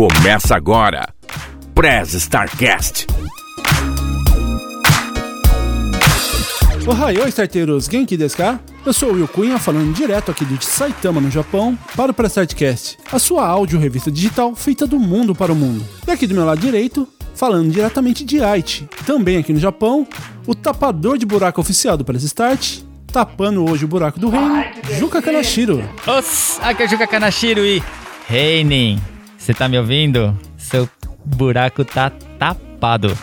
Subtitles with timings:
[0.00, 1.12] Começa agora.
[1.74, 3.06] Prez Starcast.
[6.86, 7.84] Ohayou, starteiros!
[7.84, 8.58] Genki desu ka?
[8.86, 12.96] Eu sou o Will Cunha, falando direto aqui de Saitama, no Japão, para o Prestartcast,
[13.12, 15.84] a sua áudio revista digital feita do mundo para o mundo.
[16.08, 20.08] E aqui do meu lado direito, falando diretamente de Aichi, também aqui no Japão,
[20.46, 22.78] o tapador de buraco oficial do Press Start,
[23.12, 24.64] tapando hoje o buraco do reino,
[24.98, 25.84] Juka Kanashiro.
[26.06, 27.82] Os, aqui é o Juka Kanashiro e
[28.26, 28.98] Reinen,
[29.50, 30.38] você tá me ouvindo?
[30.56, 30.88] Seu
[31.24, 33.18] buraco tá tapado.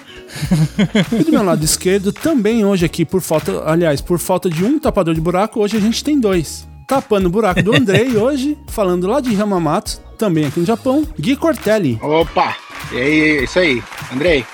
[1.17, 4.77] E do meu lado esquerdo, também hoje aqui, por falta, aliás, por falta de um
[4.77, 6.67] tapador de buraco, hoje a gente tem dois.
[6.85, 11.37] Tapando o buraco do Andrei hoje, falando lá de Yamamoto, também aqui no Japão, Gui
[11.37, 11.97] Cortelli.
[12.01, 12.57] Opa!
[12.91, 13.81] E aí, isso aí.
[14.13, 14.45] Andrei,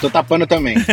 [0.00, 0.76] tô tapando também.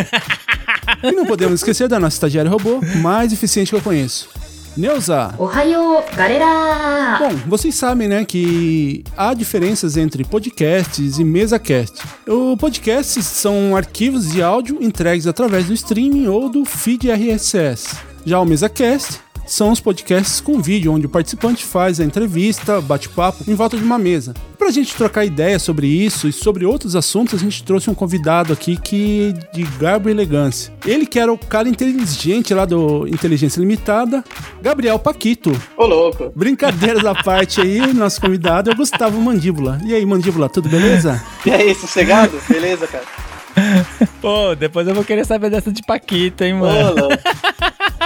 [1.02, 4.30] E não podemos esquecer da nossa estagiária robô mais eficiente que eu conheço.
[4.78, 5.34] Neuza.
[5.36, 7.18] Ohayou, galera!
[7.18, 12.00] Bom, vocês sabem, né, que há diferenças entre podcasts e mesa-cast.
[12.28, 17.96] O podcast são arquivos de áudio entregues através do streaming ou do feed RSS.
[18.24, 23.44] Já o mesa-cast são os podcasts com vídeo, onde o participante faz a entrevista, bate-papo
[23.48, 24.34] em volta de uma mesa.
[24.58, 28.52] Pra gente trocar ideia sobre isso e sobre outros assuntos, a gente trouxe um convidado
[28.52, 30.72] aqui que de garbo e elegância.
[30.84, 34.22] Ele que era o cara inteligente lá do Inteligência Limitada,
[34.60, 35.50] Gabriel Paquito.
[35.76, 36.30] Ô, louco.
[36.36, 39.80] Brincadeiras à parte aí, nosso convidado é o Gustavo Mandíbula.
[39.84, 41.22] E aí, Mandíbula, tudo beleza?
[41.46, 42.38] E aí, sossegado?
[42.48, 43.04] Beleza, cara?
[44.20, 46.94] Pô, depois eu vou querer saber dessa de Paquita, hein, Ô, mano.
[47.00, 47.16] louco.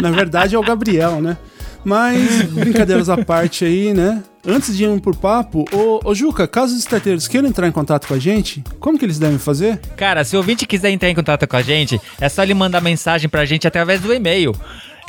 [0.00, 1.36] Na verdade é o Gabriel, né?
[1.84, 4.22] Mas, brincadeiras à parte aí, né?
[4.46, 8.06] Antes de irmos por papo, ô, ô Juca, caso os starteiros queiram entrar em contato
[8.06, 9.78] com a gente, como que eles devem fazer?
[9.96, 12.80] Cara, se o ouvinte quiser entrar em contato com a gente, é só ele mandar
[12.80, 14.52] mensagem pra gente através do e-mail.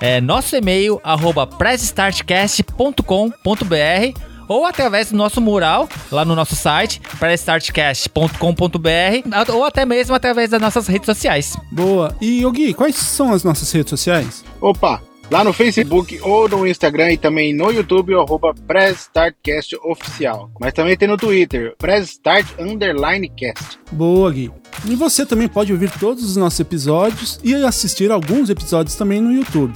[0.02, 9.53] É nosso e-mail, arroba pressstartcast.com.br ou através do nosso mural lá no nosso site, pressstartcast.com.br
[9.53, 11.57] ou até mesmo através das nossas redes sociais.
[11.72, 12.16] Boa.
[12.22, 14.44] E, ô Gui, quais são as nossas redes sociais?
[14.61, 15.01] Opa!
[15.31, 20.51] Lá no Facebook ou no Instagram e também no YouTube, o arroba Press Startcast Oficial.
[20.59, 23.79] Mas também tem no Twitter, Press Start Underline Cast.
[23.91, 24.51] Boa, Gui.
[24.88, 29.33] E você também pode ouvir todos os nossos episódios e assistir alguns episódios também no
[29.33, 29.73] YouTube.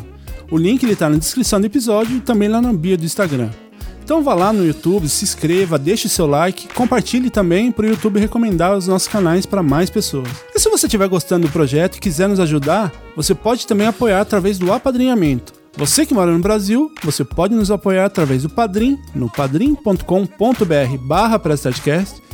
[0.51, 3.50] O link ele tá na descrição do episódio e também lá na bio do Instagram.
[4.09, 8.20] Então vá lá no YouTube, se inscreva, deixe seu like, compartilhe também para o YouTube
[8.20, 10.28] recomendar os nossos canais para mais pessoas.
[10.52, 14.19] E se você estiver gostando do projeto e quiser nos ajudar, você pode também apoiar
[14.19, 15.53] através do apadrinhamento.
[15.78, 20.03] Você que mora no Brasil, você pode nos apoiar através do Padrim, no padrim.com.br
[21.02, 21.40] barra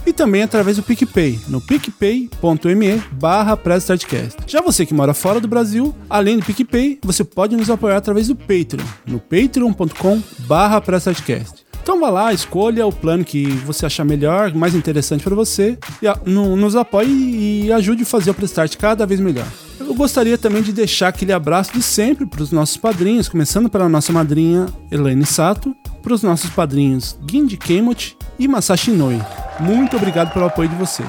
[0.06, 3.59] e também através do PicPay, no picpay.me barra.
[4.47, 8.30] Já você que mora fora do Brasil, além do PicPay, você pode nos apoiar através
[8.30, 10.81] do Patreon, no patreon.com barra.
[11.85, 16.07] Então vá lá, escolha o plano que você achar melhor, mais interessante para você, e
[16.07, 17.07] a- no- nos apoie
[17.68, 19.46] e ajude a fazer o Prestart cada vez melhor.
[19.79, 23.88] Eu gostaria também de deixar aquele abraço de sempre para os nossos padrinhos, começando pela
[23.88, 29.22] nossa madrinha Elaine Sato, para os nossos padrinhos Gindi Kemochi e Masashi Inoue.
[29.59, 31.07] Muito obrigado pelo apoio de vocês.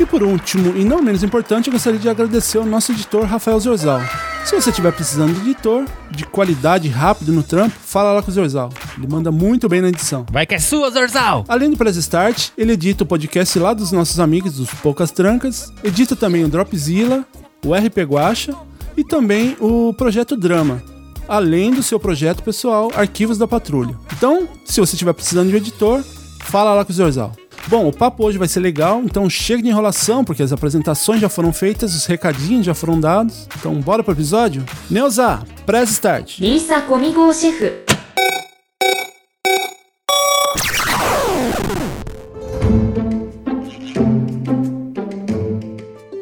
[0.00, 3.60] E por último, e não menos importante, eu gostaria de agradecer ao nosso editor Rafael
[3.60, 4.00] Zorzal.
[4.46, 8.34] Se você estiver precisando de editor, de qualidade rápido no trampo, fala lá com o
[8.34, 8.70] Zorzal.
[8.96, 10.24] Ele manda muito bem na edição.
[10.32, 11.44] Vai que é sua, Zorzal!
[11.46, 15.70] Além do Press Start, ele edita o podcast lá dos nossos amigos dos Poucas Trancas,
[15.84, 17.22] edita também o Dropzilla,
[17.62, 18.54] o RP Guacha
[18.96, 20.82] e também o Projeto Drama,
[21.28, 23.94] além do seu projeto pessoal Arquivos da Patrulha.
[24.16, 26.02] Então, se você estiver precisando de um editor,
[26.40, 27.36] fala lá com o Zorzal.
[27.68, 31.28] Bom, o papo hoje vai ser legal, então chega de enrolação, porque as apresentações já
[31.28, 33.46] foram feitas, os recadinhos já foram dados.
[33.58, 34.64] Então bora pro episódio?
[34.90, 36.40] Neuza, press start!
[36.40, 37.72] Lisa comigo, chefe!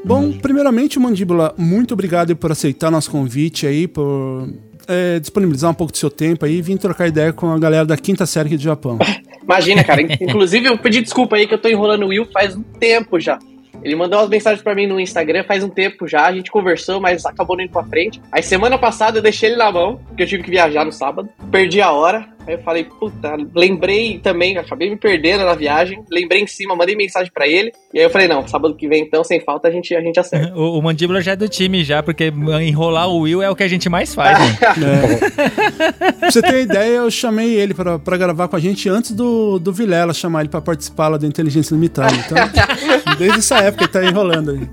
[0.05, 4.49] Bom, primeiramente, Mandíbula, muito obrigado por aceitar nosso convite aí, por
[4.89, 7.85] é, disponibilizar um pouco do seu tempo aí e vir trocar ideia com a galera
[7.85, 8.99] da quinta série aqui do Japão.
[9.45, 10.03] Imagina, cara.
[10.03, 13.39] Inclusive, eu pedi desculpa aí que eu tô enrolando o Will faz um tempo já.
[13.83, 17.01] Ele mandou umas mensagens pra mim no Instagram faz um tempo já, a gente conversou,
[17.01, 18.21] mas acabou não indo pra frente.
[18.31, 21.29] Aí semana passada eu deixei ele na mão, porque eu tive que viajar no sábado.
[21.51, 22.27] Perdi a hora.
[22.47, 26.97] Aí eu falei, puta, lembrei também, acabei me perdendo na viagem, lembrei em cima, mandei
[26.97, 27.71] mensagem pra ele.
[27.93, 30.19] E aí eu falei, não, sábado que vem então, sem falta, a gente, a gente
[30.19, 30.49] acerta.
[30.59, 32.33] O, o Mandíbula já é do time já, porque
[32.63, 34.57] enrolar o Will é o que a gente mais faz, né?
[36.29, 39.59] Pra você ter ideia, eu chamei ele pra, pra gravar com a gente antes do,
[39.59, 42.15] do Vilela chamar ele pra participar lá da Inteligência Limitada.
[42.15, 42.37] Então,
[43.19, 44.69] desde essa época ele tá enrolando aí.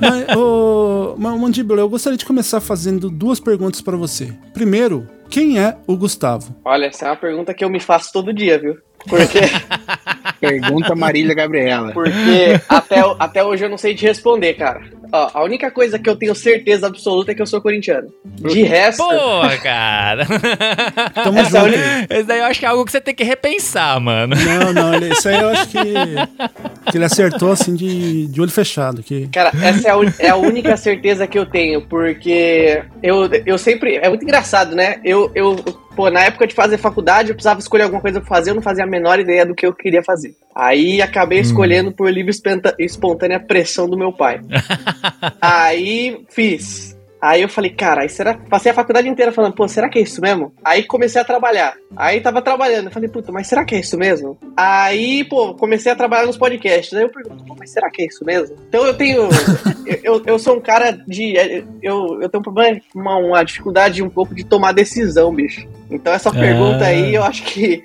[0.00, 4.32] Mas, ô, Ma- Mandíbula, eu gostaria de começar fazendo duas perguntas pra você.
[4.54, 6.54] Primeiro, quem é o Gustavo?
[6.64, 8.74] Olha, essa é uma pergunta que eu me faço todo dia, viu?
[9.08, 9.40] Porque
[10.40, 11.92] Pergunta Marília Gabriela.
[11.92, 14.80] Porque até, até hoje eu não sei te responder, cara.
[15.12, 18.08] Ó, a única coisa que eu tenho certeza absoluta é que eu sou corintiano.
[18.24, 19.02] De resto.
[19.04, 20.26] Pô, cara.
[21.14, 22.12] Tamo Essa é junto.
[22.12, 24.34] Esse daí eu acho que é algo que você tem que repensar, mano.
[24.36, 25.78] Não, não, ele- isso aí eu acho que,
[26.90, 29.02] que ele acertou assim de, de olho fechado.
[29.02, 29.28] Que...
[29.28, 33.96] Cara, essa é a, é a única certeza que eu tenho, porque eu, eu sempre.
[33.96, 35.00] É muito engraçado, né?
[35.04, 35.56] Eu, eu,
[35.96, 38.62] pô, na época de fazer faculdade, eu precisava escolher alguma coisa pra fazer, eu não
[38.62, 40.36] fazia a menor ideia do que eu queria fazer.
[40.54, 44.40] Aí acabei escolhendo por livre espenta- espontânea pressão do meu pai.
[45.40, 46.96] Aí fiz.
[47.20, 48.34] Aí eu falei, cara, aí será.
[48.34, 50.52] Passei a faculdade inteira falando, pô, será que é isso mesmo?
[50.62, 51.74] Aí comecei a trabalhar.
[51.96, 52.86] Aí tava trabalhando.
[52.86, 54.38] Eu falei, puta, mas será que é isso mesmo?
[54.56, 56.92] Aí, pô, comecei a trabalhar nos podcasts.
[56.94, 58.54] Aí eu pergunto, pô, mas será que é isso mesmo?
[58.68, 59.28] Então eu tenho.
[60.04, 61.34] eu, eu sou um cara de.
[61.82, 65.66] Eu, eu tenho um problema, uma, uma dificuldade um pouco de tomar decisão, bicho.
[65.90, 67.82] Então essa pergunta aí, eu acho que.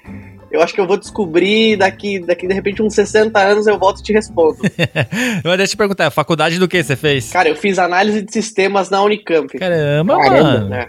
[0.51, 4.01] Eu acho que eu vou descobrir daqui, daqui de repente, uns 60 anos eu volto
[4.01, 4.57] e te respondo.
[5.45, 7.31] Mas deixa eu te perguntar, faculdade do que você fez?
[7.31, 9.57] Cara, eu fiz análise de sistemas na Unicamp.
[9.57, 10.43] Caramba, Caramba.
[10.43, 10.67] mano.
[10.69, 10.87] né?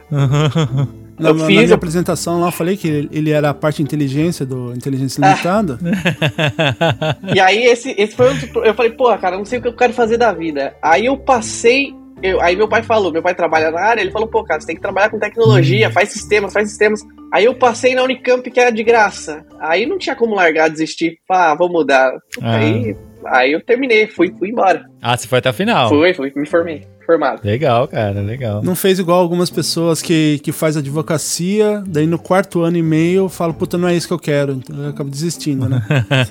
[1.16, 3.76] Na, Eu na fiz, minha eu- apresentação lá, eu falei que ele- era a parte
[3.76, 5.28] de inteligência do Inteligência Ah.
[5.30, 5.78] Limitada.
[7.32, 8.48] E aí, esse, esse foi outro.
[8.48, 10.74] pro- Eu falei, porra, cara, eu não sei o que eu quero fazer da vida.
[10.82, 11.94] Aí eu passei.
[12.22, 14.66] Eu- aí meu pai falou, meu pai trabalha na área, ele falou, pô, cara, você
[14.66, 17.00] tem que trabalhar com tecnologia, faz sistemas, faz sistemas.
[17.32, 19.44] Aí eu passei na Unicamp, que era de graça.
[19.60, 21.18] Aí não tinha como largar, desistir.
[21.30, 22.12] Ah, vou mudar.
[22.42, 22.56] Ah.
[22.56, 22.96] Aí,
[23.26, 24.84] aí eu terminei, fui, fui embora.
[25.00, 25.88] Ah, você foi até o final.
[25.88, 27.40] Fui, fui, me formei, formado.
[27.44, 28.62] Legal, cara, legal.
[28.62, 33.28] Não fez igual algumas pessoas que, que faz advocacia, daí no quarto ano e meio
[33.28, 34.52] fala, puta, não é isso que eu quero.
[34.52, 35.82] Então eu acabo desistindo, né?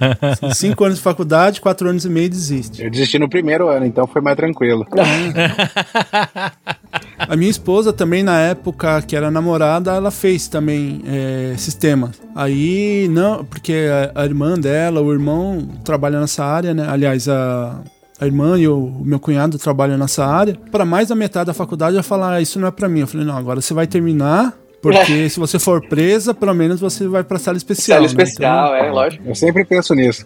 [0.54, 2.84] Cinco anos de faculdade, quatro anos e meio desiste.
[2.84, 4.86] Eu desisti no primeiro ano, então foi mais tranquilo.
[7.18, 12.12] A minha esposa também, na época que era namorada, ela fez também é, sistema.
[12.36, 16.86] Aí, não, porque a, a irmã dela, o irmão trabalha nessa área, né?
[16.90, 17.82] Aliás, a,
[18.22, 20.56] a irmã e o, meu cunhado trabalham nessa área.
[20.72, 23.00] Para mais da metade da faculdade, eu falar, ah, isso não é para mim.
[23.00, 27.08] Eu falei, não, agora você vai terminar, porque se você for presa, pelo menos você
[27.08, 27.98] vai pra sala especial.
[27.98, 28.24] Célula né?
[28.24, 29.24] especial, é, lógico.
[29.28, 30.26] Eu sempre penso nisso.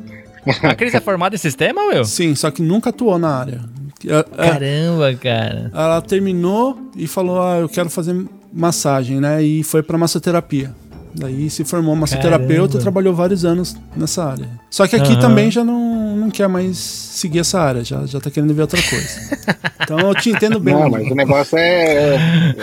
[0.62, 1.92] A Cris é formada em sistema, Will?
[1.92, 3.62] Então, sim, só que nunca atuou na área.
[4.06, 5.72] É, é, Caramba, cara.
[5.74, 8.16] Ela terminou e falou: Ah, eu quero fazer
[8.54, 9.42] massagem, né?
[9.42, 10.72] E foi pra massoterapia.
[11.16, 12.78] Daí se formou massoterapeuta Caramba.
[12.78, 14.50] e trabalhou vários anos nessa área.
[14.70, 15.22] Só que aqui Aham.
[15.22, 15.95] também já não,
[16.26, 19.38] não quer mais seguir essa área, já, já tá querendo ver outra coisa.
[19.82, 20.74] então eu te entendo bem.
[20.74, 22.54] Não, mas o negócio é.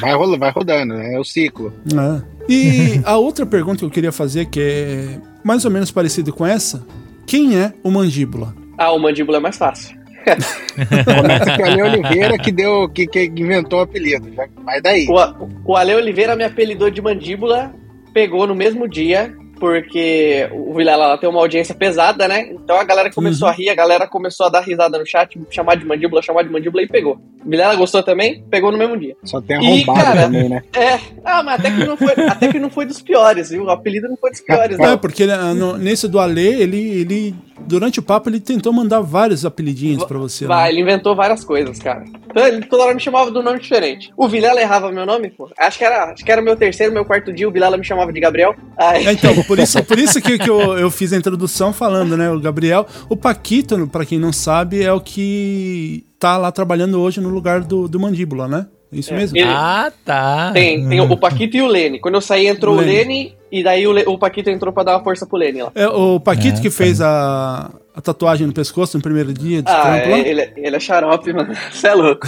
[0.00, 1.72] Vai, rola- vai rodando, é o ciclo.
[1.92, 2.22] É.
[2.48, 6.44] E a outra pergunta que eu queria fazer, que é mais ou menos parecido com
[6.46, 6.84] essa:
[7.26, 8.54] quem é o mandíbula?
[8.76, 9.96] Ah, o mandíbula é mais fácil.
[10.26, 14.32] Começa com a Ale Oliveira que deu, que, que inventou o apelido.
[14.34, 15.06] Já vai daí.
[15.08, 17.74] O, o Ale Oliveira me apelidou de mandíbula,
[18.14, 22.48] pegou no mesmo dia, porque o Vilela lá tem uma audiência pesada, né?
[22.50, 25.76] Então a galera começou a rir, a galera começou a dar risada no chat, chamar
[25.76, 27.16] de mandíbula, chamar de mandíbula e pegou.
[27.46, 29.14] O Vilela gostou também, pegou no mesmo dia.
[29.22, 30.22] Só tem arrombado cara.
[30.22, 30.62] também, né?
[30.74, 33.62] É, ah, mas até que não foi, até que não foi dos piores, viu?
[33.64, 37.00] O apelido não foi dos piores, Não, é porque né, no- nesse do Ale, ele,
[37.00, 40.44] ele, durante o papo, ele tentou mandar vários apelidinhos pra você.
[40.44, 40.70] Vai, né?
[40.70, 42.04] ele inventou várias coisas, cara.
[42.30, 44.12] Então, ele toda hora me chamava de um nome diferente.
[44.16, 45.48] O Vilela errava meu nome, pô.
[45.58, 48.12] Acho que era, acho que era meu terceiro, meu quarto dia, o Vilela me chamava
[48.12, 48.54] de Gabriel.
[48.78, 52.16] Aí, É, então, por isso, por isso que, que eu, eu fiz a introdução falando,
[52.16, 52.30] né?
[52.30, 52.86] O Gabriel.
[53.08, 57.60] O Paquito, pra quem não sabe, é o que tá lá trabalhando hoje no lugar
[57.62, 58.66] do, do mandíbula, né?
[58.92, 59.36] É isso É, mesmo?
[59.38, 60.50] ele- Ah, tá.
[60.52, 61.98] Tem, tem o Paquito e o Lene.
[61.98, 62.92] Quando eu saí, entrou o Lene.
[62.92, 65.72] Lene, e daí o, Le- o Paquito entrou pra dar uma força pro Lene lá.
[65.74, 66.76] É o Paquito É, que tá.
[66.76, 70.76] fez a, a tatuagem no pescoço no primeiro dia de Ah, trampo é, ele, ele
[70.76, 71.54] é xarope, mano.
[71.70, 72.26] Você é louco.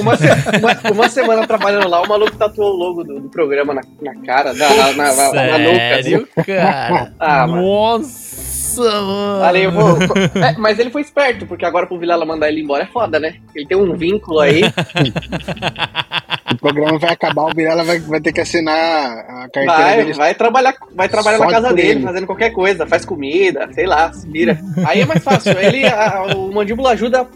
[0.00, 0.26] Uma, se-
[0.58, 4.14] uma- uma semana trabalhando lá, o maluco tatuou o logo do, do programa na, na
[4.24, 5.76] cara, na, na, na, na, na nuca.
[6.02, 7.12] Sério, cara?
[7.18, 7.62] Ah, mano.
[8.80, 9.44] Nossa, mano.
[9.70, 9.98] Vou.
[10.42, 13.34] É, mas ele foi esperto, porque agora pro Vilela mandar ele embora é foda, né?
[13.54, 14.62] Ele tem um vínculo aí.
[16.52, 20.12] O programa vai acabar, o Virela vai, vai ter que assinar a carteira Vai, dele.
[20.12, 22.00] vai trabalhar, vai trabalhar Só na casa dele, ele.
[22.02, 24.58] fazendo qualquer coisa, faz comida, sei lá, se vira.
[24.86, 25.58] Aí é mais fácil.
[25.58, 27.26] Ele, a- o mandíbula ajuda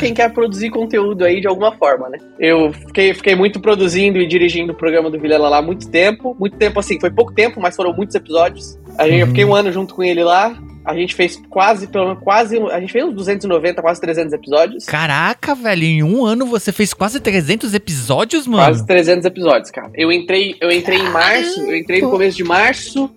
[0.00, 2.18] quem quer produzir conteúdo aí de alguma forma, né?
[2.38, 6.34] Eu fiquei, fiquei muito produzindo e dirigindo o programa do Vilela lá há muito tempo.
[6.40, 8.78] Muito tempo, assim, foi pouco tempo, mas foram muitos episódios.
[8.96, 10.56] A gente, Eu fiquei um ano junto com ele lá.
[10.84, 12.58] A gente fez quase, pelo menos, quase.
[12.58, 14.84] A gente fez uns 290, quase 300 episódios.
[14.84, 18.64] Caraca, velho, em um ano você fez quase 300 episódios, mano?
[18.64, 19.90] Quase 300 episódios, cara.
[19.94, 23.10] Eu entrei, eu entrei em março, eu entrei no começo de março,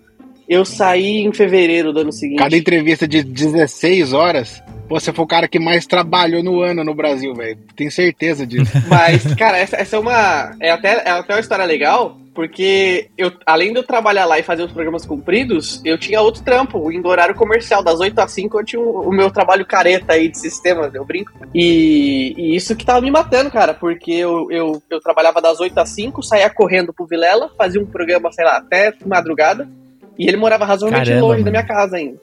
[0.48, 2.40] eu saí em fevereiro do ano seguinte.
[2.40, 4.64] Cada entrevista de 16 horas.
[4.88, 7.58] Você foi o cara que mais trabalhou no ano no Brasil, velho.
[7.76, 8.72] Tenho certeza disso.
[8.88, 10.56] Mas, cara, essa, essa é uma.
[10.62, 14.44] É até, é até uma história legal, porque eu, além de eu trabalhar lá e
[14.44, 18.60] fazer os programas compridos, eu tinha outro trampo, indo horário comercial, das 8 às 5
[18.60, 21.32] eu tinha o, o meu trabalho careta aí de sistema, eu brinco.
[21.54, 25.76] E, e isso que tava me matando, cara, porque eu, eu, eu trabalhava das 8
[25.80, 29.68] às 5, saía correndo pro Vilela, fazia um programa, sei lá, até madrugada,
[30.18, 31.52] e ele morava razoavelmente Caramba, longe da mano.
[31.52, 32.18] minha casa ainda.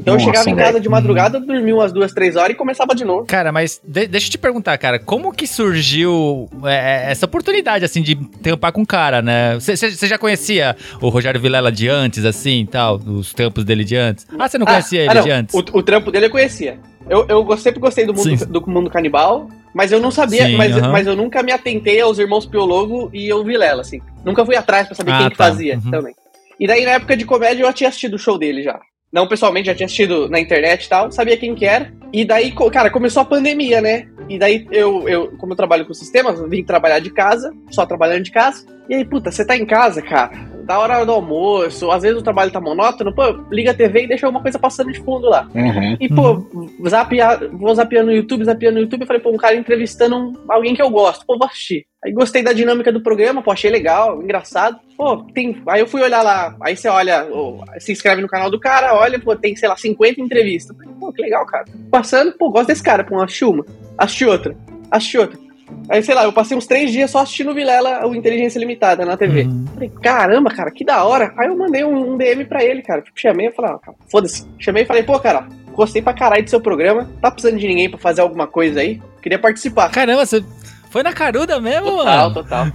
[0.00, 0.66] Então Nossa, eu chegava em velho.
[0.68, 3.26] casa de madrugada, dormia umas duas, três horas e começava de novo.
[3.26, 8.00] Cara, mas de- deixa eu te perguntar, cara, como que surgiu é, essa oportunidade, assim,
[8.00, 9.54] de tampar com o cara, né?
[9.58, 14.24] Você já conhecia o Rogério Vilela de antes, assim, tal, os tampos dele de antes?
[14.38, 15.54] Ah, você não conhecia ele não, de antes?
[15.54, 16.78] O, o trampo dele eu conhecia.
[17.10, 20.76] Eu, eu sempre gostei do mundo, do mundo canibal, mas eu não sabia, Sim, mas,
[20.80, 24.00] mas eu nunca me atentei aos irmãos Piologo e ao Vilela, assim.
[24.24, 25.44] Nunca fui atrás pra saber Ah, quem que tá.
[25.44, 25.90] fazia Uhum.
[25.90, 26.14] também.
[26.58, 28.78] E daí, na época de comédia, eu já tinha assistido o show dele já.
[29.12, 31.90] Não pessoalmente, já tinha assistido na internet e tal, sabia quem que era.
[32.12, 34.06] E daí, cara, começou a pandemia, né?
[34.28, 38.24] E daí, eu, eu como eu trabalho com sistemas, vim trabalhar de casa, só trabalhando
[38.24, 38.66] de casa.
[38.88, 40.30] E aí, puta, você tá em casa, cara,
[40.66, 44.08] da hora do almoço, às vezes o trabalho tá monótono, pô, liga a TV e
[44.08, 45.48] deixa alguma coisa passando de fundo lá.
[45.54, 45.96] Uhum.
[45.98, 46.46] E, pô,
[46.86, 50.34] zapear, vou zapeando no YouTube, zapeando no YouTube, eu falei, pô, um cara entrevistando um-
[50.50, 51.86] alguém que eu gosto, pô, vou assistir.
[52.04, 54.78] Aí gostei da dinâmica do programa, pô, achei legal, engraçado.
[54.96, 55.60] Pô, tem.
[55.68, 58.94] Aí eu fui olhar lá, aí você olha, ô, se inscreve no canal do cara,
[58.94, 60.76] olha, pô, tem, sei lá, 50 entrevistas.
[61.00, 61.64] Pô, que legal, cara.
[61.90, 64.56] Passando, pô, gosto desse cara, pô, assisti uma, assisti outra,
[64.90, 65.48] assisti outra.
[65.88, 69.04] Aí, sei lá, eu passei uns três dias só assistindo o Vilela, o Inteligência Limitada,
[69.04, 69.42] na TV.
[69.42, 69.66] Uhum.
[69.74, 71.32] Falei, caramba, cara, que da hora.
[71.36, 73.02] Aí eu mandei um, um DM pra ele, cara.
[73.02, 74.46] Tipo, chamei e falei, ah, foda-se.
[74.58, 77.10] Chamei e falei, pô, cara, gostei pra caralho do seu programa.
[77.20, 79.00] Tá precisando de ninguém pra fazer alguma coisa aí?
[79.22, 79.90] Queria participar.
[79.90, 80.42] Caramba, você
[80.90, 82.34] foi na caruda mesmo, Total, mano?
[82.34, 82.66] total.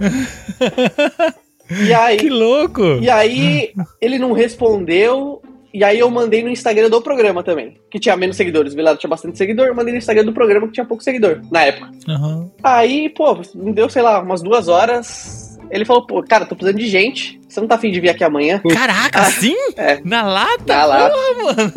[1.70, 2.82] e aí, Que louco!
[3.00, 5.42] e aí, ele não respondeu.
[5.72, 8.72] E aí eu mandei no Instagram do programa também, que tinha menos seguidores.
[8.72, 11.40] O Vilado tinha bastante seguidor, eu mandei no Instagram do programa que tinha pouco seguidor,
[11.50, 11.90] na época.
[12.06, 12.48] Uhum.
[12.62, 15.58] Aí, pô, me deu, sei lá, umas duas horas.
[15.72, 17.40] Ele falou, pô, cara, tô precisando de gente.
[17.48, 18.62] Você não tá afim de vir aqui amanhã?
[18.72, 19.56] Caraca, sim?
[19.76, 20.00] é.
[20.04, 20.62] Na lata?
[20.64, 21.08] Tá lá.
[21.08, 21.72] mano.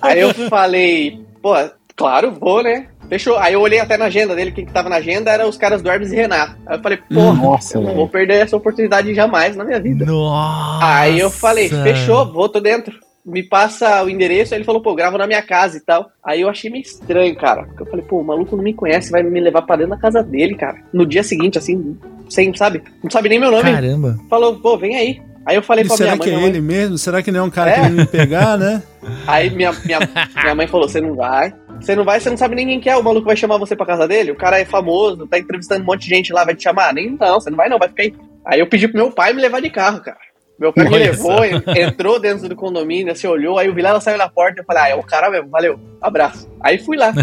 [0.00, 1.52] Aí eu falei, pô,
[1.96, 2.86] claro, vou, né?
[3.10, 3.36] Fechou.
[3.38, 5.82] Aí eu olhei até na agenda dele, quem que tava na agenda era os caras
[5.82, 6.56] do Hermes e Renato.
[6.66, 10.06] Aí eu falei, porra, Nossa, eu não vou perder essa oportunidade jamais na minha vida.
[10.06, 10.86] Nossa!
[10.86, 12.94] Aí eu falei, fechou, vou, tô dentro.
[13.26, 16.08] Me passa o endereço, aí ele falou, pô, grava na minha casa e tal.
[16.24, 17.64] Aí eu achei meio estranho, cara.
[17.64, 19.98] Porque eu falei, pô, o maluco não me conhece, vai me levar pra dentro da
[19.98, 20.78] casa dele, cara.
[20.92, 21.98] No dia seguinte, assim,
[22.30, 22.82] sem, sabe?
[23.04, 23.70] Não sabe nem meu nome.
[23.70, 24.18] Caramba.
[24.30, 25.20] Falou, pô, vem aí.
[25.44, 26.96] Aí eu falei E pra minha será mãe, que é minha mãe- ele mesmo?
[26.96, 27.74] Será que não é um cara É.
[27.74, 28.82] querendo me pegar, né?
[29.26, 29.98] Aí minha, minha,
[30.42, 31.52] minha mãe falou: você não vai.
[31.80, 32.96] Você não vai, você não sabe nem quem que é.
[32.96, 34.32] O maluco vai chamar você pra casa dele.
[34.32, 36.92] O cara é famoso, tá entrevistando um monte de gente lá, vai te chamar.
[36.92, 38.14] Nem não, você não vai não, vai ficar aí.
[38.44, 40.18] Aí eu pedi pro meu pai me levar de carro, cara.
[40.60, 41.42] Meu pai me levou,
[41.74, 44.88] entrou dentro do condomínio, assim, olhou, aí o Vilela saiu na porta, eu falei, ah,
[44.90, 46.50] é o cara mesmo, valeu, abraço.
[46.60, 47.14] Aí fui lá,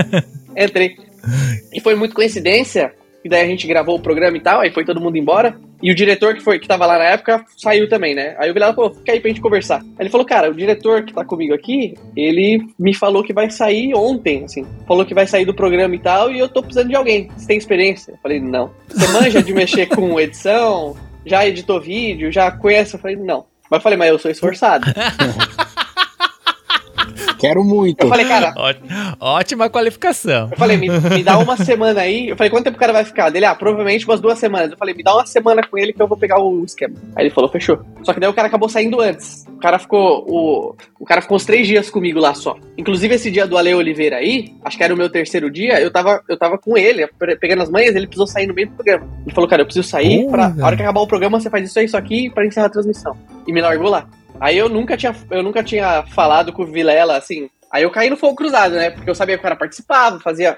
[0.56, 0.96] entrei.
[1.70, 2.94] E foi muito coincidência,
[3.24, 5.90] e daí a gente gravou o programa e tal, aí foi todo mundo embora, e
[5.90, 8.34] o diretor que foi que tava lá na época saiu também, né?
[8.38, 9.80] Aí o Vilela falou, fica aí pra gente conversar.
[9.80, 13.48] Aí ele falou, cara, o diretor que tá comigo aqui, ele me falou que vai
[13.50, 14.66] sair ontem, assim.
[14.86, 17.30] Falou que vai sair do programa e tal, e eu tô precisando de alguém.
[17.36, 18.12] Você tem experiência?
[18.12, 18.70] Eu falei, não.
[18.88, 20.96] Você manja de mexer com edição?
[21.24, 22.32] Já editou vídeo?
[22.32, 22.94] Já conhece?
[22.94, 23.46] Eu falei, não.
[23.70, 24.86] Mas eu falei, mas eu sou esforçado.
[27.38, 28.02] Quero muito.
[28.02, 28.52] Eu falei, cara,
[29.20, 30.48] Ótima qualificação.
[30.50, 32.28] Eu falei, me, me dá uma semana aí.
[32.28, 33.30] Eu falei, quanto tempo o cara vai ficar?
[33.30, 34.70] Dele, ah, provavelmente umas duas semanas.
[34.72, 36.94] Eu falei, me dá uma semana com ele que eu vou pegar o esquema.
[37.16, 37.80] Aí ele falou, fechou.
[38.02, 39.44] Só que daí o cara acabou saindo antes.
[39.48, 40.24] O cara ficou.
[40.28, 42.56] O, o cara ficou uns três dias comigo lá só.
[42.76, 45.90] Inclusive, esse dia do Ale Oliveira aí, acho que era o meu terceiro dia, eu
[45.90, 48.74] tava, eu tava com ele, pe- pegando as manhas, ele precisou sair no meio do
[48.74, 49.06] programa.
[49.26, 50.24] Ele falou, cara, eu preciso sair.
[50.24, 52.46] Pô, Pra, a hora que acabar o programa, você faz isso aí, isso aqui, pra
[52.46, 53.16] encerrar a transmissão.
[53.46, 54.06] E me largou lá.
[54.40, 57.48] Aí eu nunca tinha, eu nunca tinha falado com o Vilela, assim.
[57.72, 58.90] Aí eu caí no fogo cruzado, né?
[58.90, 60.56] Porque eu sabia que o cara participava, fazia,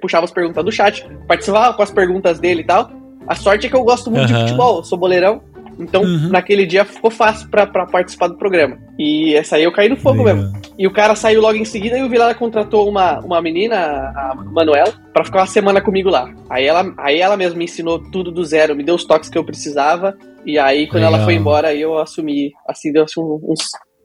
[0.00, 2.90] puxava as perguntas do chat, participava com as perguntas dele e tal.
[3.26, 4.42] A sorte é que eu gosto muito de Aham.
[4.42, 5.42] futebol, sou boleirão.
[5.78, 6.28] Então, Uhum.
[6.28, 8.76] naquele dia ficou fácil pra, pra participar do programa.
[8.98, 10.52] E essa aí eu caí no fogo mesmo.
[10.78, 13.78] E o cara saiu logo em seguida e o Vilela contratou uma, uma menina,
[14.14, 16.30] a Manuela, pra ficar uma semana comigo lá.
[16.50, 19.38] Aí ela, aí ela mesma me ensinou tudo do zero, me deu os toques que
[19.38, 20.14] eu precisava.
[20.44, 21.24] E aí, quando ela Legal.
[21.26, 23.60] foi embora, aí eu assumi, assim, deu assim, uns,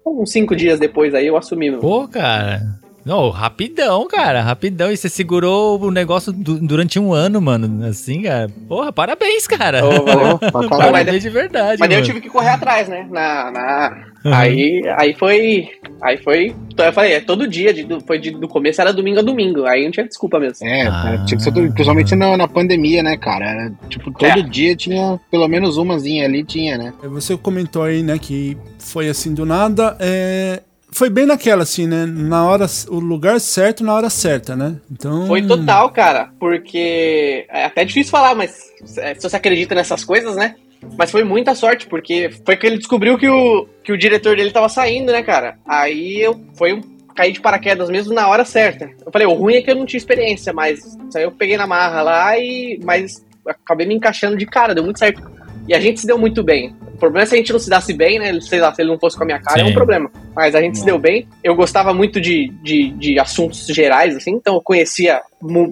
[0.05, 1.69] uns cinco dias depois aí eu assumi.
[1.71, 1.79] Meu.
[1.79, 2.61] Pô, cara.
[3.05, 4.91] Não, rapidão, cara, rapidão.
[4.91, 7.85] E você segurou o negócio du- durante um ano, mano.
[7.85, 8.49] Assim, cara.
[8.67, 9.85] Porra, parabéns, cara.
[9.85, 10.39] Ô, valeu.
[10.69, 12.05] Parabéns de verdade, Mas daí eu mano.
[12.07, 13.07] tive que correr atrás, né?
[13.11, 14.05] Na, na...
[14.25, 14.33] Uhum.
[14.33, 15.69] Aí, aí foi.
[16.01, 16.55] Aí foi.
[16.73, 19.21] Então eu falei, é todo dia, de, do- foi de, do começo era domingo a
[19.21, 19.65] domingo.
[19.65, 20.65] Aí não tinha desculpa mesmo.
[20.67, 21.23] É, Ah.
[21.27, 23.45] tinha que ser tudo, principalmente na, na pandemia, né, cara?
[23.45, 24.41] Era, tipo, todo É.
[24.41, 26.93] dia tinha pelo menos umazinha ali, tinha, né?
[27.03, 29.95] Você comentou aí, né, que foi assim do nada.
[29.99, 32.05] é, Foi bem naquela, assim, né?
[32.05, 34.75] Na hora, o lugar certo na hora certa, né?
[34.89, 35.27] Então.
[35.27, 36.29] Foi total, cara.
[36.39, 37.45] Porque.
[37.49, 38.57] É até difícil falar, mas
[38.97, 40.55] é, se você acredita nessas coisas, né?
[40.97, 44.51] Mas foi muita sorte, porque foi que ele descobriu que o, que o diretor dele
[44.51, 45.57] tava saindo, né, cara?
[45.65, 46.81] Aí eu foi um
[47.15, 48.89] caí de paraquedas mesmo na hora certa.
[49.05, 51.57] Eu falei, o ruim é que eu não tinha experiência, mas isso aí eu peguei
[51.57, 55.21] na marra lá e mas acabei me encaixando de cara, deu muito certo.
[55.67, 56.75] E a gente se deu muito bem.
[56.93, 58.39] O problema é se a gente não se dasse bem, né?
[58.39, 59.73] Sei lá, se ele não fosse com a minha cara, é um Sim.
[59.73, 60.11] problema.
[60.35, 61.27] Mas a gente se deu bem.
[61.43, 65.21] Eu gostava muito de, de, de assuntos gerais, assim, então eu conhecia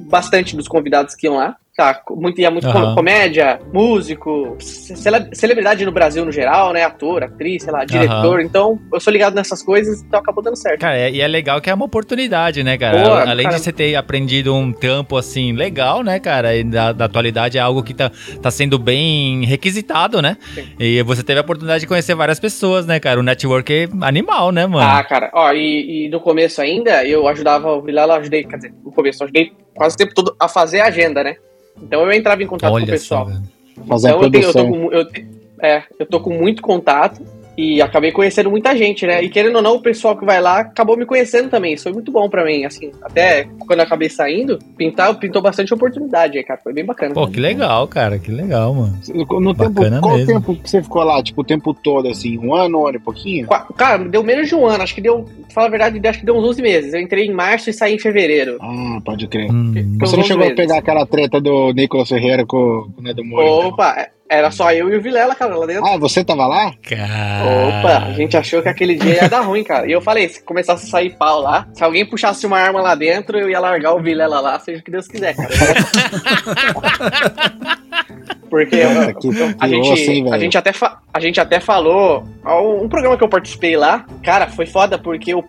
[0.07, 1.55] bastante dos convidados que iam lá.
[1.75, 6.83] Tá, muito, ia muito com- comédia, músico, cele- celebridade no Brasil no geral, né?
[6.83, 8.41] Ator, atriz, sei lá, diretor.
[8.41, 10.81] Então, eu sou ligado nessas coisas, então acabou dando certo.
[10.81, 13.03] Cara, é- e é legal que é uma oportunidade, né, cara?
[13.03, 13.57] Pô, Além cara.
[13.57, 16.55] de você ter aprendido um campo, assim, legal, né, cara?
[16.55, 20.37] E da, da atualidade é algo que tá, tá sendo bem requisitado, né?
[20.53, 20.67] Sim.
[20.79, 23.19] E você teve a oportunidade de conhecer várias pessoas, né, cara?
[23.19, 24.87] O network é animal, né, mano?
[24.87, 28.57] Ah, cara, ó, e, e no começo ainda, eu ajudava o Vilela, eu ajudei, quer
[28.57, 31.35] dizer, no começo, eu ajudei quase o tempo todo a fazer a agenda, né?
[31.81, 33.27] Então eu entrava em contato com o Olha só, pessoal.
[33.27, 35.07] a Então eu, tenho, eu, tô com, eu,
[35.61, 37.21] é, eu tô com muito contato
[37.57, 39.23] e acabei conhecendo muita gente, né?
[39.23, 41.73] E querendo ou não, o pessoal que vai lá acabou me conhecendo também.
[41.73, 42.91] Isso foi muito bom pra mim, assim.
[43.01, 46.59] Até quando eu acabei saindo, pintar, pintou bastante oportunidade aí, cara.
[46.63, 47.13] Foi bem bacana.
[47.13, 48.97] Pô, que legal, cara, que legal, mano.
[49.13, 50.33] No tempo, Bacana qual o mesmo.
[50.33, 51.21] tempo que você ficou lá?
[51.21, 52.37] Tipo, o tempo todo, assim?
[52.37, 53.47] Um ano, um ano e pouquinho?
[53.47, 54.83] Qua- Cara, deu menos de um ano.
[54.83, 56.93] Acho que deu, pra falar a verdade, acho que deu uns 11 meses.
[56.93, 58.57] Eu entrei em março e saí em fevereiro.
[58.61, 59.51] Ah, pode crer.
[59.51, 59.97] Hum.
[59.99, 60.55] Você não chegou a meses.
[60.55, 63.45] pegar aquela treta do Nicolas Ferreira com, com o Nedo Moura?
[63.45, 63.67] então?
[63.69, 65.85] Opa, é- era só eu e o Vilela, cara, lá dentro.
[65.85, 66.71] Ah, você tava lá?
[66.81, 67.79] Cara.
[67.79, 69.87] Opa, a gente achou que aquele dia ia dar ruim, cara.
[69.87, 72.95] E eu falei, se começasse a sair pau lá, se alguém puxasse uma arma lá
[72.95, 75.49] dentro, eu ia largar o Vilela lá, seja o que Deus quiser, cara.
[78.49, 80.71] Porque eu- que- eu- a, que gente, osso, hein, a, gente até
[81.13, 82.23] a gente até falou,
[82.81, 85.43] um programa que eu participei lá, cara, foi foda, porque o,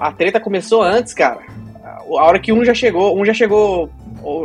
[0.00, 1.40] a treta começou antes, cara.
[1.82, 3.88] A hora que um já chegou, um já chegou,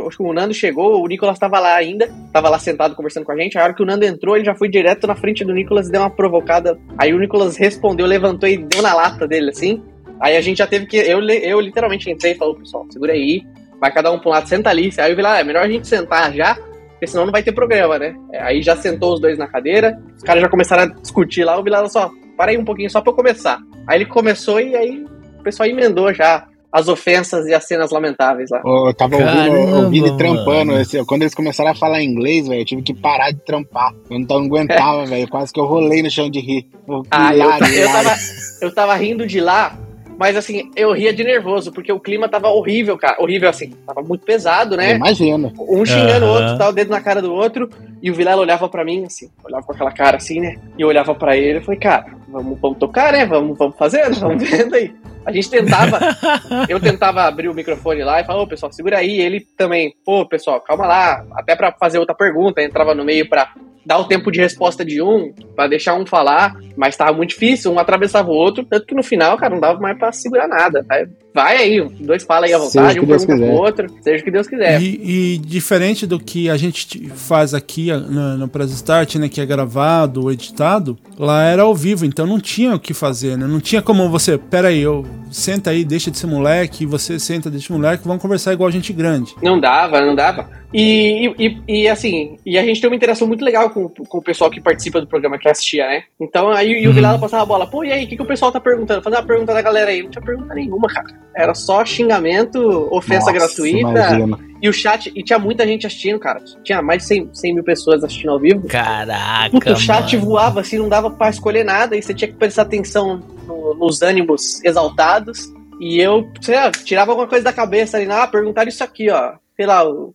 [0.06, 3.32] acho que o Nando chegou, o Nicolas tava lá ainda, tava lá sentado conversando com
[3.32, 3.58] a gente.
[3.58, 5.92] A hora que o Nando entrou, ele já foi direto na frente do Nicolas e
[5.92, 6.78] deu uma provocada.
[6.98, 9.82] Aí o Nicolas respondeu, levantou e deu na lata dele, assim.
[10.20, 10.96] Aí a gente já teve que.
[10.96, 13.42] Eu, eu literalmente entrei e falei, pessoal, segura aí,
[13.80, 14.90] vai cada um pra um lado, senta ali.
[14.98, 17.52] Aí eu vi lá, é melhor a gente sentar já, porque senão não vai ter
[17.52, 18.14] programa, né?
[18.32, 21.56] É, Aí já sentou os dois na cadeira, os caras já começaram a discutir lá,
[21.56, 23.58] eu vi lá só, para aí um pouquinho só pra eu começar.
[23.86, 25.04] Aí ele começou e aí
[25.38, 26.46] o pessoal emendou já
[26.78, 28.60] as ofensas e as cenas lamentáveis lá.
[28.64, 30.72] Eu tava ouvindo, Caramba, ouvindo e trampando.
[30.78, 33.92] esse- quando eles começaram a falar inglês, velho, eu tive que parar de trampar.
[34.10, 35.28] Eu não, tava- não aguentava, velho.
[35.28, 36.62] Quase que eu rolei no chão de rir.
[36.64, 36.68] Que
[37.10, 38.08] Ah, eu, hilário, eu, hilário.
[38.08, 38.16] tava,
[38.60, 39.74] eu tava rindo de lá,
[40.18, 43.16] mas assim, eu ria de nervoso, porque o clima tava horrível, cara.
[43.22, 44.96] Horrível assim, tava muito pesado, né?
[44.96, 45.52] Imagina.
[45.58, 47.70] Um xingando o outro, tava o dedo na cara do outro,
[48.02, 50.56] e o Vilela olhava pra mim, assim, olhava com aquela cara assim, né?
[50.78, 53.24] E eu olhava pra ele e falei, cara, vamos, vamos tocar, né?
[53.24, 54.94] Vamos, vamos fazendo, vamos vendo aí.
[55.24, 55.98] A gente tentava,
[56.68, 59.20] eu tentava abrir o microfone lá e falar, ô pessoal, segura aí.
[59.20, 63.52] Ele também, pô, pessoal, calma lá, até pra fazer outra pergunta, entrava no meio pra
[63.86, 67.72] dar o tempo de resposta de um, pra deixar um falar, mas tava muito difícil,
[67.72, 70.84] um atravessava o outro, tanto que no final, cara, não dava mais pra segurar nada.
[70.88, 73.62] Vai, vai aí, dois fala aí à Seja vontade, que um Deus pergunta pro quiser.
[73.64, 74.82] outro, seja o que Deus quiser.
[74.82, 79.28] E, e diferente do que a gente faz aqui a- no, no Press Start, né,
[79.28, 83.38] que é gravado ou editado, lá era ao vivo, então não tinha o que fazer,
[83.38, 83.46] né?
[83.46, 87.48] Não tinha como você, pera aí, eu senta aí, deixa de ser moleque, você senta,
[87.48, 89.32] deixa de moleque, vamos conversar igual gente grande.
[89.42, 90.48] Não dava, não dava.
[90.78, 94.22] E, e, e, assim, e a gente tem uma interação muito legal com, com o
[94.22, 96.02] pessoal que participa do programa, que assistia, né?
[96.20, 98.52] Então aí o Vilado passava a bola, pô, e aí, o que, que o pessoal
[98.52, 99.00] tá perguntando?
[99.02, 100.02] Fazer uma pergunta da galera aí.
[100.02, 101.06] Não tinha pergunta nenhuma, cara.
[101.34, 102.58] Era só xingamento,
[102.92, 103.78] ofensa Nossa, gratuita.
[103.88, 104.38] imagina.
[104.60, 106.42] E o chat, e tinha muita gente assistindo, cara.
[106.62, 108.68] Tinha mais de 100, 100 mil pessoas assistindo ao vivo.
[108.68, 110.28] Caraca, Puta, o chat mano.
[110.28, 114.02] voava assim, não dava pra escolher nada, e você tinha que prestar atenção no- nos
[114.02, 115.50] ânimos exaltados.
[115.80, 119.32] E eu, sei lá, tirava alguma coisa da cabeça ali, ah, perguntaram isso aqui, ó.
[119.56, 120.14] Sei lá, o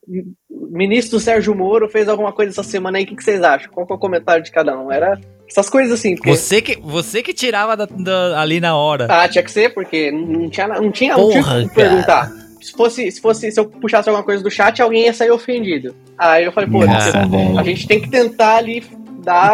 [0.49, 3.71] ministro Sérgio Moro fez alguma coisa essa semana aí, o que, que vocês acham?
[3.71, 4.91] Qual que é o comentário de cada um?
[4.91, 6.29] Era essas coisas assim, porque.
[6.35, 9.07] Você que, você que tirava da- da- ali na hora.
[9.09, 12.31] Ah, tinha que ser, porque não tinha, não tinha, não tinha Porra, que perguntar.
[12.61, 15.95] Se fosse, se fosse, se eu puxasse alguma coisa do chat, alguém ia sair ofendido.
[16.15, 17.23] Aí eu falei, pô, Nossa,
[17.59, 18.83] a gente tem que tentar ali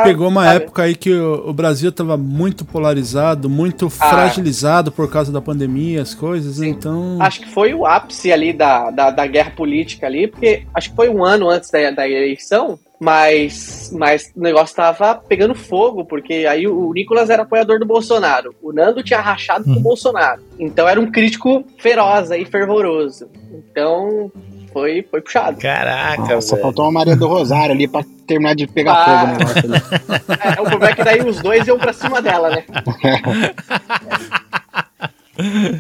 [0.02, 0.56] E pegou uma sabe?
[0.58, 4.10] época aí que o, o Brasil tava muito polarizado, muito Ah.
[4.10, 6.70] fragilizado por causa da pandemia, as coisas, Sim.
[6.70, 7.18] então...
[7.20, 10.96] Acho que foi o ápice ali da, da, da guerra política ali, porque acho que
[10.96, 16.46] foi um ano antes da, da eleição, mas, mas o negócio tava pegando fogo, porque
[16.50, 20.88] aí o Nicolas era apoiador do Bolsonaro, o Nando tinha rachado com o Bolsonaro, então
[20.88, 23.28] era um crítico feroz e fervoroso.
[23.54, 24.32] Então
[24.80, 25.58] foi, foi puxado.
[25.60, 26.62] Caraca, Nossa, velho.
[26.62, 29.06] faltou uma Maria do Rosário ali pra terminar de pegar Ah.
[29.06, 29.82] fogo o negócio ali.
[30.58, 32.64] É, o problema é que daí os dois iam pra cima dela, né?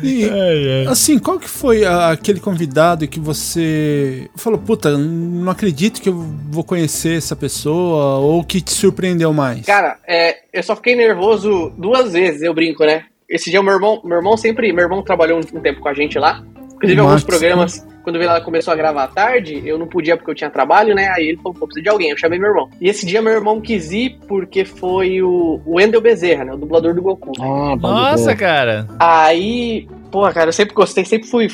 [0.04, 0.30] E,
[0.90, 6.14] assim, qual que foi a- aquele convidado que você falou, puta, não acredito que eu
[6.50, 9.66] vou conhecer essa pessoa, ou que te surpreendeu mais?
[9.66, 13.06] Cara, é, eu só fiquei nervoso duas vezes, eu brinco, né?
[13.30, 15.90] Esse dia o meu irmão, meu irmão sempre, meu irmão trabalhou um, um tempo com
[15.90, 16.44] a gente lá.
[16.78, 20.16] Inclusive, O alguns Max, programas, quando ela começou a gravar à tarde, eu não podia
[20.16, 21.10] porque eu tinha trabalho, né?
[21.10, 22.12] Aí ele falou, pô, preciso de alguém.
[22.12, 22.70] Eu chamei meu irmão.
[22.80, 26.54] E esse dia meu irmão quis ir porque foi o, o Wendel Bezerra, né?
[26.54, 27.32] O dublador do Goku.
[27.42, 28.88] Ah, Nossa, cara.
[29.00, 31.50] Aí, porra, cara, eu sempre gostei, sempre fui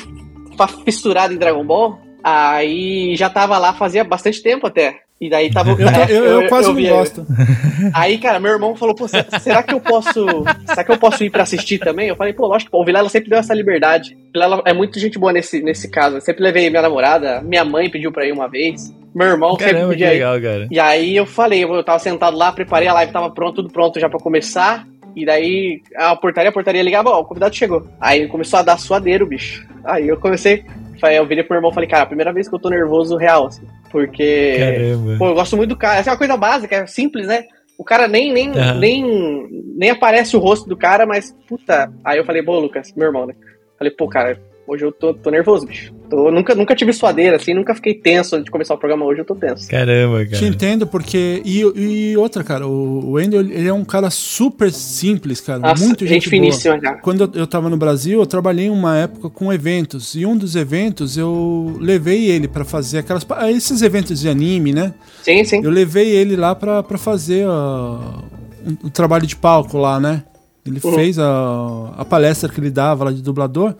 [0.84, 1.98] fissurado em Dragon Ball.
[2.22, 5.03] Aí já tava lá fazia bastante tempo até.
[5.24, 5.70] E daí tava.
[5.70, 7.26] Eu, tô- eu- eu quase não gosto.
[7.94, 10.26] Aí, cara, meu irmão falou, pô, se- será que eu posso.
[10.66, 12.08] Será que eu posso ir pra assistir também?
[12.08, 14.16] Eu falei, pô, lógico, pô, o Vilela sempre deu essa liberdade.
[14.28, 16.16] O Vilela é muito gente boa nesse, nesse caso.
[16.16, 18.94] Eu sempre levei minha namorada, minha mãe pediu pra ir uma vez.
[19.14, 20.12] Meu irmão sempre Caramba, que podia ir.
[20.14, 20.68] legal, cara.
[20.70, 23.98] E aí eu falei, eu tava sentado lá, preparei a live, tava pronto, tudo pronto
[23.98, 24.86] já pra começar.
[25.16, 27.86] E daí a portaria, a portaria ligava, ó, o convidado chegou.
[28.00, 29.64] Aí começou a dar suadeiro, bicho.
[29.84, 30.64] Aí eu comecei,
[31.00, 32.68] falei, eu virei pro meu irmão e falei, cara, a primeira vez que eu tô
[32.68, 33.62] nervoso real, assim.
[33.94, 35.18] Porque, Caramba.
[35.18, 36.00] pô, eu gosto muito do cara.
[36.00, 37.44] Essa é uma coisa básica, é simples, né?
[37.78, 38.80] O cara nem, nem, Aham.
[38.80, 41.92] nem, nem aparece o rosto do cara, mas, puta.
[42.04, 43.36] Aí eu falei, pô, Lucas, meu irmão, né?
[43.78, 45.94] Falei, pô, cara, hoje eu tô, tô nervoso, bicho.
[46.14, 49.04] Tô, nunca, nunca tive suadeira, assim, nunca fiquei tenso antes de começar o programa.
[49.04, 49.68] Hoje eu tô tenso.
[49.68, 50.46] Caramba, Te cara.
[50.46, 51.42] entendo, porque.
[51.44, 55.58] E, e outra, cara, o Wendel, ele é um cara super simples, cara.
[55.58, 56.42] Nossa, muito gente, gente boa.
[56.42, 56.98] finíssima, cara.
[56.98, 60.14] Quando eu, eu tava no Brasil, eu trabalhei uma época com eventos.
[60.14, 63.26] E um dos eventos eu levei ele pra fazer aquelas.
[63.50, 64.94] Esses eventos de anime, né?
[65.20, 65.60] Sim, sim.
[65.64, 67.98] Eu levei ele lá pra, pra fazer ó,
[68.64, 70.22] um, um trabalho de palco lá, né?
[70.64, 70.94] Ele Uhum.
[70.94, 73.74] fez a, a palestra que ele dava lá de dublador.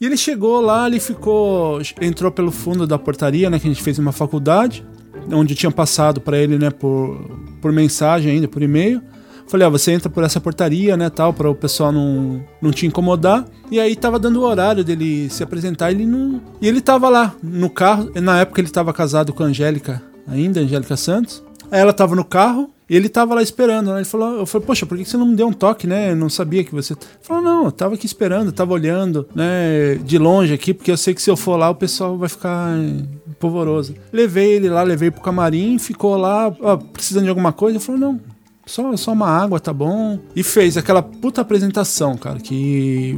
[0.00, 1.80] E ele chegou lá, ele ficou.
[2.00, 3.58] entrou pelo fundo da portaria, né?
[3.58, 4.86] Que a gente fez uma faculdade,
[5.32, 6.70] onde tinha passado pra ele, né?
[6.70, 7.18] Por,
[7.62, 9.02] por mensagem ainda, por e-mail.
[9.48, 12.84] Falei, ó, você entra por essa portaria, né, tal, para o pessoal não, não te
[12.84, 13.44] incomodar.
[13.70, 16.42] E aí tava dando o horário dele se apresentar, ele não...
[16.60, 20.60] E ele tava lá, no carro, na época ele tava casado com a Angélica, ainda,
[20.60, 21.44] Angélica Santos.
[21.70, 23.98] Aí ela tava no carro, e ele tava lá esperando, né?
[23.98, 26.12] Ele falou, eu falei, poxa, por que você não me deu um toque, né?
[26.12, 26.92] Eu não sabia que você...
[26.92, 30.96] Ele falou, não, eu tava aqui esperando, tava olhando, né, de longe aqui, porque eu
[30.96, 33.02] sei que se eu for lá, o pessoal vai ficar eh,
[33.40, 33.94] polvoroso.
[34.12, 37.76] Levei ele lá, levei pro camarim, ficou lá, ó, precisando de alguma coisa?
[37.76, 38.20] Ele falou, não,
[38.66, 40.18] só, só uma água, tá bom?
[40.34, 43.16] E fez aquela puta apresentação, cara, que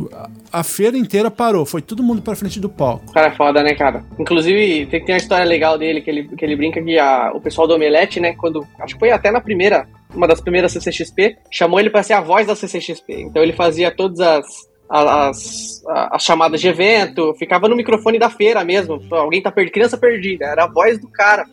[0.52, 1.64] a, feira inteira parou.
[1.64, 3.06] Foi todo mundo pra frente do palco.
[3.08, 4.04] O cara é foda, né, cara?
[4.18, 7.40] Inclusive, tem, tem uma história legal dele, que ele, que ele brinca que a- o
[7.40, 8.66] pessoal do Omelete, né, quando.
[8.78, 12.20] Acho que foi até na primeira, uma das primeiras CCXP, chamou ele pra ser a
[12.20, 13.22] voz da CCXP.
[13.22, 14.68] Então ele fazia todas as.
[14.90, 18.98] As, as chamadas de evento, ficava no microfone da feira mesmo.
[19.11, 21.44] Alguém tá perdido, criança perdida, era a voz do cara.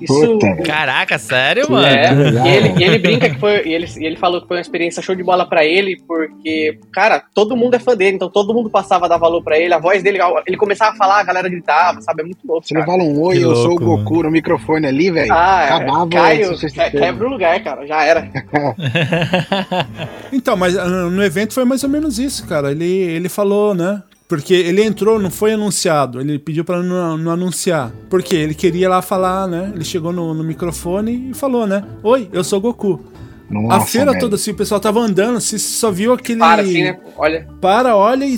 [0.00, 0.38] Isso.
[0.64, 1.86] Caraca, sério, mano?
[1.86, 3.62] É, e ele, e ele brinca que foi.
[3.66, 6.78] E ele, e ele falou que foi uma experiência show de bola pra ele, porque,
[6.92, 9.74] cara, todo mundo é fã dele, então todo mundo passava a dar valor pra ele.
[9.74, 12.22] A voz dele, ele começava a falar, a galera gritava, sabe?
[12.22, 12.66] É muito louco.
[12.66, 15.32] Você não fala um oi, Que eu sou o louco, Goku no microfone ali, velho.
[15.32, 18.28] Ah, é, Acabava Caio, que- quebra o lugar, cara, já era.
[20.32, 22.70] Então, mas ah, no evento foi mais ou menos isso, cara.
[22.70, 24.02] Ele, ele falou, né?
[24.28, 26.20] Porque ele entrou, não foi anunciado.
[26.20, 27.92] Ele pediu pra não, não anunciar.
[28.08, 29.70] Porque ele queria lá falar, né?
[29.74, 31.84] Ele chegou no, no microfone e falou, né?
[32.02, 33.12] Oi, eu sou o Goku.
[33.50, 34.20] Nossa, a feira velho.
[34.20, 36.38] toda, assim, o pessoal tava andando, assim, só viu aquele.
[36.38, 36.98] Para assim, né?
[37.18, 38.36] Olha, Para, olha e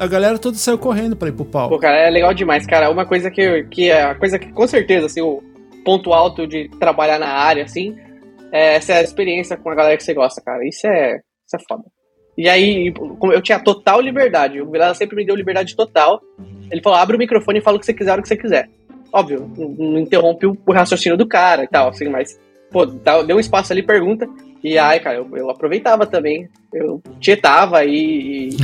[0.00, 1.78] a galera toda saiu correndo pra ir pro pô, palco.
[1.78, 2.90] cara, é legal demais, cara.
[2.90, 5.40] Uma coisa que, que é a coisa que, com certeza, assim, o
[5.84, 7.94] ponto alto de trabalhar na área, assim,
[8.50, 10.66] é essa experiência com a galera que você gosta, cara.
[10.66, 11.84] Isso é, isso é foda.
[12.36, 14.60] E aí, como eu tinha total liberdade.
[14.60, 16.22] O Vilela sempre me deu liberdade total.
[16.70, 18.68] Ele falou: abre o microfone e fala o que você quiser, o que você quiser.
[19.12, 22.40] Óbvio, não, interrompe o, o raciocínio do cara e tal, assim, mas,
[22.70, 24.26] pô, deu um espaço ali, pergunta.
[24.64, 26.48] E aí, cara, eu, eu aproveitava também.
[26.72, 28.56] Eu tietava e, e,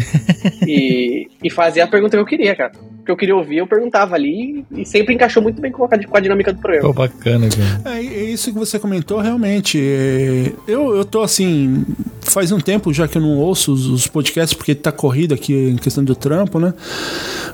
[0.66, 2.72] e, e fazia a pergunta que eu queria, cara.
[3.08, 6.14] Que eu queria ouvir, eu perguntava ali e sempre encaixou muito bem com a, com
[6.14, 6.88] a dinâmica do programa.
[6.88, 7.96] Pô, bacana, cara.
[7.96, 9.80] É, é isso que você comentou, realmente.
[9.80, 11.86] é, eu, eu tô assim,
[12.20, 15.54] faz um tempo já que eu não ouço os, os podcasts, porque tá corrido aqui
[15.54, 16.74] em questão do trampo, né?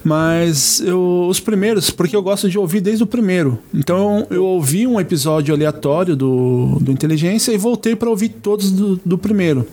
[0.02, 3.58] Mas eu, os primeiros, porque eu gosto de ouvir desde o primeiro.
[3.72, 9.00] Então eu ouvi um episódio aleatório do, do Inteligência e voltei para ouvir todos do,
[9.04, 9.66] do primeiro.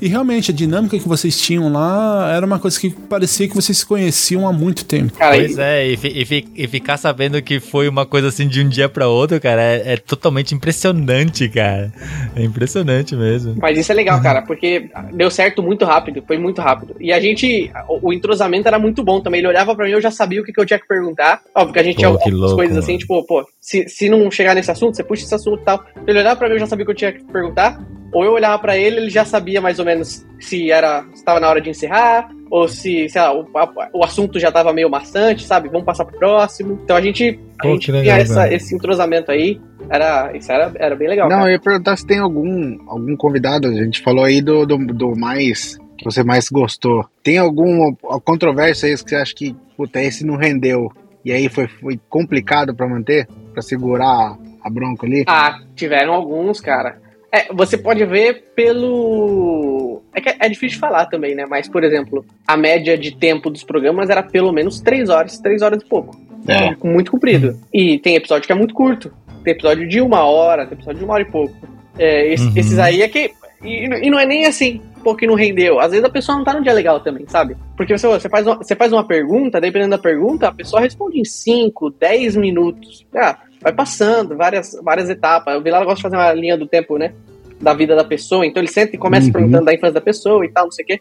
[0.00, 3.78] E realmente a dinâmica que vocês tinham lá era uma coisa que parecia que vocês
[3.78, 5.12] se conheciam há muito tempo.
[5.20, 8.62] Cara, Pois e- é, e, e e ficar sabendo que foi uma coisa assim de
[8.62, 11.92] um dia pra outro, cara, é, é totalmente impressionante, cara.
[12.34, 13.54] É impressionante mesmo.
[13.60, 16.96] Mas isso é legal, cara, porque deu certo muito rápido, foi muito rápido.
[16.98, 19.40] E a gente, o, o entrosamento era muito bom também.
[19.40, 21.42] Ele olhava pra mim, eu já sabia o que, que eu tinha que perguntar.
[21.54, 23.00] Óbvio que a gente Pô, tinha algumas louco, coisas assim, mano.
[23.00, 25.84] tipo, pô, se, se não chegar nesse assunto, você puxa esse assunto e tal.
[26.06, 27.78] Ele olhava pra mim, eu já sabia o que eu tinha que perguntar.
[28.12, 31.38] Ou eu olhava pra ele, ele já sabia mais ou menos se era se tava
[31.40, 34.90] na hora de encerrar, ou se, sei lá, o, a- o assunto já tava meio
[34.90, 35.68] maçante, sabe?
[35.68, 36.78] Vamos passar pro próximo.
[36.82, 39.60] Então a gente, a Pô, gente que tinha legal, essa- esse entrosamento aí.
[39.88, 41.28] Era, isso era, era bem legal.
[41.28, 41.48] Não, cara.
[41.48, 43.68] eu ia perguntar se tem algum, algum convidado.
[43.68, 45.78] A gente falou aí do, do, do mais.
[45.96, 47.04] que você mais gostou.
[47.22, 50.90] Tem alguma controvérsia aí que você acha que, puta, esse não rendeu?
[51.24, 53.26] E aí foi, foi complicado pra manter?
[53.52, 55.24] Pra segurar a, a bronca ali?
[55.26, 56.98] Ah, tiveram alguns, cara.
[57.32, 60.02] É, você pode ver pelo.
[60.14, 61.44] É que é, difícil de falar também, né?
[61.48, 65.62] Mas, por exemplo, a média de tempo dos programas era pelo menos 3 horas, 3
[65.62, 66.16] horas e pouco.
[66.48, 66.74] É.
[66.86, 67.56] Muito comprido.
[67.72, 69.12] E tem episódio que é muito curto.
[69.44, 71.54] Tem episódio de uma hora, tem episódio de uma hora e pouco.
[71.98, 72.52] É, esse- Uhum.
[72.56, 73.30] Esses aí é que.
[73.62, 75.78] E, e não é nem assim, pô, que não rendeu.
[75.78, 77.54] Às vezes a pessoa não tá no dia legal também, sabe?
[77.76, 81.20] Porque você, você, faz, uma, você faz uma pergunta, dependendo da pergunta, a pessoa responde
[81.20, 83.06] em 5, 10 minutos.
[83.14, 85.56] Ah, vai passando várias, várias etapas.
[85.56, 87.12] O Vilar gosta de fazer uma linha do tempo, né?
[87.60, 88.46] Da vida da pessoa.
[88.46, 89.32] Então ele senta e começa Uhum.
[89.32, 91.00] perguntando da infância da pessoa e tal, não sei o quê.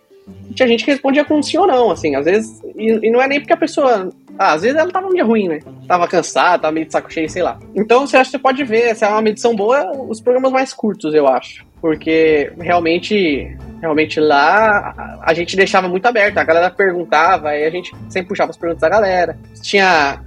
[0.50, 2.16] E tinha gente que respondia com sim ou não, assim.
[2.16, 2.62] Às vezes.
[2.76, 4.10] E, e não é nem porque a pessoa.
[4.38, 5.60] Ah, às vezes ela tava num dia ruim, né?
[5.88, 7.60] Tava cansada, tava meio de saco cheio, sei lá.
[7.76, 10.74] Então você acha que você pode ver, se é uma medição boa, os programas mais
[10.74, 11.66] curtos, eu acho.
[11.82, 13.56] Porque realmente.
[13.82, 18.50] Realmente lá a- gente deixava muito aberto, a galera perguntava, aí a gente sempre puxava
[18.52, 19.38] as perguntas da galera.
[19.56, 20.22] Se Tinha.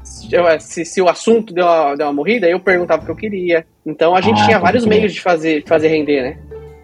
[0.58, 3.66] se Se, o assunto deu uma, deu uma morrida, eu perguntava o que eu queria.
[3.84, 6.38] Então a gente Ah, tinha vários meios de fazer, de fazer render, né?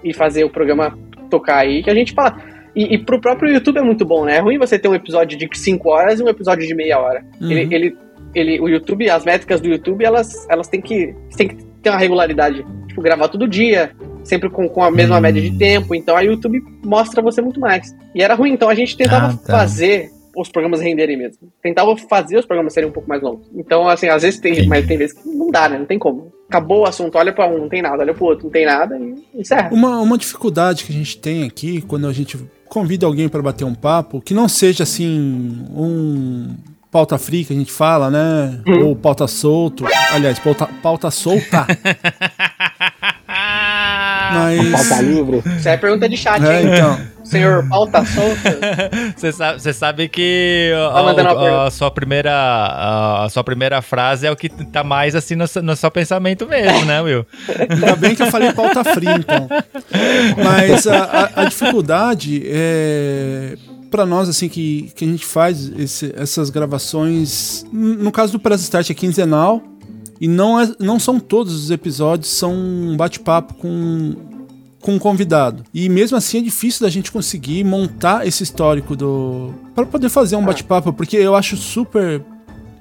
[0.05, 0.97] E fazer o programa
[1.31, 2.37] tocar aí, que a gente fala.
[2.77, 4.37] E, e pro próprio YouTube é muito bom, né?
[4.37, 7.25] É ruim você ter um episódio de 5 horas e um episódio de meia hora.
[7.41, 7.51] Uhum.
[7.51, 7.97] Ele, ele,
[8.35, 11.99] ele, o YouTube, as métricas do YouTube, elas, elas têm que, tem que ter uma
[11.99, 12.65] regularidade.
[12.87, 13.91] Tipo, gravar todo dia,
[14.29, 15.21] sempre com, com a mesma Hum.
[15.21, 15.95] média de tempo.
[15.95, 17.95] Então a YouTube mostra você muito mais.
[18.15, 19.53] E era ruim, então a gente tentava Ah, tá.
[19.59, 21.49] fazer os programas renderem mesmo.
[21.61, 23.49] Tentava fazer os programas serem um pouco mais longos.
[23.57, 24.69] Então, assim, às vezes tem, Entendi.
[24.69, 25.79] mas tem vezes que não dá, né?
[25.79, 26.33] Não tem como.
[26.49, 28.97] Acabou o assunto, olha pra um, não tem nada, olha pro outro, não tem nada
[28.97, 29.71] e encerra.
[29.73, 32.39] Uma, uma dificuldade que a gente tem aqui quando a gente
[32.69, 36.55] convida alguém para bater um papo, que não seja assim um
[36.91, 38.61] pauta free que a gente fala, né?
[38.85, 39.85] Ou pauta solto.
[40.13, 41.67] Aliás, pauta, pauta solta.
[44.33, 44.71] Mas.
[44.89, 45.43] Pauta livre.
[45.59, 46.69] Isso é pergunta de chat, É, hein?
[46.75, 46.99] então.
[47.25, 48.59] Senhor pauta solta.
[49.15, 51.71] Você sabe, sabe que a, a, pergunta.
[51.71, 55.63] sua primeira, a, a sua primeira frase é o que tá mais assim no, seu-
[55.63, 57.27] no seu pensamento mesmo, né, Will?
[57.69, 59.47] Ainda bem que eu falei pauta free, então.
[60.43, 63.57] Mas a, a- a dificuldade é
[63.91, 68.63] para nós assim que, que a gente faz esse- essas gravações, no caso do Press
[68.63, 69.63] Start é quinzenal
[70.21, 74.15] e não, é, não são todos os episódios são um bate-papo com
[74.81, 75.65] com um convidado.
[75.75, 80.37] E mesmo assim é difícil da gente conseguir montar esse histórico do para poder fazer
[80.37, 82.23] um bate-papo, porque eu acho super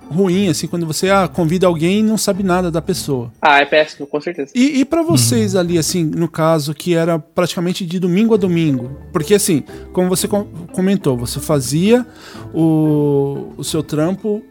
[0.10, 3.32] ruim assim quando você ah, convida alguém e não sabe nada da pessoa.
[3.42, 4.52] Ah, é péssimo, com certeza.
[4.56, 8.92] E, e para vocês ali, assim, no caso, que era praticamente de domingo a domingo?
[9.12, 12.06] Porque, assim, como você com- comentou, você fazia
[12.54, 14.42] o, o seu trampo,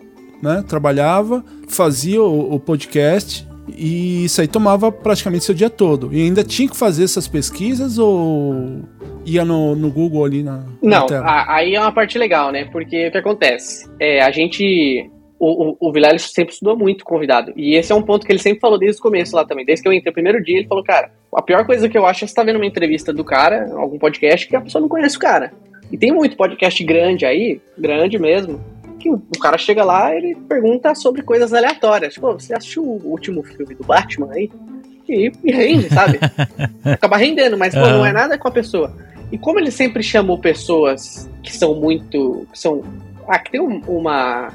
[0.47, 0.65] né?
[0.67, 6.15] Trabalhava, fazia o, o podcast e isso aí tomava praticamente seu dia todo.
[6.15, 8.81] E ainda tinha que fazer essas pesquisas ou
[9.25, 11.27] ia no, no Google ali na, na Não, tela?
[11.27, 12.65] a- aí é uma parte legal, né?
[12.71, 13.89] Porque o que acontece?
[14.01, 15.11] É, a gente.
[15.39, 17.53] O, o, o Vilela sempre estudou muito convidado.
[17.57, 19.67] E esse é um ponto que ele sempre falou desde o começo lá também.
[19.67, 22.07] Desde que eu entrei o primeiro dia, ele falou, cara, a pior coisa que eu
[22.07, 24.89] acho é você estar vendo uma entrevista do cara, algum podcast, que a pessoa não
[24.89, 25.53] conhece o cara.
[25.93, 28.61] E tem muito podcast grande aí, grande mesmo,
[29.07, 32.15] que o, o cara chega lá e ele pergunta sobre coisas aleatórias.
[32.15, 34.51] Tipo, você assistiu o último filme do Batman aí?
[35.09, 36.19] E, e rende, sabe?
[36.85, 38.93] Acaba rendendo, mas pô, não é nada com a pessoa.
[39.31, 42.47] E como ele sempre chamou pessoas que são muito.
[42.53, 42.83] que são.
[43.29, 44.49] Ah, que tem um- uma,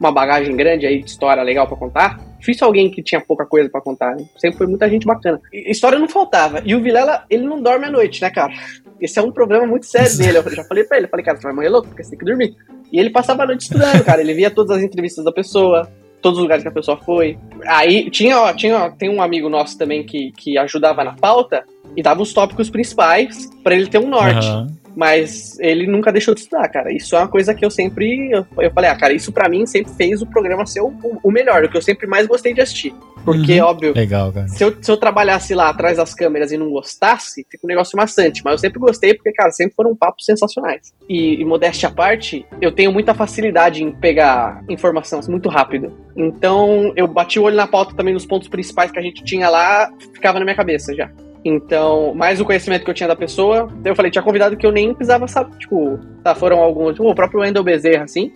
[0.00, 2.18] uma bagagem grande aí de história legal pra contar.
[2.38, 4.14] Difícil alguém que tinha pouca coisa pra contar.
[4.14, 4.24] Né?
[4.36, 5.40] Sempre foi muita gente bacana.
[5.52, 6.62] E história não faltava.
[6.64, 8.52] E o Vilela, ele não dorme à noite, né, cara?
[9.00, 10.38] Esse é um problema muito sério dele.
[10.38, 12.18] Eu já falei pra ele, eu falei, cara, você vai morrer louco, porque você tem
[12.18, 12.56] que dormir.
[12.92, 14.20] E ele passava a noite estudando, cara.
[14.20, 15.90] Ele via todas as entrevistas da pessoa,
[16.22, 17.38] todos os lugares que a pessoa foi.
[17.66, 21.64] Aí tinha, ó, tinha, ó, tem um amigo nosso também que, que ajudava na pauta
[21.96, 24.46] e dava os tópicos principais pra ele ter um norte.
[24.46, 24.68] Aham.
[24.98, 26.92] Mas ele nunca deixou de estudar, cara.
[26.92, 28.32] Isso é uma coisa que eu sempre.
[28.32, 31.30] Eu, eu falei, ah, cara, isso pra mim sempre fez o programa ser o, o
[31.30, 32.92] melhor, o que eu sempre mais gostei de assistir.
[33.24, 34.48] Porque, óbvio, Legal, cara.
[34.48, 37.96] se eu, se eu trabalhasse lá atrás das câmeras e não gostasse, fica um negócio
[37.96, 38.42] maçante.
[38.44, 40.92] Mas eu sempre gostei porque, cara, sempre foram papos sensacionais.
[41.08, 45.96] E, e modéstia à parte, eu tenho muita facilidade em pegar informação muito rápido.
[46.16, 49.48] Então, eu bati o olho na pauta também nos pontos principais que a gente tinha
[49.48, 51.08] lá, ficava na minha cabeça já.
[51.48, 53.68] Então, mais o conhecimento que eu tinha da pessoa.
[53.84, 55.56] Eu falei, tinha convidado que eu nem precisava saber.
[55.56, 56.92] Tipo, tá, foram alguns.
[56.92, 58.30] Tipo, o próprio Wendel Bezerra, assim.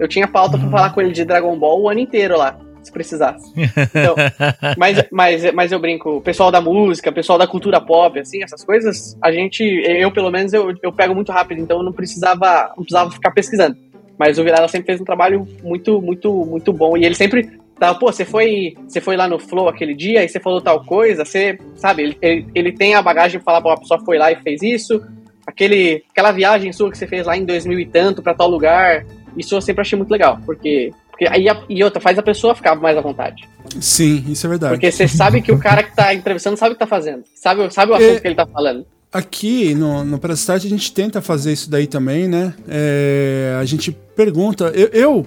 [0.00, 2.58] Eu tinha pauta pra falar com ele de Dragon Ball o ano inteiro lá.
[2.82, 3.52] se precisasse.
[3.56, 4.14] Então,
[4.76, 8.42] mas, mas, mas eu brinco, o pessoal da música, o pessoal da cultura pop, assim,
[8.42, 11.92] essas coisas, a gente, eu pelo menos, eu, eu pego muito rápido, então eu não
[11.92, 13.76] precisava, não precisava ficar pesquisando.
[14.18, 16.96] Mas o Vilela sempre fez um trabalho muito, muito, muito bom.
[16.96, 20.28] E ele sempre tava, pô, você foi, você foi lá no Flow aquele dia e
[20.28, 23.70] você falou tal coisa, você, sabe, ele, ele, ele tem a bagagem de falar, pô,
[23.70, 25.02] a pessoa foi lá e fez isso,
[25.46, 29.04] aquele, aquela viagem sua que você fez lá em 2000 e tanto pra tal lugar,
[29.36, 32.54] isso eu sempre achei muito legal, porque, porque aí a, e outra, faz a pessoa
[32.54, 33.48] ficar mais à vontade.
[33.80, 34.74] Sim, isso é verdade.
[34.74, 37.72] Porque você sabe que o cara que tá entrevistando sabe o que tá fazendo, sabe,
[37.72, 38.20] sabe o assunto É.
[38.20, 38.86] que ele tá falando.
[39.12, 42.52] Aqui no, no Press Start a gente tenta fazer isso daí também, né?
[42.68, 44.72] É, a gente pergunta.
[44.74, 45.26] Eu, eu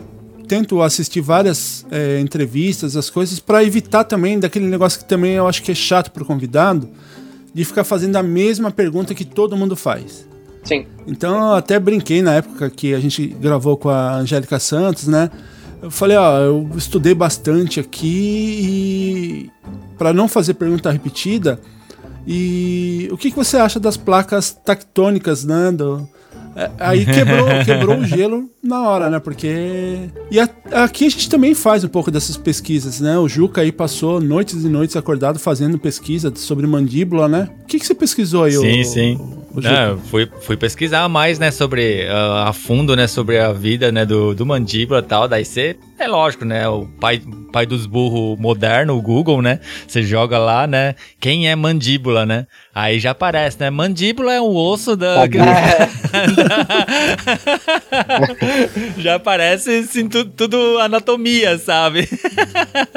[0.50, 5.48] tento assistir várias é, entrevistas, as coisas, para evitar também daquele negócio que também eu
[5.48, 6.90] acho que é chato pro convidado,
[7.54, 10.28] de ficar fazendo a mesma pergunta que todo mundo faz.
[10.64, 10.88] Sim.
[11.06, 15.30] Então eu até brinquei na época que a gente gravou com a Angélica Santos, né?
[15.82, 19.52] Eu falei, ó, eu estudei bastante aqui e
[19.98, 21.60] para não fazer pergunta repetida,
[22.26, 25.72] e o que, que você acha das placas tectônicas, né?
[25.72, 26.10] Do,
[26.80, 29.20] aí quebrou, quebrou o gelo na hora, né?
[29.20, 30.10] Porque.
[30.32, 30.50] E a-
[30.84, 33.18] aqui a gente também faz um pouco dessas pesquisas, né?
[33.18, 37.50] O Juca aí passou noites e noites acordado fazendo pesquisa sobre mandíbula, né?
[37.64, 39.20] O que, que você pesquisou aí, Sim, ô- sim.
[39.56, 39.72] ô Juca?
[39.72, 43.92] Não, eu fui, fui pesquisar mais, né, sobre ah, a fundo, né, sobre a vida,
[43.92, 45.28] né, do, do mandíbula e tal.
[45.28, 50.02] Daí você, é lógico, né, o pai, pai dos burros moderno, o Google, né, você
[50.02, 52.48] joga lá, né, quem é mandíbula, né?
[52.74, 55.26] Aí já aparece, né, mandíbula é o osso da...
[58.98, 62.08] já aparece, assim, tudo, tudo anatomia, sabe?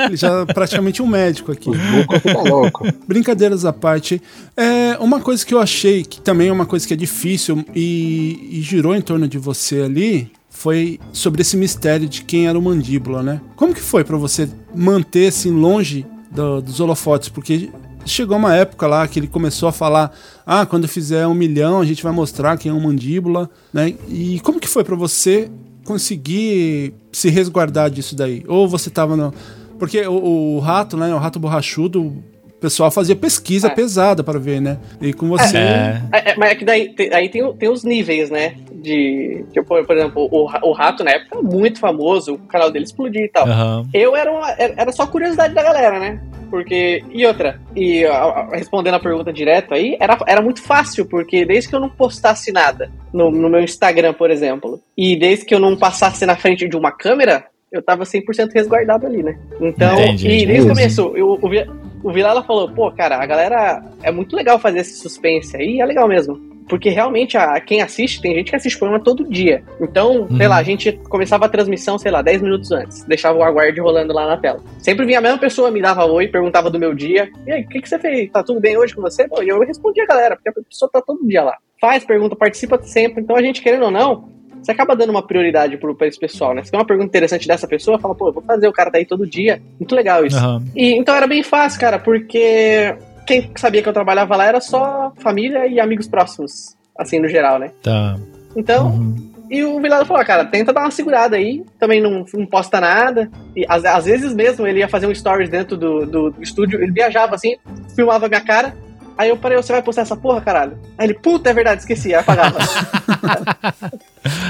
[0.07, 1.69] Ele já é praticamente um médico aqui.
[1.69, 2.87] O Buco fica louco.
[3.07, 4.23] Brincadeiras à parte,
[4.57, 8.49] é uma coisa que eu achei que também é uma coisa que é difícil e,
[8.53, 10.31] e girou em torno de você ali
[10.62, 13.40] foi sobre esse mistério de quem era o mandíbula, né?
[13.57, 17.29] Como que foi pra você manter assim longe do- dos holofotes?
[17.29, 17.68] Porque
[18.05, 20.12] chegou uma época lá que ele começou a falar:
[20.46, 23.94] ah, quando fizer um milhão a gente vai mostrar quem é o mandíbula, né?
[24.09, 25.51] E como que foi pra você
[25.85, 28.44] conseguir se resguardar disso daí?
[28.46, 29.33] Ou você tava no.
[29.79, 31.12] Porque o, o rato, né?
[31.14, 32.22] O rato borrachudo,
[32.62, 33.70] pessoal fazia pesquisa É.
[33.70, 34.79] pesada pra ver, né?
[35.01, 35.59] E com você.
[35.59, 36.01] É.
[36.12, 38.55] É, é, mas é que daí tem, aí tem, tem os níveis, né?
[38.72, 39.44] De.
[39.53, 43.29] Tipo, por, exemplo, o, o Rato na época muito famoso, o canal dele explodiu e
[43.29, 43.46] tal.
[43.46, 43.87] Aham.
[43.92, 46.20] Eu era, uma- era era só curiosidade da galera, né?
[46.51, 47.03] Porque.
[47.12, 51.44] E outra, e a- a- respondendo a pergunta direto aí, era, era muito fácil, porque
[51.44, 55.55] desde que eu não postasse nada no, no meu Instagram, por exemplo, e desde que
[55.55, 59.38] eu não passasse na frente de uma câmera, eu tava 100% resguardado ali, né?
[59.61, 60.28] Então, Entendi.
[60.28, 64.37] e desde o começo, eu, o, o Vilela falou, pô, cara, a galera é muito
[64.37, 66.52] legal fazer esse suspense aí, é legal mesmo.
[66.68, 69.62] Porque realmente, a, quem assiste, tem gente que assiste programa todo dia.
[69.80, 70.48] Então, sei Uhum.
[70.48, 73.04] lá, a gente começava a transmissão, sei lá, 10 minutos antes.
[73.04, 74.61] Deixava o aguarde rolando lá na tela.
[74.78, 77.28] Sempre vinha a mesma pessoa, me dava oi, perguntava do meu dia.
[77.46, 78.30] E aí, o que, que você fez?
[78.30, 79.26] Tá tudo bem hoje com você?
[79.42, 81.56] E eu respondia a galera, porque a pessoa tá todo dia lá.
[81.80, 83.20] Faz pergunta, participa sempre.
[83.22, 84.28] Então a gente, querendo ou não,
[84.62, 86.62] você acaba dando uma prioridade pro, pra esse pessoal, né?
[86.62, 88.98] Se tem uma pergunta interessante dessa pessoa, fala, pô, eu vou fazer, o cara tá
[88.98, 89.61] aí todo dia.
[89.81, 90.37] Muito legal isso.
[90.38, 90.62] Aham.
[90.77, 92.94] E, então era bem fácil, cara, porque
[93.27, 97.59] quem sabia que eu trabalhava lá era só família e amigos próximos, assim, no geral,
[97.59, 97.70] né?
[97.83, 98.16] Tá.
[98.57, 99.33] Então, Uhum.
[99.51, 102.81] e o Vilela falou, "Ah, cara, tenta dar uma segurada aí, também não, não posta
[102.81, 103.31] nada.
[103.57, 106.83] E às, às vezes mesmo ele ia fazer um stories dentro do, do, do estúdio,
[106.83, 107.57] ele viajava assim,
[107.94, 108.75] filmava a minha cara.
[109.16, 110.79] Aí eu parei, você vai postar essa porra, caralho?
[110.98, 112.59] Aí ele, puta, é verdade, esqueci, aí apagava.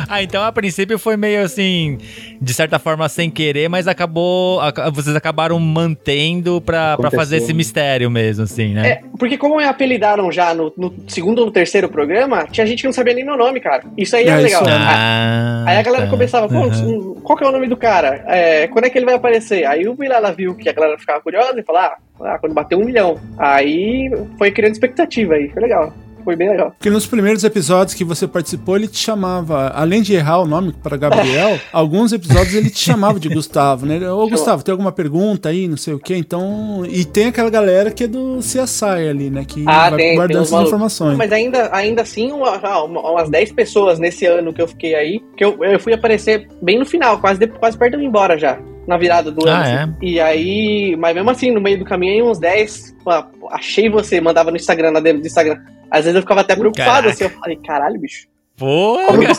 [0.06, 1.96] Ah, então a princípio foi meio assim,
[2.40, 4.60] de certa forma sem querer, mas acabou.
[4.60, 8.86] aca- vocês acabaram mantendo pra, pra fazer esse mistério mesmo, assim, né?
[8.88, 12.80] É, porque como me apelidaram já no, no segundo ou no terceiro programa, tinha gente
[12.82, 13.84] que não sabia nem meu nome, cara.
[13.96, 14.60] Isso aí É, era legal.
[14.62, 14.74] isso é.
[14.74, 16.10] Ah, Aí a galera tá.
[16.10, 17.14] começava, pô, Uhum.
[17.22, 18.22] qual que é o nome do cara?
[18.26, 19.64] É, quando é que ele vai aparecer?
[19.64, 22.78] Aí o Vilela viu que a galera ficava curiosa e falou, ah, ah, quando bateu
[22.78, 23.18] um milhão.
[23.38, 25.92] Aí foi criando expectativa aí, foi legal.
[26.24, 26.70] Foi bem legal.
[26.72, 30.72] Porque nos primeiros episódios que você participou, ele te chamava, além de errar o nome
[30.82, 34.10] para Gabriel, alguns episódios ele te chamava de Gustavo, né?
[34.10, 36.16] Ô Gustavo, tem alguma pergunta aí, não sei o quê?
[36.16, 36.84] Então.
[36.88, 39.44] E tem aquela galera que é do CSI ali, né?
[39.46, 40.68] Que Ah, vai tem, guardando essas malucos.
[40.72, 41.16] informações.
[41.18, 44.94] Mas ainda, ainda assim, uma- ah, uma- umas 10 pessoas nesse ano que eu fiquei
[44.94, 48.02] aí, que eu, eu fui aparecer bem no final, quase, de- quase perto de eu
[48.02, 48.58] ir embora já.
[48.86, 49.56] Na virada do ano.
[49.56, 49.92] Ah, assim.
[50.02, 53.10] E aí, mas mesmo assim, no meio do caminho, aí uns 10, pô,
[53.52, 55.56] achei você, mandava no Instagram, na DM do Instagram.
[55.92, 57.10] Às vezes eu ficava até preocupado, Caraca.
[57.10, 58.26] assim, eu falei, caralho, bicho,
[58.56, 59.34] Pô, Como que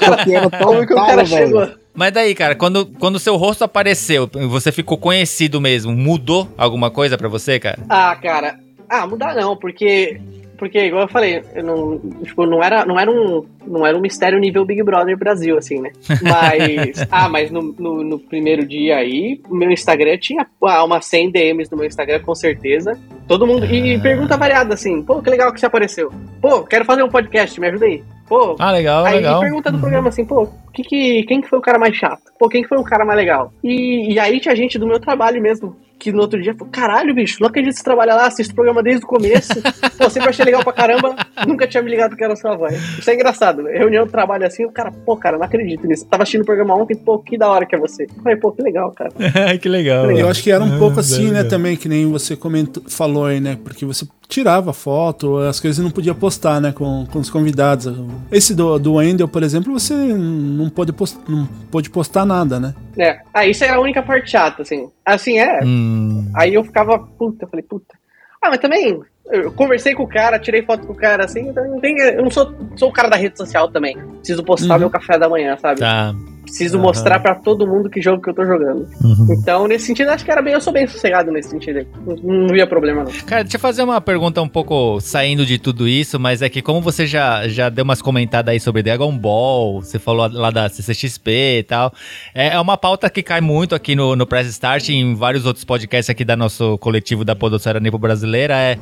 [0.64, 1.62] como que o cara toparam, chegou?
[1.62, 1.80] velho?
[1.94, 7.18] mas daí, cara, quando quando seu rosto apareceu, você ficou conhecido mesmo, mudou alguma coisa
[7.18, 7.80] pra você, cara?
[7.90, 8.60] Ah, cara.
[8.90, 10.20] Ah, mudar não, porque
[10.58, 14.02] porque, igual eu falei, eu não, tipo, não era, não era um, não era um
[14.02, 15.92] mistério nível Big Brother Brasil, assim, né?
[16.22, 21.06] Mas, ah, mas no, no, no primeiro dia aí, o meu Instagram tinha ah, umas
[21.06, 22.98] 100 DMs no meu Instagram, com certeza.
[23.28, 26.12] Todo mundo, e pergunta variada, assim, pô, que legal que você apareceu.
[26.42, 28.04] Pô, quero fazer um podcast, me ajuda aí.
[28.28, 29.40] Pô, Ah, legal, Aí legal.
[29.40, 32.22] pergunta do programa assim, pô, que que, quem que foi o cara mais chato?
[32.40, 33.52] Pô, quem que foi o cara mais legal?
[33.64, 37.16] E, e aí tinha gente do meu trabalho mesmo, que no outro dia falou, caralho,
[37.16, 39.54] bicho, não acredito que você trabalha lá, assisto o programa desde o começo.
[39.98, 41.16] pô, sempre achei legal pra caramba,
[41.48, 42.74] nunca tinha me ligado que era sua voz.
[43.00, 43.72] Isso é engraçado, né?
[43.78, 46.06] Reunião de trabalho assim, o cara, pô, cara, não acredito nisso.
[46.08, 48.04] Tava assistindo o programa ontem, pô, que da hora que é você.
[48.04, 49.12] Eu falei, pô, que legal, cara.
[49.62, 50.12] que legal.
[50.12, 51.48] Eu acho que era um Ah, pouco assim, né, legal.
[51.50, 53.58] também, que nem você comentou, falou aí, né?
[53.64, 57.94] Porque você tirava foto, as coisas não podia postar, né, com, com os convidados.
[58.32, 62.74] Esse do, do Wendel, por exemplo, você não pôde, post, não pôde postar nada, né?
[62.98, 64.90] É, ah, isso é a única parte chata, assim.
[65.06, 67.94] Assim, é, Hum, Aí eu ficava, puta, eu falei, puta.
[68.42, 69.00] Ah, mas também,
[69.32, 72.24] eu conversei com o cara, tirei foto com o cara, assim, então não tem, eu
[72.24, 73.96] não sou, sou o cara da rede social também.
[74.18, 74.80] Preciso postar Uhum.
[74.80, 75.80] meu café da manhã, sabe?
[75.80, 76.14] tá.
[76.54, 76.84] Preciso Aham.
[76.84, 78.88] mostrar pra todo mundo que jogo que eu tô jogando.
[79.04, 79.28] Uhum.
[79.32, 81.88] Então, nesse sentido, acho que era bem, eu sou bem sossegado nesse sentido aí.
[82.06, 83.12] Não, não via problema, não.
[83.26, 86.62] Cara, deixa eu fazer uma pergunta um pouco saindo de tudo isso, mas é que
[86.62, 90.70] como você já, já deu umas comentadas aí sobre Dragon Ball, você falou lá da
[90.70, 91.92] CCXP e tal,
[92.34, 95.46] é é uma pauta que cai muito aqui no, no Press Start e em vários
[95.46, 98.78] outros podcasts aqui da nosso coletivo da Podosfera Nipo Brasileira, é...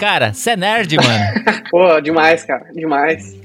[0.00, 1.60] Cara, você é nerd, mano.
[1.70, 3.36] Pô, demais, cara, demais.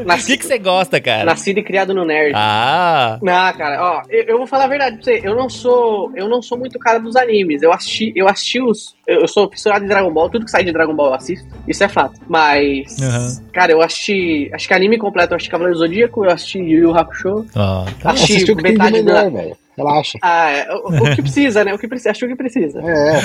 [0.00, 1.24] O que você gosta, cara?
[1.24, 2.32] Nascido e criado no nerd.
[2.36, 5.20] Ah, Não, cara, ó, eu, eu vou falar a verdade pra você.
[5.24, 7.60] Eu não sou, eu não sou muito cara dos animes.
[7.60, 10.30] Eu assisti, eu assisti os, eu, eu sou fissurado em Dragon Ball.
[10.30, 11.46] Tudo que sai de Dragon Ball eu assisto.
[11.66, 12.20] Isso é fato.
[12.28, 13.36] Mas, Aham.
[13.52, 15.32] cara, eu assisti, acho que anime completo.
[15.32, 17.46] Eu assisti Cavaleiro do Zodíaco, eu assisti Yu Yu Hakusho.
[17.56, 18.10] ó, tá.
[18.10, 19.12] Assisti Assistiu o que tem de metade da.
[19.24, 19.56] melhor, velho.
[19.76, 20.18] Relaxa.
[20.20, 21.72] Ah, é, o, o que precisa, né?
[21.72, 22.82] O que precisa, acho que precisa.
[22.84, 23.18] É,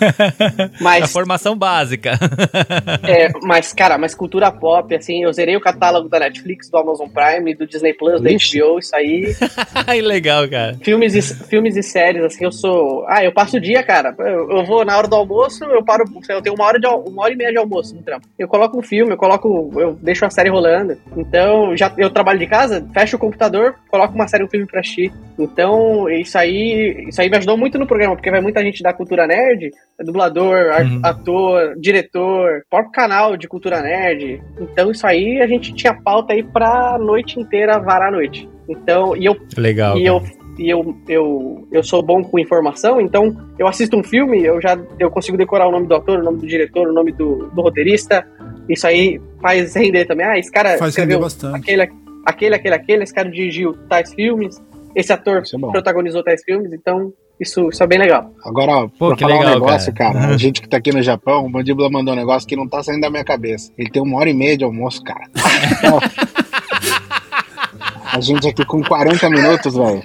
[0.64, 2.12] A Mas, formação básica.
[3.06, 7.08] é, mas, cara, mas cultura pop, assim, eu zerei o catálogo da Netflix, do Amazon
[7.08, 8.60] Prime, do Disney Plus, da Ixi.
[8.60, 9.34] HBO, isso aí.
[9.86, 10.78] Ai, legal, cara.
[10.82, 13.04] Filmes e, filmes e séries, assim, eu sou.
[13.08, 14.14] Ah, eu passo o dia, cara.
[14.18, 16.04] Eu, eu vou na hora do almoço, eu paro.
[16.28, 18.26] Eu tenho uma hora, de, uma hora e meia de almoço no trampo.
[18.38, 19.70] Eu coloco um filme, eu coloco.
[19.76, 20.96] Eu deixo a série rolando.
[21.16, 24.80] Então, já eu trabalho de casa, fecho o computador, coloco uma série, um filme pra
[24.80, 25.12] assistir.
[25.38, 27.06] Então, isso aí.
[27.08, 30.56] Isso aí me ajudou muito no programa, porque vai muita gente da cultura nerd, dublador,
[30.80, 31.00] Uhum.
[31.02, 34.42] ator, diretor, próprio canal de cultura nerd.
[34.60, 38.48] Então, isso aí a gente tinha pauta aí pra noite inteira varar a noite.
[38.68, 39.98] Então, e eu Legal.
[39.98, 40.16] e cara.
[40.16, 40.22] eu,
[40.60, 44.78] e eu, eu, eu sou bom com informação, então eu assisto um filme, eu já
[44.98, 47.62] eu consigo decorar o nome do ator, o nome do diretor, o nome do, do
[47.62, 48.26] roteirista.
[48.68, 50.26] Isso aí faz render também.
[50.26, 51.56] Ah, esse cara Faz render escreveu bastante.
[51.56, 51.82] aquele,
[52.26, 54.60] aquele, aquele, aquele, esse cara dirigiu tais filmes,
[54.94, 55.42] esse ator é
[55.72, 58.30] protagonizou tais filmes, então isso, isso é bem legal.
[58.44, 60.12] Agora, Pô, pra que falar legal, um negócio, cara.
[60.12, 60.34] cara, Uhum.
[60.34, 62.82] a gente que tá aqui no Japão, o Mandíbula mandou um negócio que não tá
[62.82, 63.72] saindo da minha cabeça.
[63.78, 65.24] Ele tem uma hora e meia de almoço, cara.
[68.12, 70.02] a gente aqui com 40 minutos, velho.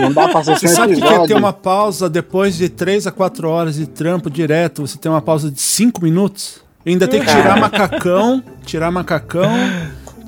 [0.00, 1.26] Não dá pra Você assistir um sabe que episódio.
[1.28, 5.22] ter uma pausa depois de 3 a 4 horas de trampo direto, você tem uma
[5.22, 6.62] pausa de 5 minutos?
[6.86, 9.50] Ainda tem que tirar macacão, tirar macacão,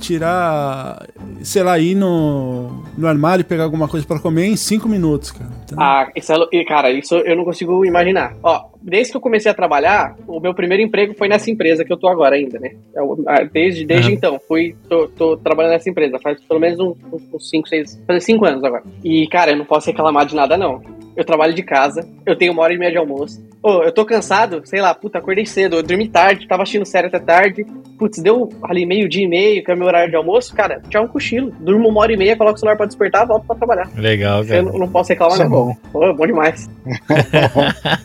[0.00, 1.06] tirar,
[1.42, 5.30] sei lá, ir no, no armário e pegar alguma coisa pra comer em 5 minutos,
[5.30, 5.50] cara.
[5.76, 8.36] Ah, isso é, cara, isso eu não consigo imaginar.
[8.42, 11.92] Ó, desde que eu comecei a trabalhar, o meu primeiro emprego foi nessa empresa que
[11.92, 12.74] eu tô agora ainda, né?
[12.94, 14.16] Eu, ah, desde desde Aham.
[14.16, 18.44] então, fui, tô, tô trabalhando nessa empresa, faz pelo menos uns 5, 6, fazer 5
[18.44, 18.82] anos agora.
[19.02, 20.95] E, cara, eu não posso reclamar de nada, não.
[21.16, 23.42] Eu trabalho de casa, eu tenho uma hora e meia de almoço.
[23.62, 27.06] Ô, eu tô cansado, sei lá, puta, acordei cedo, eu dormi tarde, tava assistindo série
[27.06, 27.64] até tarde.
[27.98, 31.08] Putz, deu ali meio-dia e meio, que é meu horário de almoço, cara, tchau um
[31.08, 31.50] cochilo.
[31.58, 33.88] Durmo uma hora e meia, coloco o celular pra despertar, volto pra trabalhar.
[33.96, 34.62] Legal, Eu cara.
[34.62, 35.50] não, não posso reclamar, Isso é não.
[35.50, 36.68] bom, Pô, bom demais.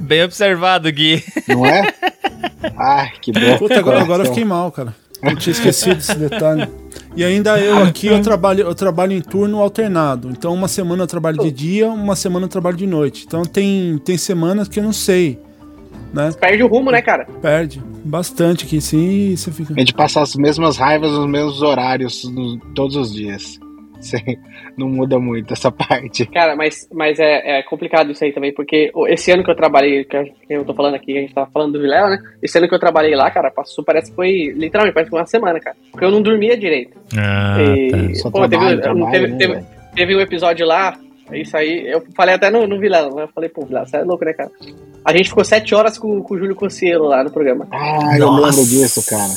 [0.00, 1.22] Bem observado, Gui.
[1.48, 1.82] não é?
[2.76, 3.58] Ai, que bom.
[3.58, 4.94] Puta, agora, agora eu fiquei mal, cara.
[5.22, 6.68] Eu tinha esquecido esse detalhe.
[7.14, 10.30] E ainda eu aqui, eu trabalho, eu trabalho em turno alternado.
[10.30, 13.24] Então, uma semana eu trabalho de dia, uma semana eu trabalho de noite.
[13.26, 15.38] Então, tem, tem semanas que eu não sei,
[16.12, 16.32] né?
[16.40, 17.26] Perde o rumo, né, cara?
[17.40, 19.74] Perde bastante aqui, sim, e você fica...
[19.74, 22.22] A gente passa as mesmas raivas nos mesmos horários
[22.74, 23.60] todos os dias.
[24.06, 24.38] Sem-
[24.76, 26.26] não muda muito essa parte.
[26.26, 30.04] Cara, mas, mas é, é complicado isso aí também, porque esse ano que eu trabalhei,
[30.04, 32.18] que eu- eu tô falando aqui, a gente tava falando do Vilela, né?
[32.42, 35.20] Esse ano que eu trabalhei lá, cara, passou, parece que foi, literalmente, parece que foi
[35.20, 35.76] uma semana, cara.
[35.90, 36.96] Porque eu não dormia direito.
[37.16, 39.66] Ah, E, Só pô, teve, trabalho, não trabalho, teve, né, teve, velho?
[39.94, 40.98] teve um episódio lá,
[41.32, 43.22] isso aí, eu falei até no, no Vilela, né?
[43.24, 44.50] Eu falei, pô, Vilela, você é louco, né, cara?
[45.04, 47.66] A gente ficou sete horas com, com o Júlio Cossielo lá no programa.
[47.72, 48.46] Ah, eu Nossa.
[48.46, 49.32] lembro disso, cara.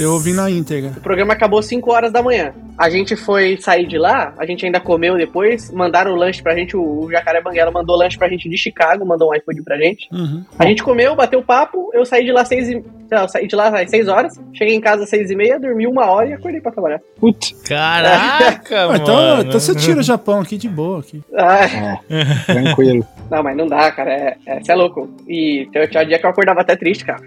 [0.00, 0.92] Eu ouvi na íntegra.
[0.96, 2.52] O programa acabou 5 horas da manhã.
[2.78, 6.56] A gente foi sair de lá, a gente ainda comeu depois, mandaram o lanche pra
[6.56, 10.08] gente, o Jacaré Banguela mandou lanche pra gente de Chicago, mandou um iFood pra gente.
[10.10, 10.44] Uhum.
[10.58, 12.82] A gente comeu, bateu papo, eu saí de lá seis e...
[13.10, 15.84] Não, saí de lá às 6 horas, cheguei em casa às 6 e meia, dormi
[15.84, 17.00] uma hora e acordei pra trabalhar.
[17.20, 17.52] Putz.
[17.68, 19.02] Caraca, Ah, mano.
[19.02, 21.00] então, então você tira o Japão aqui de boa.
[21.00, 21.22] Aqui.
[21.36, 23.06] Ah, É, tranquilo.
[23.30, 25.08] não, mas não dá, cara, é, é, cê é louco.
[25.28, 27.20] E tinha tinha dia que eu acordava até triste, cara.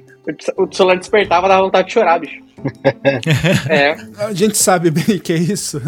[0.57, 2.41] O, celular despertava, dava vontade de chorar, bicho.
[3.69, 5.81] é, A gente sabe bem que é isso.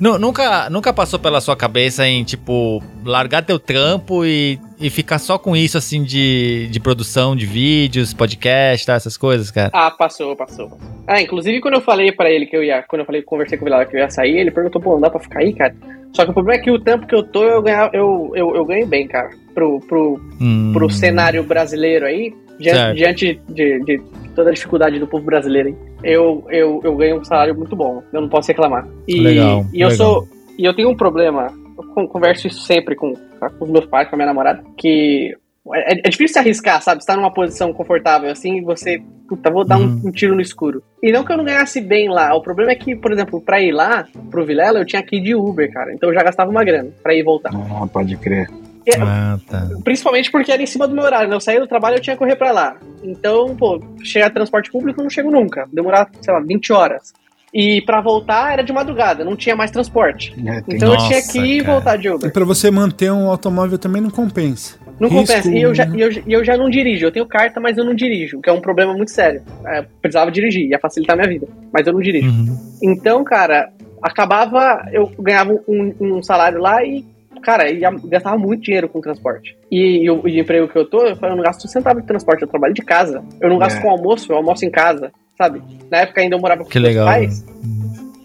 [0.00, 5.18] Nu- nunca, nunca passou pela sua cabeça em, tipo, largar teu trampo e, e ficar
[5.18, 9.70] só com isso, assim, de, de produção de vídeos, podcast, tá, essas coisas, cara?
[9.72, 10.70] Ah, passou, passou.
[11.06, 13.64] Ah, inclusive quando eu falei pra ele que eu ia, quando eu falei, conversei com
[13.64, 15.74] o Vilela que eu ia sair, ele perguntou, pô, não dá pra ficar aí, cara?
[16.12, 18.54] Só que o problema é que o tempo que eu tô, eu, ganha, eu, eu,
[18.56, 19.30] eu ganho bem, cara.
[19.54, 20.70] Pro, pro, Hum.
[20.72, 24.00] pro cenário brasileiro aí, diante, diante de, de
[24.34, 25.74] toda a dificuldade do povo brasileiro aí,
[26.12, 28.02] eu, eu, eu ganho um salário muito bom.
[28.12, 28.88] Eu não posso reclamar.
[29.06, 29.96] E, Legal, e eu legal.
[30.06, 30.28] sou.
[30.58, 31.46] E eu tenho um problema,
[31.78, 33.12] eu con- converso isso sempre com,
[33.48, 35.34] com os meus pais, com a minha namorada, que
[35.74, 37.00] é, é difícil se arriscar, sabe?
[37.00, 40.02] Estar numa posição confortável assim e você, puta, vou dar um- Uhum.
[40.06, 40.82] um, tiro no escuro.
[41.02, 43.60] E não que eu não ganhasse bem lá, o problema é que, por exemplo, pra
[43.60, 45.92] ir lá, pro Vilela, eu tinha que ir de Uber, cara.
[45.94, 47.50] Então eu já gastava uma grana pra ir e voltar.
[47.54, 48.48] Ah, pode crer.
[48.86, 49.68] E- Ah, tá.
[49.84, 51.36] Principalmente porque era em cima do meu horário, né?
[51.36, 52.76] Eu saía do trabalho eu tinha que correr pra lá.
[53.04, 55.68] Então, pô, chegar a transporte público eu não chego nunca.
[55.72, 57.12] Demorar, sei lá, 20 horas.
[57.52, 60.32] E pra voltar era de madrugada, não tinha mais transporte.
[60.46, 61.72] É, Então eu Nossa, tinha que ir e cara.
[61.72, 62.32] voltar de E Uber.
[62.32, 64.78] pra você manter um automóvel também não compensa.
[65.00, 65.50] Não Risco, compensa.
[65.50, 65.96] E eu, já, né?
[65.96, 67.06] e eu, e eu já não dirijo.
[67.06, 69.42] Eu tenho carta, mas eu não dirijo, o que é um problema muito sério.
[69.66, 71.48] É, eu precisava dirigir, ia facilitar a minha vida.
[71.72, 72.28] Mas eu não dirijo.
[72.28, 72.56] Uhum.
[72.82, 73.70] Então, cara,
[74.02, 77.04] acabava, eu ganhava um, um salário lá e,
[77.42, 79.56] cara, ia, gastava muito dinheiro com transporte.
[79.70, 82.00] E, e o e o emprego que eu tô, eu, eu não gasto um centavo
[82.00, 83.24] de transporte, eu trabalho de casa.
[83.40, 83.80] Eu não gasto É.
[83.80, 85.10] com almoço, eu almoço em casa,
[85.40, 85.62] sabe?
[85.90, 87.06] Na época ainda eu morava com Que meus legal.
[87.06, 87.42] pais.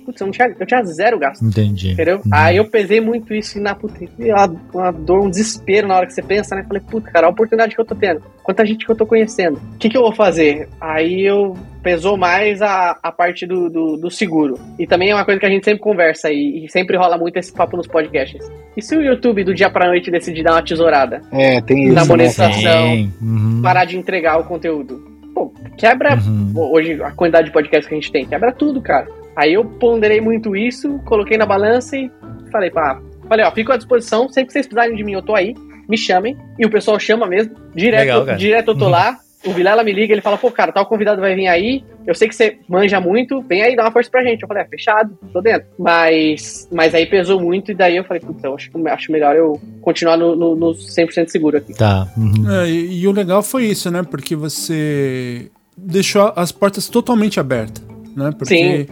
[0.05, 1.43] Putz, eu, não tinha, eu tinha zero gasto.
[1.43, 1.93] Entendi.
[1.93, 2.17] Entendeu?
[2.17, 2.31] Uhum.
[2.31, 5.95] Aí eu pesei muito isso e na puta, e uma, uma dor, um desespero na
[5.95, 6.63] hora que você pensa, né?
[6.67, 8.21] Falei, puta, cara, a oportunidade que eu tô tendo.
[8.43, 9.59] Quanta gente que eu tô conhecendo.
[9.73, 10.69] O que, que eu vou fazer?
[10.79, 14.59] Aí eu pesou mais a, a parte do, do, do seguro.
[14.77, 17.37] E também é uma coisa que a gente sempre conversa e, e sempre rola muito
[17.37, 18.47] esse papo nos podcasts.
[18.77, 21.21] E se o YouTube do dia pra noite decidir dar uma tesourada?
[21.31, 22.05] É, tem Na isso, né?
[22.07, 22.87] monetização.
[22.91, 23.13] Sim.
[23.19, 23.61] Uhum.
[23.63, 25.14] Parar de entregar o conteúdo?
[25.35, 26.53] Pô, quebra Uhum.
[26.55, 29.07] hoje a quantidade de podcasts que a gente tem, quebra tudo, cara.
[29.35, 32.09] Aí eu ponderei muito isso, coloquei na balança e
[32.51, 35.35] falei, pá, falei, ó, fico à disposição, sempre que vocês precisarem de mim, eu tô
[35.35, 35.53] aí,
[35.89, 36.37] me chamem.
[36.57, 38.91] E o pessoal chama mesmo, direto, Legal, direto eu tô Uhum.
[38.91, 39.17] lá.
[39.45, 42.27] O Vilela me liga, ele fala, pô, cara, tal convidado vai vir aí, eu sei
[42.27, 44.41] que você manja muito, vem aí, dá uma força pra gente.
[44.41, 45.67] Eu falei, é, fechado, tô dentro.
[45.77, 49.59] Mas, mas aí pesou muito, e daí eu falei, putz, eu acho, acho melhor eu
[49.81, 51.73] continuar no, no, no 100% seguro aqui.
[51.73, 52.07] Tá.
[52.17, 52.51] Uhum.
[52.51, 54.03] É, e, e o legal foi isso, né?
[54.03, 57.83] Porque você deixou as portas totalmente abertas,
[58.15, 58.31] né?
[58.37, 58.87] Porque Sim.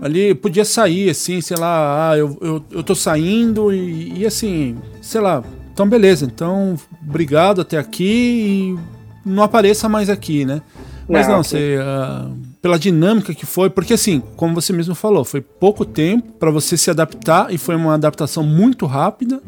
[0.00, 4.76] ali podia sair, assim, sei lá, ah, eu, eu, eu tô saindo e, e assim,
[5.02, 5.42] sei lá,
[5.72, 6.76] então beleza, então
[7.06, 10.62] obrigado até aqui e não apareça mais aqui, né?
[11.08, 11.76] Mas Não, não, você.
[11.80, 12.30] ah,
[12.62, 16.76] pela dinâmica que foi, porque assim, como você mesmo falou, foi pouco tempo para você
[16.76, 19.42] se adaptar e foi uma adaptação muito rápida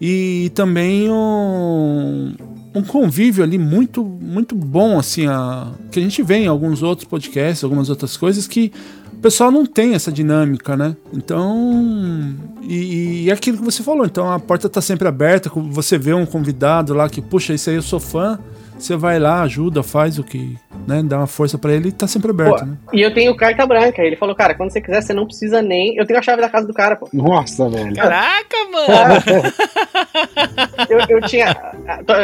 [0.00, 2.34] e também um,
[2.74, 7.08] um convívio ali muito muito bom assim a, que a gente vê em alguns outros
[7.08, 8.70] podcasts algumas outras coisas que
[9.14, 14.04] o pessoal não tem essa dinâmica né então e, e é aquilo que você falou
[14.04, 17.76] então a porta tá sempre aberta você vê um convidado lá que puxa isso aí
[17.76, 18.38] eu sou fã
[18.78, 20.56] você vai lá ajuda faz o que
[20.86, 23.34] né dá uma força para ele e tá sempre aberto Pô, né E eu tenho
[23.36, 24.02] carta branca.
[24.02, 25.96] Ele falou, cara, quando você quiser, você não precisa nem.
[25.96, 27.08] Eu tenho a chave da casa do cara, pô.
[27.12, 27.94] Nossa, velho.
[27.94, 29.22] Caraca, mano!
[30.88, 31.54] Eu, eu tinha.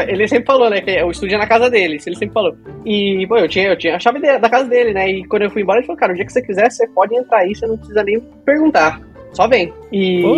[0.09, 0.81] Ele sempre falou, né?
[0.81, 1.97] Que o estúdio é na casa dele.
[1.97, 2.57] Isso ele sempre falou.
[2.85, 5.11] E, pô, eu tinha, eu tinha a chave de- da casa dele, né?
[5.11, 7.15] E quando eu fui embora, ele falou, cara, o dia que você quiser, você pode
[7.15, 9.01] entrar aí, você não precisa nem perguntar.
[9.33, 9.73] Só vem.
[9.91, 10.37] E, Pô,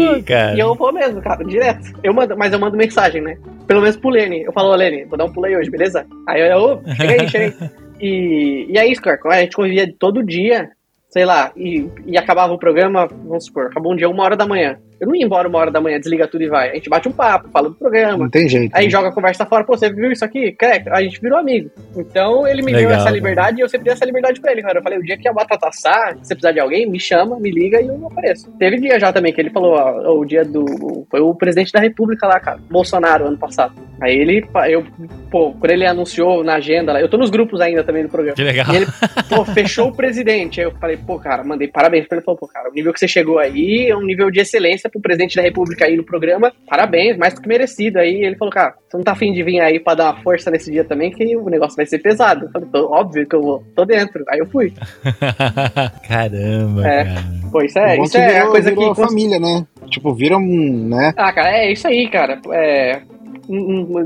[0.55, 1.93] e eu vou mesmo, cara, direto.
[2.03, 3.37] Eu mando, mas eu mando mensagem, né?
[3.67, 4.43] Pelo menos pro Lene.
[4.43, 6.07] Eu falo, Lene, vou dar um pulo aí hoje, beleza?
[6.29, 7.71] Aí eu, ô, chega aí, chega aí.
[8.01, 9.19] E, e é isso, cara.
[9.25, 10.71] A gente convivia todo dia,
[11.09, 14.47] sei lá, e, e acabava o programa, vamos supor, acabou um dia uma hora da
[14.47, 14.79] manhã.
[15.05, 16.71] Eu não ia embora uma hora da manhã, desliga tudo e vai.
[16.71, 18.17] A gente bate um papo, fala do programa.
[18.17, 18.75] Não tem jeito.
[18.75, 18.91] Aí né?
[18.91, 20.57] joga a conversa fora, pô, você viu isso aqui?
[20.91, 21.71] A gente virou amigo.
[21.95, 24.63] Então ele me deu Legal, essa liberdade e eu sempre dei essa liberdade pra ele,
[24.63, 24.79] cara.
[24.79, 27.39] Eu falei, o dia que a batata assar, se você precisar de alguém, me chama,
[27.39, 28.51] me liga e eu apareço.
[28.59, 31.07] Teve dia já também que ele falou, ó, o dia do.
[31.11, 33.75] Foi o presidente da República lá, cara, Bolsonaro, ano passado.
[34.01, 34.85] Aí ele, eu,
[35.31, 38.35] pô, quando ele anunciou na agenda lá, eu tô nos grupos ainda também do programa.
[38.35, 38.67] Que legal.
[38.73, 38.87] E ele,
[39.29, 40.61] pô, fechou o presidente.
[40.61, 42.21] Aí eu falei, pô, cara, mandei parabéns pra ele.
[42.21, 44.91] Ele falou, pô, cara, o nível que você chegou aí é um nível de excelência
[44.95, 47.99] pro presidente da república aí no programa, parabéns, mais do que merecido.
[47.99, 50.51] Aí ele falou, cara, você não tá afim de vir aí pra dar uma força
[50.51, 52.47] nesse dia também, que o negócio vai ser pesado.
[52.47, 54.25] Eu falei, tô, óbvio que eu vou, tô dentro.
[54.29, 54.73] Aí eu fui.
[56.07, 57.05] Caramba, É.
[57.05, 57.21] cara.
[57.51, 59.01] Pô, isso é, isso é a coisa virou que...
[59.03, 59.67] família, né?
[59.89, 61.13] Tipo, viram um, né?
[61.17, 62.41] Ah, cara, é isso aí, cara.
[62.53, 63.01] É.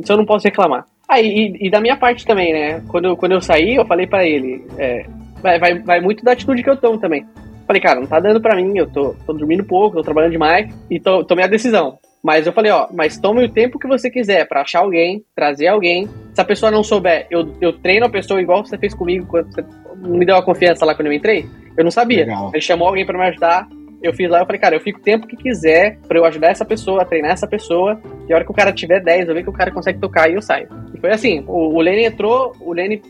[0.03, 0.85] Isso eu não posso reclamar.
[1.09, 2.83] Ah, e, e da minha parte também, né?
[2.89, 4.65] Quando, eu- quando eu saí, eu falei pra ele.
[4.77, 5.07] é,
[5.43, 7.25] vai, vai, vai muito da atitude que eu tomo também.
[7.69, 10.75] Falei, cara, não tá dando pra mim, eu tô, tô dormindo pouco, tô trabalhando demais
[10.91, 11.99] e tô, tomei a decisão.
[12.25, 15.69] Mas eu falei, ó, mas tome o tempo que você quiser pra achar alguém, trazer
[15.69, 16.09] alguém.
[16.35, 19.53] Se a pessoa não souber, eu, eu treino a pessoa igual você fez comigo quando
[19.53, 19.63] você
[19.99, 21.47] me deu a confiança lá quando eu entrei.
[21.77, 22.25] Eu não sabia.
[22.25, 22.51] Legal.
[22.55, 23.69] Ele chamou alguém pra me ajudar.
[24.03, 26.49] Eu fiz lá, eu falei, cara, eu fico o tempo que quiser pra eu ajudar
[26.49, 28.01] essa pessoa, treinar essa pessoa.
[28.29, 30.31] E a hora que o cara tiver 10, eu ver que o cara consegue tocar
[30.31, 30.69] e eu saio.
[30.95, 33.03] E foi assim, o, o Lenny entrou, o Lenny,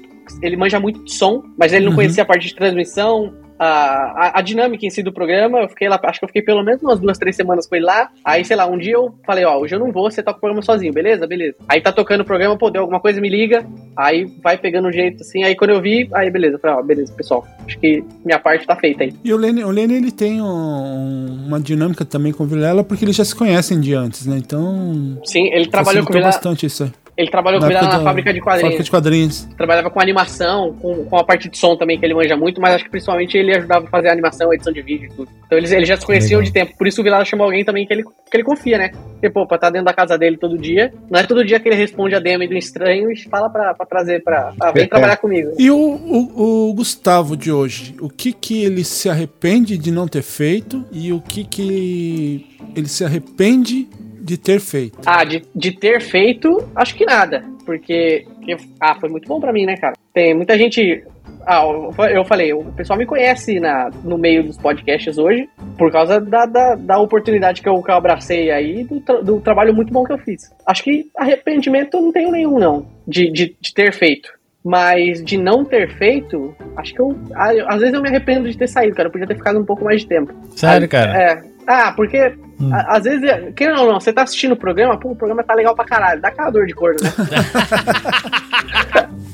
[0.42, 1.96] ele manja muito de som, mas ele não Uhum.
[1.96, 5.60] conhecia a parte de transmissão, a, a, dinâmica em si do programa.
[5.60, 7.84] Eu fiquei lá, acho que eu fiquei pelo menos umas duas, três semanas com ele
[7.84, 8.10] lá.
[8.24, 10.40] Aí, sei lá, um dia eu falei, ó, hoje eu não vou, você toca o
[10.40, 11.26] programa sozinho, beleza?
[11.26, 11.56] Beleza.
[11.68, 13.66] Aí tá tocando o programa, pô, deu alguma coisa, me liga.
[13.96, 15.42] Aí vai pegando um jeito assim.
[15.44, 16.56] Aí quando eu vi, aí beleza.
[16.56, 17.46] Eu falei, ó, beleza, pessoal.
[17.66, 19.12] Acho que minha parte tá feita aí.
[19.24, 23.04] E o Lenny, o Lenny ele tem um- uma dinâmica também com o Vilela, porque
[23.04, 24.36] eles já se conhecem de antes, né?
[24.38, 25.18] Então.
[25.24, 26.32] Sim, ele trabalhou com o Vilela.
[26.32, 26.90] bastante isso aí.
[27.18, 28.62] Ele trabalhou com época na fábrica de quadrinhos.
[28.62, 29.48] Fábrica de quadrinhos.
[29.56, 32.74] Trabalhava com animação, com, com a parte de som também, que ele manja muito, mas
[32.74, 35.28] acho que principalmente ele ajudava a fazer a animação, a edição de vídeo e tudo.
[35.44, 36.44] Então eles, eles já se conheciam Legal.
[36.44, 36.78] de tempo.
[36.78, 38.90] Por isso o Vilela chamou alguém também que ele, que ele confia, né?
[38.90, 41.68] Porque, pô, pra estar dentro da casa dele todo dia, não é todo dia que
[41.68, 44.52] ele responde a DM do estranho e fala pra, pra trazer pra.
[44.60, 45.50] Ah, vem trabalhar comigo.
[45.58, 50.06] E o, o, o Gustavo de hoje, o que que ele se arrepende de não
[50.06, 52.46] ter feito e o que que
[52.76, 53.88] ele se arrepende
[54.28, 54.98] de ter feito?
[55.06, 57.42] Ah, de, de ter feito, acho que nada.
[57.64, 58.26] Porque.
[58.42, 59.94] que- ah, foi muito bom pra mim, né, cara?
[60.12, 61.02] Tem muita gente.
[61.46, 61.62] Ah,
[62.10, 65.48] eu- falei, o pessoal me conhece na, no meio dos podcasts hoje
[65.78, 69.40] por causa da, da, da oportunidade que eu, que eu abracei aí do, tra- do
[69.40, 70.42] trabalho muito bom que eu fiz.
[70.66, 74.30] Acho que arrependimento eu não tenho nenhum, não, de, de, de ter feito.
[74.62, 77.16] Mas de não ter feito, acho que eu.
[77.34, 79.08] ah, eu- Às vezes eu me arrependo de ter saído, cara.
[79.08, 80.34] Eu podia ter ficado um pouco mais de tempo.
[80.54, 81.22] Sério, Ah, cara?
[81.22, 81.42] É.
[81.70, 82.72] Ah, porque Hum.
[82.74, 85.54] a- às vezes, quem não, não, você tá assistindo o programa, pô, o programa tá
[85.54, 87.10] legal pra caralho, dá aquela dor de corno, né?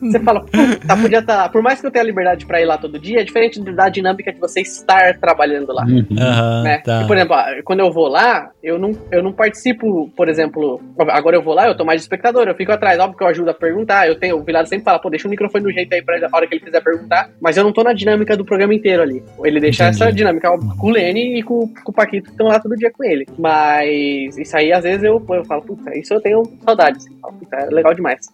[0.00, 0.50] você fala, pô,
[0.86, 1.48] tá, podia tá.
[1.48, 4.32] Por mais que eu tenha liberdade pra ir lá todo dia, é diferente da dinâmica
[4.32, 5.84] de você estar trabalhando lá.
[5.84, 6.78] Aham, Né?
[6.78, 7.02] tá.
[7.02, 10.80] E, por exemplo, quando eu vou lá, eu não, eu não participo, por exemplo,
[11.10, 13.28] agora eu vou lá, eu tô mais de espectador, eu fico atrás, óbvio que eu
[13.28, 15.92] ajudo a perguntar, eu tenho, o Vilado sempre fala, pô, deixa o microfone do jeito
[15.94, 18.36] aí pra ele, a hora que ele quiser perguntar, mas eu não tô na dinâmica
[18.36, 19.22] do programa inteiro ali.
[19.44, 20.02] Ele deixa Entendi.
[20.02, 22.76] essa dinâmica óbvio, com o Lenny e com, com o Paquito, que estão lá todo
[22.76, 23.26] dia com ele.
[23.38, 27.06] Mas isso aí, às vezes, eu, eu falo, puta, isso eu tenho saudades.
[27.06, 28.26] assim, puta, é legal demais.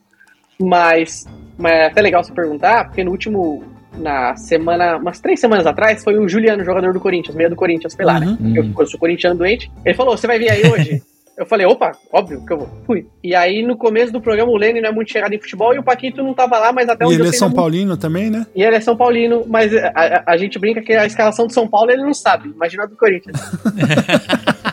[0.68, 1.26] Mas,
[1.58, 3.62] mas é até legal você perguntar, porque no último,
[3.98, 7.94] na semana, umas três semanas atrás, foi o Juliano, jogador do Corinthians, meio do Corinthians,
[7.94, 8.36] foi lá, né?
[8.40, 8.56] Uhum.
[8.56, 9.70] Eu, eu sou corintiano doente.
[9.84, 11.02] Ele falou: Você vai vir aí hoje?
[11.36, 12.68] eu falei: Opa, óbvio que eu vou.
[12.86, 13.06] Fui.
[13.22, 15.78] E aí, no começo do programa, o Lenny não é muito chegado em futebol e
[15.78, 17.96] o Paquito não tava lá, mas até E onde ele eu é São não- Paulino
[17.96, 18.46] também, né?
[18.54, 21.52] E ele é São Paulino, mas a, a- a gente brinca que a escalação do
[21.52, 22.48] São Paulo ele não sabe.
[22.50, 23.36] Imagina a do Corinthians.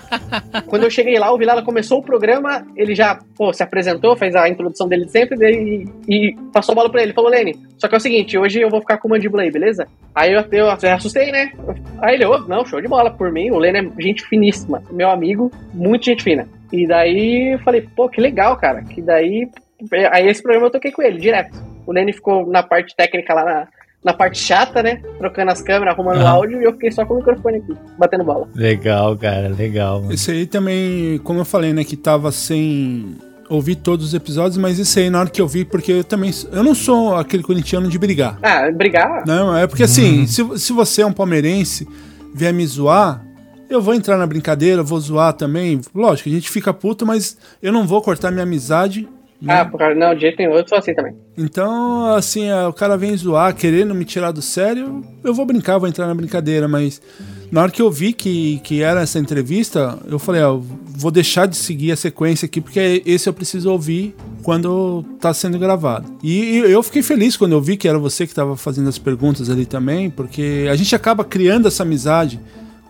[0.68, 4.36] Quando eu cheguei lá, o Vilela começou o programa, ele já pô, se apresentou, fez
[4.36, 7.14] a introdução dele de sempre daí- e, passou a bola pra ele.
[7.14, 9.52] Falou, Lenny, só que é o seguinte, hoje eu vou ficar com o mandíbula aí,
[9.52, 9.88] beleza?
[10.14, 11.52] Aí eu, eu, eu assustei, né?
[12.02, 13.52] Aí ele, ô, não, show de bola por mim.
[13.52, 16.48] O Lenny é gente finíssima, meu amigo, muito gente fina.
[16.72, 18.82] E daí eu falei, pô, que legal, cara.
[18.84, 19.48] Que daí.
[20.12, 21.58] Aí esse programa eu toquei com ele, direto.
[21.88, 23.68] O Lenny ficou na parte técnica lá na,
[24.04, 25.02] na parte chata, né?
[25.18, 26.30] Trocando as câmeras, arrumando o Aham.
[26.30, 28.48] áudio, e eu fiquei só com o microfone aqui, batendo bola.
[28.56, 30.02] Legal, cara, legal.
[30.02, 30.14] mano.
[30.14, 33.16] Esse aí também, como eu falei, né, que tava sem
[33.50, 36.32] ouvir todos os episódios, mas esse aí na hora que eu vi, porque eu também,
[36.52, 38.38] eu não sou aquele corintiano de brigar.
[38.44, 39.24] Ah, brigar?
[39.26, 41.88] Não, é porque assim, se, se você é um palmeirense,
[42.34, 43.26] vier me zoar,
[43.68, 45.82] eu vou entrar na brincadeira, vou zoar também.
[45.94, 49.08] Lógico, a gente fica puto, mas eu não vou cortar minha amizade.
[49.42, 49.62] Né?
[49.62, 51.16] Ah, por causa- não, de jeito nenhum, eu sou assim também.
[51.38, 55.78] Então, assim, é, o cara vem zoar, querendo me tirar do sério, eu vou brincar,
[55.78, 57.02] vou entrar na brincadeira, mas
[57.52, 61.46] na hora que eu vi que, que era essa entrevista, eu falei, ó, vou deixar
[61.48, 64.14] de seguir a sequência aqui, porque esse eu preciso ouvir
[64.44, 66.12] quando tá sendo gravado.
[66.22, 69.50] E, eu fiquei feliz quando eu vi que era você que estava fazendo as perguntas
[69.50, 72.40] ali também, porque a gente acaba criando essa amizade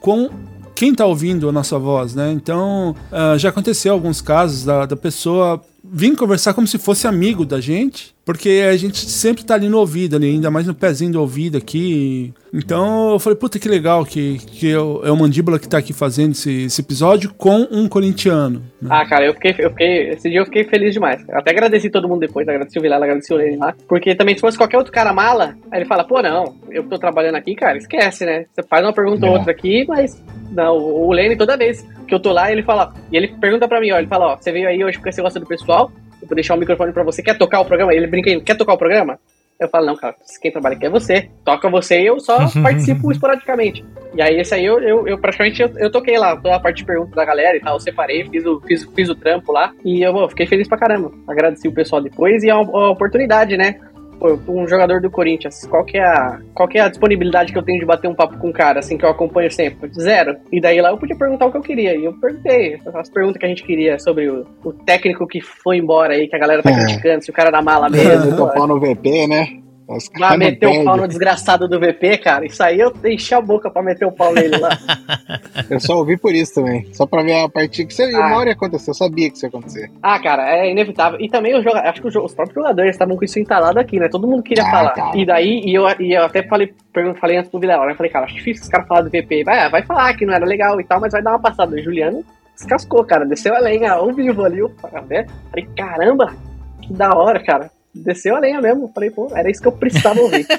[0.02, 0.30] com
[0.74, 2.32] quem tá ouvindo a nossa voz, né?
[2.32, 5.62] Então, ah, já aconteceu alguns casos da, da pessoa
[5.92, 9.80] vir conversar como se fosse amigo da gente, porque a gente sempre tá ali no
[9.80, 12.32] ouvido, ali, ainda mais no pezinho do ouvido aqui.
[12.54, 15.94] Então, eu falei, puta que legal que, que eu- é o Mandíbula que tá aqui
[15.94, 18.62] fazendo esse, esse episódio com um corintiano.
[18.80, 18.88] né?
[18.92, 20.10] Ah, cara, eu fiquei, eu fiquei.
[20.12, 21.28] Esse dia eu fiquei feliz demais.
[21.28, 23.74] Eu até agradeci todo mundo depois, agradeci o Vilela, agradeci o Lenny lá.
[23.88, 26.90] Porque também, se fosse qualquer outro cara mala, aí ele fala, pô, não, eu que
[26.90, 28.46] tô trabalhando aqui, cara, esquece, né?
[28.54, 29.38] Você faz uma pergunta ou É.
[29.40, 30.22] outra aqui, mas
[30.52, 32.94] Não, o Lene toda vez que eu tô lá, ele fala.
[33.12, 35.22] E ele pergunta pra mim, ó, ele fala, ó, você veio aí hoje porque você
[35.22, 35.92] gosta do pessoal,
[36.28, 37.94] vou deixar o microfone pra você, quer tocar o programa?
[37.94, 39.20] Ele brinca aí, quer tocar o programa?
[39.60, 41.30] Eu falo, não, cara, quem trabalha aqui é você.
[41.44, 43.84] Toca você e eu só participo esporadicamente.
[44.16, 46.78] E aí, esse aí eu, eu, eu praticamente eu, eu toquei lá, toda a parte
[46.78, 49.74] de perguntas da galera e tal, eu separei, fiz o, fiz, fiz o trampo lá.
[49.84, 51.12] E eu pô, fiquei feliz pra caramba.
[51.28, 53.82] Agradeci o pessoal depois e a, a oportunidade, né?
[54.20, 57.58] Pô, um jogador do Corinthians, qual que, é a, qual que é a disponibilidade que
[57.58, 59.90] eu tenho de bater um papo com um cara, assim, que eu acompanho sempre?
[59.94, 60.36] Zero.
[60.52, 61.96] E daí lá eu podia perguntar o que eu queria.
[61.96, 65.78] E eu perguntei as perguntas que a gente queria sobre o, o técnico que foi
[65.78, 66.86] embora aí, que a galera tá É.
[66.86, 68.36] criticando, se o cara da mala mesmo.
[68.36, 68.54] Tô pô.
[68.54, 69.48] pau no VP, né?
[69.90, 72.46] Os não meter o pau no desgraçado do VP, cara.
[72.46, 74.70] Isso aí eu enchi a boca pra meter o pau nele lá.
[75.68, 76.88] Eu só ouvi por isso também.
[76.94, 78.04] Só pra ver a partida que você.
[78.16, 78.28] Ah.
[78.28, 79.92] Uma hora ia acontecer, eu sabia que isso ia acontecer.
[80.02, 81.20] Ah, cara, é inevitável.
[81.20, 84.08] E também os joga- acho que os, próprios jogadores estavam com isso entalado aqui, né?
[84.10, 84.92] Todo mundo queria Ah, falar.
[84.92, 85.18] cara.
[85.18, 86.72] E daí, e eu, e eu até falei,
[87.20, 87.96] falei antes pro Vilela, né?
[87.96, 89.44] Falei, cara, acho difícil os caras falar do VP.
[89.44, 91.76] Vai, vai falar que não era legal e tal, mas vai dar uma passada.
[91.76, 92.24] O Juliano
[92.56, 93.26] descascou, cara.
[93.26, 94.60] Desceu a lenha ao vivo ali.
[94.60, 94.72] Eu
[95.08, 95.26] né?
[95.50, 96.34] falei, caramba,
[96.82, 97.72] que da hora, cara.
[97.94, 98.92] Desceu a lenha mesmo.
[98.94, 100.46] Falei, pô, era isso que eu precisava ouvir.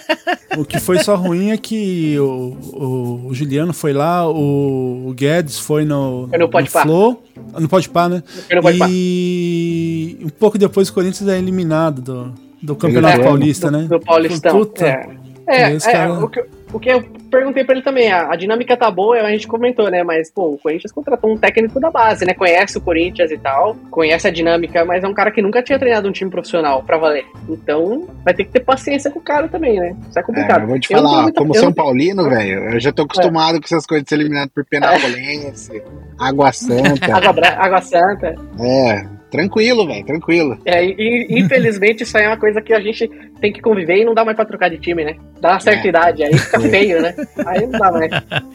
[0.58, 5.12] O que foi só ruim é que o, o- o Juliano foi lá, o, o
[5.14, 6.82] Guedes foi no, Foi no Podpah.
[6.82, 7.22] Flow,
[7.56, 8.22] no Podpah, né?
[8.50, 13.22] Eu não pode e um pouco depois o Corinthians é eliminado do, do Campeonato É,
[13.24, 13.84] Paulista, do, né?
[13.88, 14.58] Do Paulistão.
[14.58, 14.84] Puta.
[14.86, 15.06] É,
[15.46, 18.76] é, é, cara- o, que, o que eu perguntei pra ele também, a, a dinâmica
[18.76, 20.02] tá boa, a gente comentou, né?
[20.02, 22.32] Mas, pô, o Corinthians contratou um técnico da base, né?
[22.34, 25.78] Conhece o Corinthians e tal, conhece a dinâmica, mas é um cara que nunca tinha
[25.78, 27.24] treinado um time profissional pra valer.
[27.48, 29.96] Então, vai ter que ter paciência com o cara também, né?
[30.08, 30.62] Isso é É, complicado.
[30.62, 33.58] eu vou te Eu falar, muita- como eu São Paulino, velho, eu já tô acostumado
[33.58, 35.82] com essas coisas de ser eliminado por Penapolense,
[36.18, 37.16] Água Santa.
[37.16, 38.34] Água, Bra- Água Santa.
[38.60, 40.58] é, tranquilo, velho, tranquilo.
[40.64, 43.08] É, e, infelizmente isso aí é uma coisa que a gente
[43.40, 45.16] tem que conviver e não dá mais pra trocar de time, né?
[45.40, 45.88] Dá uma certa É.
[45.88, 47.14] idade, aí fica feio, né?
[47.46, 48.10] Aí não dá mais.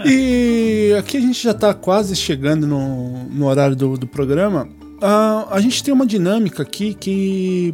[0.05, 4.67] E aqui a gente já tá quase chegando no, no horário do, do programa.
[5.01, 7.73] Ah, a gente tem uma dinâmica aqui que,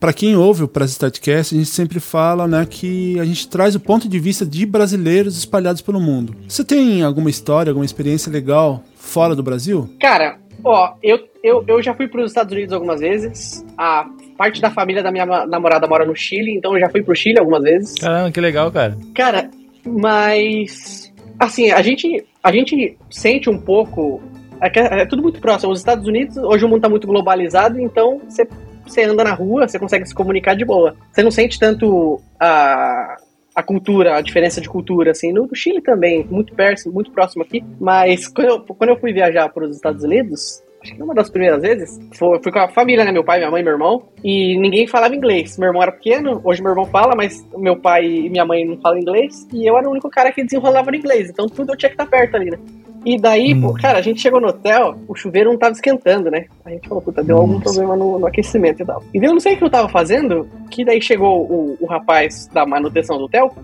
[0.00, 3.74] para quem ouve o Press Statcast, a gente sempre fala né, que a gente traz
[3.74, 6.34] o ponto de vista de brasileiros espalhados pelo mundo.
[6.48, 9.88] Você tem alguma história, alguma experiência legal fora do Brasil?
[10.00, 13.64] Cara, ó, eu, eu, eu já fui para os Estados Unidos algumas vezes.
[13.76, 17.14] A parte da família da minha namorada mora no Chile, então eu já fui pro
[17.14, 17.94] Chile algumas vezes.
[17.94, 18.96] Caramba, que legal, cara.
[19.14, 19.50] Cara,
[19.84, 24.22] mas assim, a gente a gente sente um pouco
[24.60, 25.72] é, é, é tudo muito próximo.
[25.72, 28.46] Os Estados Unidos, hoje o mundo tá muito globalizado, então você
[28.86, 30.94] você anda na rua, você consegue se comunicar de boa.
[31.10, 33.16] Você não sente tanto a
[33.56, 37.64] a cultura, a diferença de cultura, assim, no, Chile também, muito perto, muito próximo aqui,
[37.80, 41.30] mas quando eu, quando eu fui viajar para os Estados Unidos, acho que uma das
[41.30, 44.58] primeiras vezes, foi, fui com a família, né, meu pai, minha mãe, meu irmão, e
[44.58, 45.56] ninguém falava inglês.
[45.56, 48.78] Meu irmão era pequeno, hoje meu irmão fala, mas meu pai e minha mãe não
[48.78, 51.76] falam inglês, e eu era o único cara que desenrolava no inglês, então tudo eu
[51.78, 52.58] tinha que estar perto ali, né.
[53.06, 53.60] E daí, Hum.
[53.60, 56.46] pô, cara, a gente chegou no hotel, o chuveiro não tava esquentando, né?
[56.64, 57.62] A gente falou, puta, deu algum Nossa.
[57.62, 59.00] problema no, no aquecimento e tal.
[59.14, 61.86] E daí eu não sei o que eu tava fazendo, que daí chegou o, o
[61.86, 63.54] rapaz da manutenção do hotel,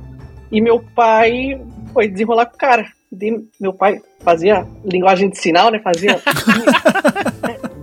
[0.52, 1.60] e meu pai
[1.92, 2.86] foi desenrolar com o cara.
[3.20, 5.80] E meu pai fazia linguagem de sinal, né?
[5.80, 6.20] Fazia.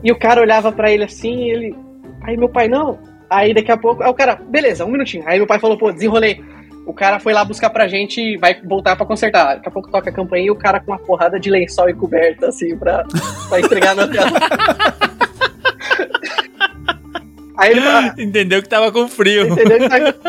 [0.04, 1.76] e, e o cara olhava pra ele assim, e ele.
[2.24, 2.98] Aí meu pai, não.
[3.30, 4.02] Aí daqui a pouco.
[4.02, 5.24] Aí o cara, beleza, um minutinho.
[5.28, 6.42] Aí meu pai falou, pô, desenrolei.
[6.90, 9.56] O cara foi lá buscar pra gente e vai voltar pra consertar.
[9.58, 11.94] Daqui a pouco toca a campainha e o cara com uma porrada de lençol e
[11.94, 13.06] coberta, assim, pra,
[13.48, 14.24] pra entregar no hotel.
[17.58, 19.48] Aí ele fala, Entendeu que tava com frio.
[19.50, 19.80] Entendeu?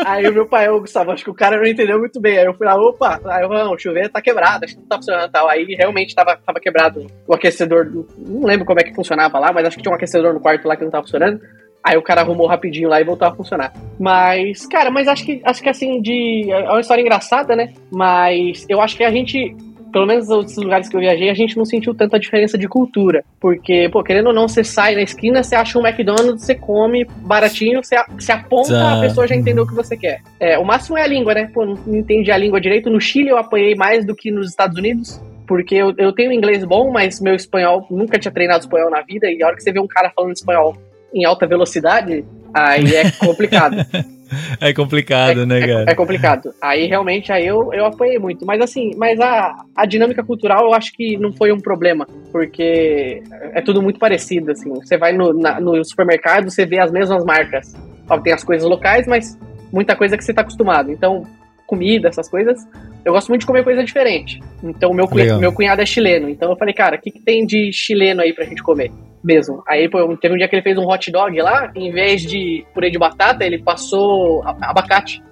[0.05, 2.37] Aí o meu pai, ô Gustavo, acho que o cara não entendeu muito bem.
[2.37, 4.87] Aí eu fui lá, opa, aí eu não, o chuveiro tá quebrado, acho que não
[4.87, 5.47] tá funcionando e tal.
[5.49, 9.51] Aí realmente tava, tava quebrado o aquecedor, do- não lembro como é que funcionava lá,
[9.53, 11.39] mas acho que tinha um aquecedor no quarto lá que não tava funcionando.
[11.83, 13.73] Aí o cara arrumou rapidinho lá e voltou a funcionar.
[13.99, 16.51] Mas, cara, mas acho que, acho que assim, de.
[16.51, 17.73] É uma história engraçada, né?
[17.91, 19.55] Mas eu acho que a gente.
[19.91, 23.25] Pelo menos nos lugares que eu viajei, a gente não sentiu tanta diferença de cultura.
[23.41, 27.03] Porque, pô, querendo ou não, você sai na esquina, você acha um McDonald's, você come
[27.03, 30.21] baratinho, você, você aponta, a pessoa já entendeu o que você quer.
[30.39, 31.51] É, o máximo é a língua, né?
[31.53, 32.89] Pô, não, não entendi a língua direito.
[32.89, 35.21] No Chile eu apanhei mais do que nos Estados Unidos.
[35.45, 39.29] Porque eu, eu tenho inglês bom, mas meu espanhol, nunca tinha treinado espanhol na vida.
[39.29, 40.77] E a hora que você vê um cara falando espanhol
[41.13, 43.75] em alta velocidade, aí é complicado.
[44.61, 45.91] É complicado, né, É, cara?
[45.91, 46.53] é complicado.
[46.61, 48.45] Aí realmente aí eu, eu apanhei muito.
[48.45, 52.07] Mas assim, mas a, a dinâmica cultural eu acho que não foi um problema.
[52.31, 53.21] Porque
[53.53, 54.69] é tudo muito parecido, assim.
[54.75, 57.73] Você vai no, na- no supermercado, você vê as mesmas marcas.
[58.09, 59.37] Ó, Tem as coisas locais, mas
[59.69, 60.89] muita coisa que você tá acostumado.
[60.93, 61.23] Então,
[61.71, 62.59] comida, essas coisas.
[63.05, 64.39] Eu gosto muito de comer coisa diferente.
[64.61, 65.39] Então, meu, cunha- Legal.
[65.39, 66.29] meu cunhado é chileno.
[66.29, 68.91] Então, eu falei, cara, o que, que tem de chileno aí pra gente comer?
[69.23, 69.63] Mesmo.
[69.67, 72.65] Aí, pô, teve um dia que ele fez um hot dog lá, em vez de
[72.73, 75.23] purê de batata, ele passou abacate.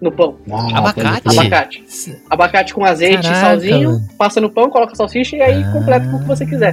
[0.00, 0.36] no pão.
[0.50, 1.28] Ah, Abacate?
[1.28, 1.84] Abacate.
[2.30, 4.00] Abacate com azeite e Caraca, salzinho, mano.
[4.18, 6.72] passa no pão, coloca salsicha e aí completa com o que você quiser.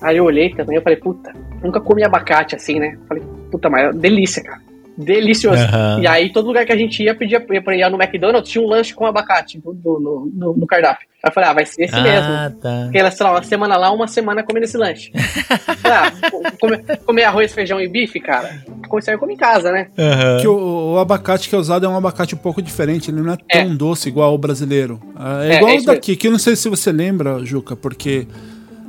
[0.00, 2.96] Aí eu olhei também, eu falei, puta, nunca comi abacate assim, né?
[3.06, 4.60] Falei, puta, mas é delícia, cara.
[5.04, 5.62] Delicioso.
[5.62, 6.00] Aham.
[6.02, 8.68] E aí, todo lugar que a gente ia, pedia ia, ia no McDonald's, tinha um
[8.68, 11.06] lanche com abacate no, no, no- no cardápio.
[11.22, 12.28] Aí eu falei, ah, vai ser esse mesmo.
[12.32, 12.80] Ah, tá.
[12.84, 15.12] Porque ela, sei lá, uma semana lá, uma semana comendo esse lanche.
[15.84, 16.10] ah,
[16.58, 19.88] comer, comer arroz, feijão e bife, cara, eu como em casa, né?
[19.98, 20.38] Aham.
[20.40, 23.34] Que o, o abacate que é usado é um abacate um pouco diferente, ele não
[23.34, 23.62] é É.
[23.64, 24.98] tão doce igual o brasileiro.
[25.14, 27.76] Ah, É, É, igual é o daqui, que eu não sei se você lembra, Juca,
[27.76, 28.26] porque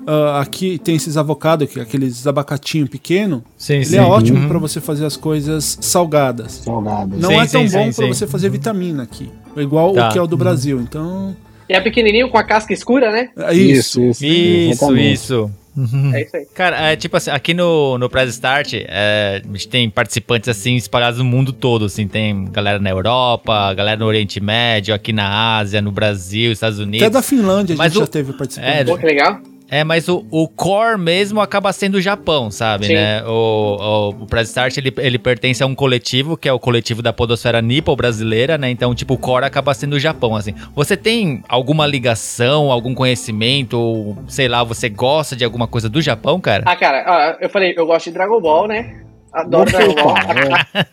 [0.07, 3.97] ah, aqui tem esses avocados, que- aqueles abacatinho pequeno, Sim, ele sim.
[3.97, 4.47] é ótimo Uhum.
[4.47, 6.61] pra você fazer as coisas salgadas.
[6.63, 7.15] Salgado.
[7.17, 8.07] Não Sim, é tão sim, bom sim.
[8.07, 9.29] você fazer vitamina aqui.
[9.55, 10.09] Igual Tá.
[10.09, 10.79] o que é o do Brasil.
[10.81, 11.35] Então,
[11.69, 13.29] E é pequenininho, com a casca escura, né?
[13.37, 14.01] é isso.
[14.01, 14.25] Isso, isso.
[14.25, 15.51] Isso, isso.
[16.13, 16.45] É isso aí.
[16.53, 20.75] Cara, é tipo assim, aqui no, no Press Start, é, a gente tem participantes assim
[20.75, 25.57] espalhados no mundo todo, assim, tem galera na Europa, galera no Oriente Médio, aqui na
[25.59, 27.03] Ásia, no Brasil, Estados Unidos.
[27.07, 28.69] Até da Finlândia a Mas gente o- já teve participante.
[28.79, 29.39] É, Pô, que legal.
[29.71, 32.93] É, mas o, o core mesmo acaba sendo o Japão, sabe, Sim.
[32.93, 33.23] né?
[33.23, 37.01] O, o, o Press Start, ele, ele pertence a um coletivo, que é o coletivo
[37.01, 38.69] da podosfera nipo brasileira, né?
[38.69, 40.53] Então, tipo, o core acaba sendo o Japão, assim.
[40.75, 46.01] Você tem alguma ligação, algum conhecimento, ou, sei lá, você gosta de alguma coisa do
[46.01, 46.65] Japão, cara?
[46.67, 49.01] Ah, cara, eu falei, eu gosto de Dragon Ball, né?
[49.33, 50.13] Adoro Dragon Ball.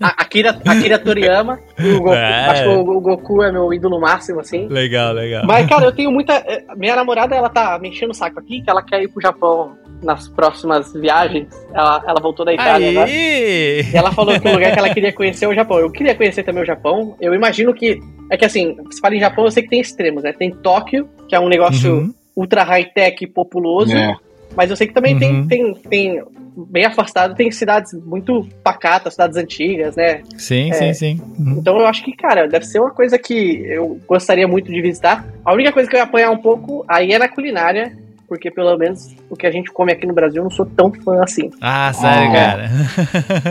[0.01, 1.59] A, a- Akira, Akira Toriyama.
[1.79, 2.47] O Goku, É.
[2.47, 4.69] Acho que o, o Goku é meu ídolo máximo, assim.
[4.69, 5.45] Legal, legal.
[5.47, 6.35] Mas, cara, eu tenho muita.
[6.47, 9.21] eh, Minha namorada, ela tá me enchendo o saco aqui, que ela quer ir pro
[9.21, 11.49] Japão nas próximas viagens.
[11.75, 13.11] Ela, ela voltou da Itália agora.
[13.11, 15.79] E ela falou que o lugar que ela queria conhecer é o Japão.
[15.79, 17.17] Eu queria conhecer também o Japão.
[17.21, 17.99] Eu imagino que.
[18.31, 20.33] É que assim, se fala em Japão, eu sei que tem extremos, né?
[20.33, 22.15] Tem Tóquio, que é um negócio Uhum.
[22.37, 23.97] ultra high-tech e populoso.
[23.97, 24.15] É.
[24.57, 25.21] Mas eu sei que também Uhum.
[25.21, 26.23] tem, tem, tem.
[26.71, 30.23] Bem afastado, tem cidades muito pacatas, cidades antigas, né?
[30.37, 30.73] Sim, É.
[30.73, 31.23] sim, sim.
[31.39, 31.59] Uhum.
[31.59, 35.25] Então eu acho que, cara, deve ser uma coisa que eu gostaria muito de visitar.
[35.45, 37.97] A única coisa que eu ia apanhar um pouco aí é na culinária,
[38.27, 40.93] porque pelo menos o que a gente come aqui no Brasil eu não sou tão
[40.93, 41.49] fã assim.
[41.61, 42.33] Ah, sério, Ah.
[42.35, 42.71] cara.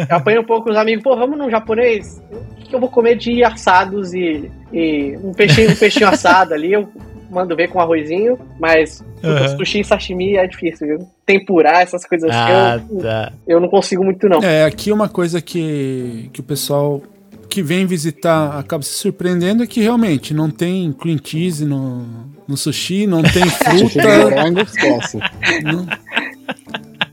[0.09, 2.21] Eu apanho um pouco os amigos, pô, vamos num japonês?
[2.29, 6.53] O que que eu vou comer de assados e, e um peixinho, um peixinho assado
[6.53, 6.73] ali?
[6.73, 6.89] Eu
[7.29, 9.57] mando ver com arrozinho, mas Aham.
[9.57, 11.07] sushi e sashimi é difícil, viu?
[11.25, 13.33] Tempurar, essas coisas assim, Ah, eu, tá.
[13.47, 14.41] eu não consigo muito, não.
[14.43, 17.01] É, aqui uma coisa que, que o pessoal
[17.49, 22.05] que vem visitar acaba se surpreendendo é que realmente não tem cream cheese no,
[22.47, 24.01] no sushi, não tem fruta.
[25.63, 25.87] não-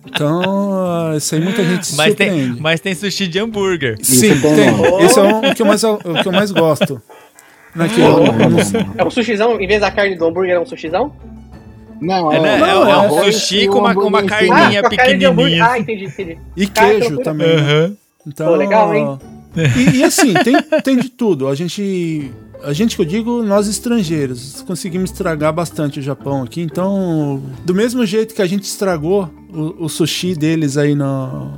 [0.07, 2.61] Então, ah, isso aí muita gente se Mas tem, surpreende.
[2.63, 3.97] mas tem sushi de hambúrguer.
[4.03, 5.05] Sim, Isso tem tem.
[5.05, 7.03] Esse é um- o que eu mais, o que eu mais gosto.
[7.75, 7.89] Não é.
[8.99, 11.13] É um sushizão, em vez da carne do hambúrguer, é um sushizão?
[12.01, 12.59] Não, É, é, né?
[12.59, 15.25] não, é, é um sushi com um uma, com uma carninha com a carne de
[15.25, 15.53] hambúrguer.
[15.59, 15.65] pequenininha.
[15.71, 16.39] Ah, entendi, entendi.
[16.57, 17.25] E queijo loucura.
[17.25, 17.49] também.
[17.57, 17.63] né?
[17.63, 17.97] Aham.
[18.27, 19.19] Então, Pô, legal, hein?
[19.77, 21.47] E, e assim, tem, tem de tudo.
[21.49, 22.31] A gente.
[22.63, 26.63] A gente que eu digo, nós estrangeiros, conseguimos estragar bastante o Japão aqui.
[26.63, 31.53] Então, do mesmo jeito que a gente estragou o, o sushi deles aí no,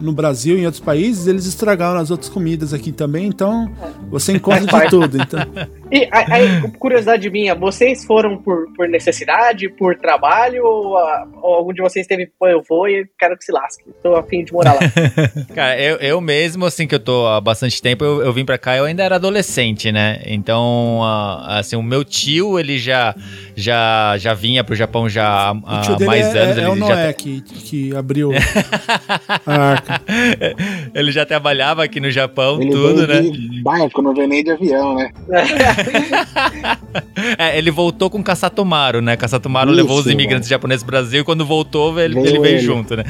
[0.00, 3.26] no Brasil e em outros países, eles estragaram as outras comidas aqui também.
[3.26, 3.70] Então,
[4.10, 5.16] você encontra de tudo.
[5.20, 5.40] Então,
[5.92, 11.54] E aí, aí, curiosidade minha, vocês foram por, por necessidade, por trabalho, ou, ah, ou
[11.54, 13.84] algum de vocês teve, pô, eu vou e quero que se lasque.
[14.00, 14.80] Tô afim de morar lá.
[15.52, 18.56] Cara, eu, eu mesmo, assim, que eu tô há bastante tempo, eu, eu vim pra
[18.56, 20.20] cá, eu ainda era adolescente, né?
[20.26, 23.12] Então, ah, assim, o meu tio, ele já,
[23.56, 26.56] já, já vinha pro Japão já há o tio há dele mais é, anos.
[26.56, 28.30] é, é ele, o já, Noé que, que abriu
[29.44, 30.00] a arca.
[30.94, 33.20] ele já trabalhava aqui no Japão, Ele tudo, né?
[33.20, 35.10] veio de barco, não veio nem de avião, né?
[37.38, 39.16] É, ele voltou com Kasatomaru, né?
[39.16, 42.56] Kasatomaru Isso, levou os imigrantes japoneses pro Brasil e quando voltou, ele Veio ele veio
[42.56, 42.58] ele.
[42.60, 43.04] junto, né?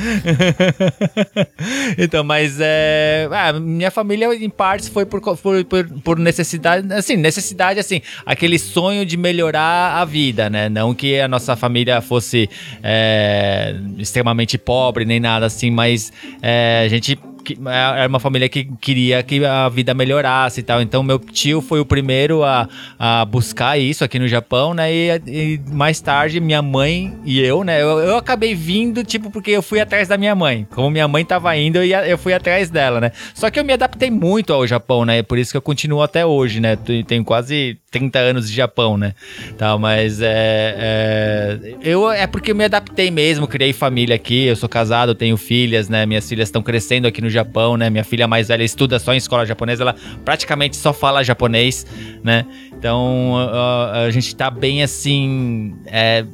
[1.97, 3.29] então, mas é.
[3.31, 5.65] ah, minha família, em partes, foi por, por,
[6.03, 6.93] por necessidade.
[6.93, 10.69] Assim, necessidade, assim, aquele sonho de melhorar a vida, né?
[10.69, 12.49] Não que a nossa família fosse
[12.83, 16.13] é, extremamente pobre, nem nada assim, mas
[16.43, 20.81] é, a gente que- era uma família que queria que a vida melhorasse e tal.
[20.83, 22.69] Então, meu tio foi o primeiro a,
[22.99, 24.93] a buscar isso aqui no Japão, né?
[24.93, 27.81] E, e mais tarde, minha mãe e eu, né?
[27.83, 30.67] Eu, eu acabei vindo, tipo, porque eu fui atrás da minha mãe.
[30.71, 33.13] Como minha mãe tava indo, eu, ia- eu fui atrás dela, né?
[33.35, 35.23] Só que eu me adaptei muito ao Japão, né?
[35.23, 36.77] Por isso que eu continuo até hoje, né?
[37.07, 39.15] Tenho quase 30 anos de Japão, né?
[39.59, 44.57] Tal, mas é, é, eu é porque eu me adaptei mesmo, criei família aqui, eu
[44.57, 46.05] sou casado, tenho filhas, né?
[46.07, 47.91] Minhas filhas estão crescendo aqui no Japão, né?
[47.91, 51.87] Minha filha mais velha estuda só em escola japonesa, ela praticamente só fala japonês,
[52.23, 52.45] né?
[52.73, 56.25] Então a, a gente tá bem assim, é,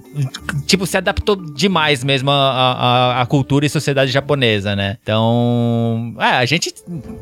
[0.64, 4.96] tipo se adaptou demais mesmo a cultura e sociedade japonesa, né?
[5.02, 6.72] Então, é, a gente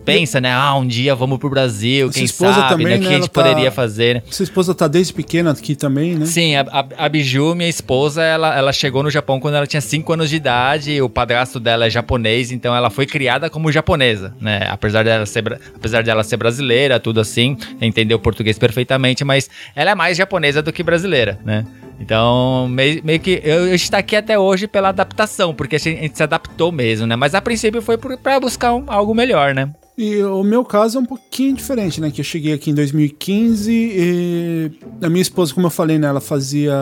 [0.05, 0.53] pensa, né?
[0.53, 2.97] Ah, um dia vamos pro Brasil, quem esposa sabe, também, né?
[2.97, 4.22] O né, que a gente tá- poderia fazer, né?
[4.31, 6.27] Sua esposa tá desde pequena aqui também, né?
[6.27, 9.81] Sim, a, a, a Biju, minha esposa, ela, ela chegou no Japão quando ela tinha
[9.81, 11.01] 5 anos de idade.
[11.01, 14.67] O padrasto dela é japonês, então ela foi criada como japonesa, né?
[14.71, 19.91] Apesar dela ser, apesar dela ser brasileira, tudo assim, entendeu o português perfeitamente, mas ela
[19.91, 21.65] é mais japonesa do que brasileira, né?
[22.01, 25.99] Então, meio, meio que eu, eu estou aqui até hoje pela adaptação, porque a gente,
[25.99, 27.15] a gente se adaptou mesmo, né?
[27.15, 29.71] Mas a princípio foi por- pra buscar um- algo melhor, né?
[29.97, 32.11] E o meu caso é um pouquinho diferente, né?
[32.11, 36.09] Que eu cheguei aqui em 2015 e a minha esposa, como eu falei, né?
[36.09, 36.73] Ela fazia...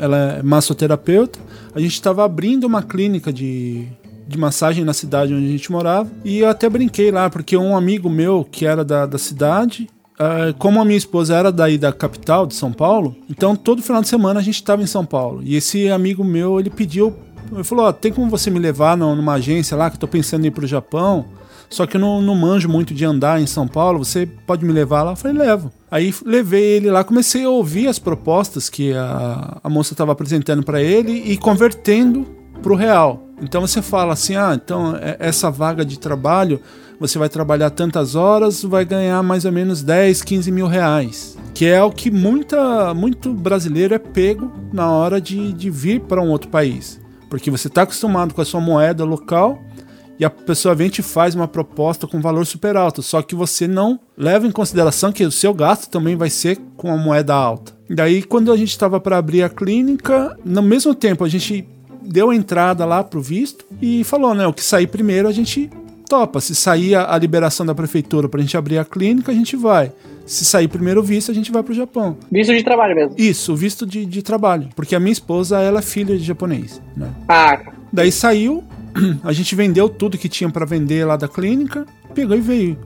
[0.00, 1.38] Ela é massoterapeuta.
[1.72, 3.86] A gente estava abrindo uma clínica de,
[4.30, 6.08] de massagem na cidade onde a gente morava.
[6.24, 9.88] E eu até brinquei lá, porque um amigo meu que era da, da cidade...
[10.18, 14.00] ah, como a minha esposa era daí da capital, de São Paulo, então todo final
[14.02, 15.40] de semana a gente estava em São Paulo.
[15.42, 17.14] E esse amigo meu, ele pediu...
[17.52, 20.48] Ele falou, tem como você me levar numa agência lá que eu tô pensando em
[20.48, 21.24] ir pro Japão?
[21.68, 24.72] Só que eu não, não manjo muito de andar em São Paulo, você pode me
[24.72, 25.12] levar lá?
[25.12, 25.72] Eu falei, levo.
[25.90, 30.62] Aí levei ele lá, comecei a ouvir as propostas que a, a moça estava apresentando
[30.62, 32.26] para ele e convertendo
[32.60, 33.26] pro real.
[33.40, 36.60] Então você fala assim: ah, então é- essa vaga de trabalho,
[36.98, 41.36] você vai trabalhar tantas horas, vai ganhar mais ou menos 10, 15 mil reais.
[41.54, 46.22] Que é o que muita, muito brasileiro é pego na hora de, de vir para
[46.22, 47.00] um outro país.
[47.28, 49.60] Porque você está acostumado com a sua moeda local
[50.18, 53.34] e a pessoa vem e te faz uma proposta com valor super alto, só que
[53.34, 57.34] você não leva em consideração que o seu gasto também vai ser com a moeda
[57.34, 57.72] alta.
[57.88, 61.66] Daí, quando a gente estava para abrir a clínica, no mesmo tempo a gente
[62.02, 65.70] deu a entrada lá pro visto e falou, né, o que sair primeiro a gente
[66.08, 66.40] topa.
[66.40, 69.92] Se sair a, a liberação da prefeitura pra gente abrir a clínica, a gente vai.
[70.26, 72.16] Se sair primeiro o visto, a gente vai pro Japão.
[72.30, 73.14] Visto de trabalho mesmo.
[73.16, 76.80] Isso, o visto de, de trabalho, porque a minha esposa, ela é filha de japonês,
[76.96, 77.10] né?
[77.28, 77.58] Ah,
[77.92, 78.62] Daí saiu,
[79.24, 82.78] a gente vendeu tudo que tinha pra vender lá da clínica, pegou e veio.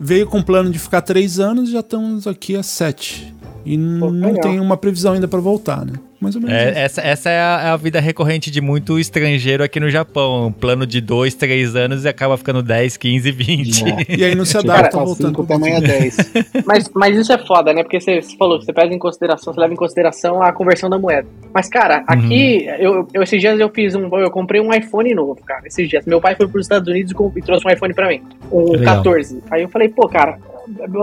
[0.00, 3.32] Veio com plano de ficar três anos e já estamos aqui há sete.
[3.64, 4.40] E não legal.
[4.40, 5.92] tem uma previsão ainda pra voltar, né?
[6.22, 6.56] Mais ou menos.
[6.56, 10.46] É, essa essa é, a, é a vida recorrente de muito estrangeiro aqui no Japão.
[10.46, 13.84] Um plano de 2, 3 anos e acaba ficando 10, 15, 20.
[13.84, 14.16] É.
[14.16, 15.28] E aí não se adapta pra voltando.
[15.28, 16.10] cinco, tamanho é Brasil.
[16.54, 16.64] 10.
[16.64, 17.82] mas, mas isso é foda, né?
[17.82, 21.26] Porque você falou, você pega em consideração, você leva em consideração a conversão da moeda.
[21.52, 24.08] Mas, cara, aqui, eu, eu- esses dias eu fiz um.
[24.18, 25.66] Eu comprei um iPhone novo, cara.
[25.66, 26.06] Esses dias.
[26.06, 28.22] Meu pai foi pros Estados Unidos e e trouxe um iPhone pra mim.
[28.50, 28.96] Um Legal.
[28.96, 29.42] 14.
[29.50, 30.38] Aí eu falei, pô, cara,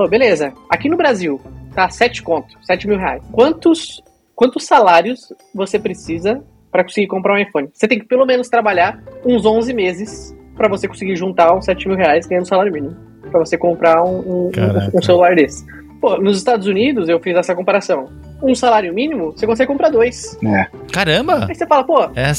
[0.10, 0.54] beleza.
[0.70, 1.40] Aqui no Brasil,
[1.74, 3.22] tá 7 conto, 7 mil reais.
[3.32, 4.02] Quantos,
[4.40, 7.68] quantos salários você precisa pra conseguir comprar um iPhone?
[7.74, 11.90] Você tem que pelo menos trabalhar uns 11 meses pra você conseguir juntar uns 7
[11.90, 12.96] mil reais ganhando salário mínimo.
[13.30, 14.52] Pra você comprar um, um-
[14.94, 15.66] um celular desse.
[16.00, 18.06] Pô, nos Estados Unidos eu fiz essa comparação.
[18.42, 20.38] Um salário mínimo, você consegue comprar dois.
[20.42, 20.68] É.
[20.94, 21.46] Caramba!
[21.50, 22.32] Aí você fala, pô, É, é,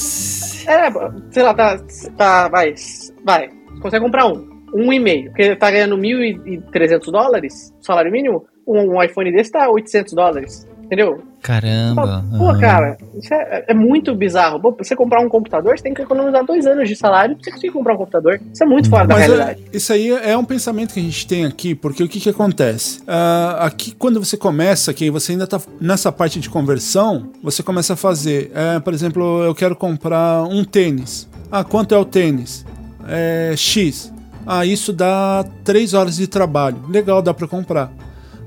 [1.30, 1.78] sei lá, tá,
[2.16, 2.74] tá vai,
[3.22, 8.46] vai, você consegue comprar um, um e meio, porque tá ganhando 1.300 dólares, salário mínimo,
[8.66, 11.22] um, um iPhone desse tá 800 dólares, entendeu?
[11.40, 12.24] Caramba.
[12.36, 12.58] Pô, aham.
[12.58, 14.60] cara, isso é, é muito bizarro.
[14.60, 17.44] Pô, pra você comprar um computador, você tem que economizar dois anos de salário pra
[17.44, 18.40] você conseguir comprar um computador.
[18.52, 19.64] Isso é muito fora da Mas é, realidade.
[19.72, 23.00] isso aí é um pensamento que a gente tem aqui, porque o que, que acontece?
[23.06, 27.92] Ah, aqui, quando você começa, que você ainda tá nessa parte de conversão, você começa
[27.92, 31.28] a fazer, é, por exemplo, eu quero comprar um tênis.
[31.52, 32.66] Ah, quanto é o tênis?
[33.08, 34.12] É X.
[34.44, 36.78] Ah, isso dá 3 horas de trabalho.
[36.88, 37.92] Legal, dá para comprar.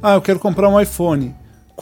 [0.02, 1.34] Ah, eu quero comprar um iPhone.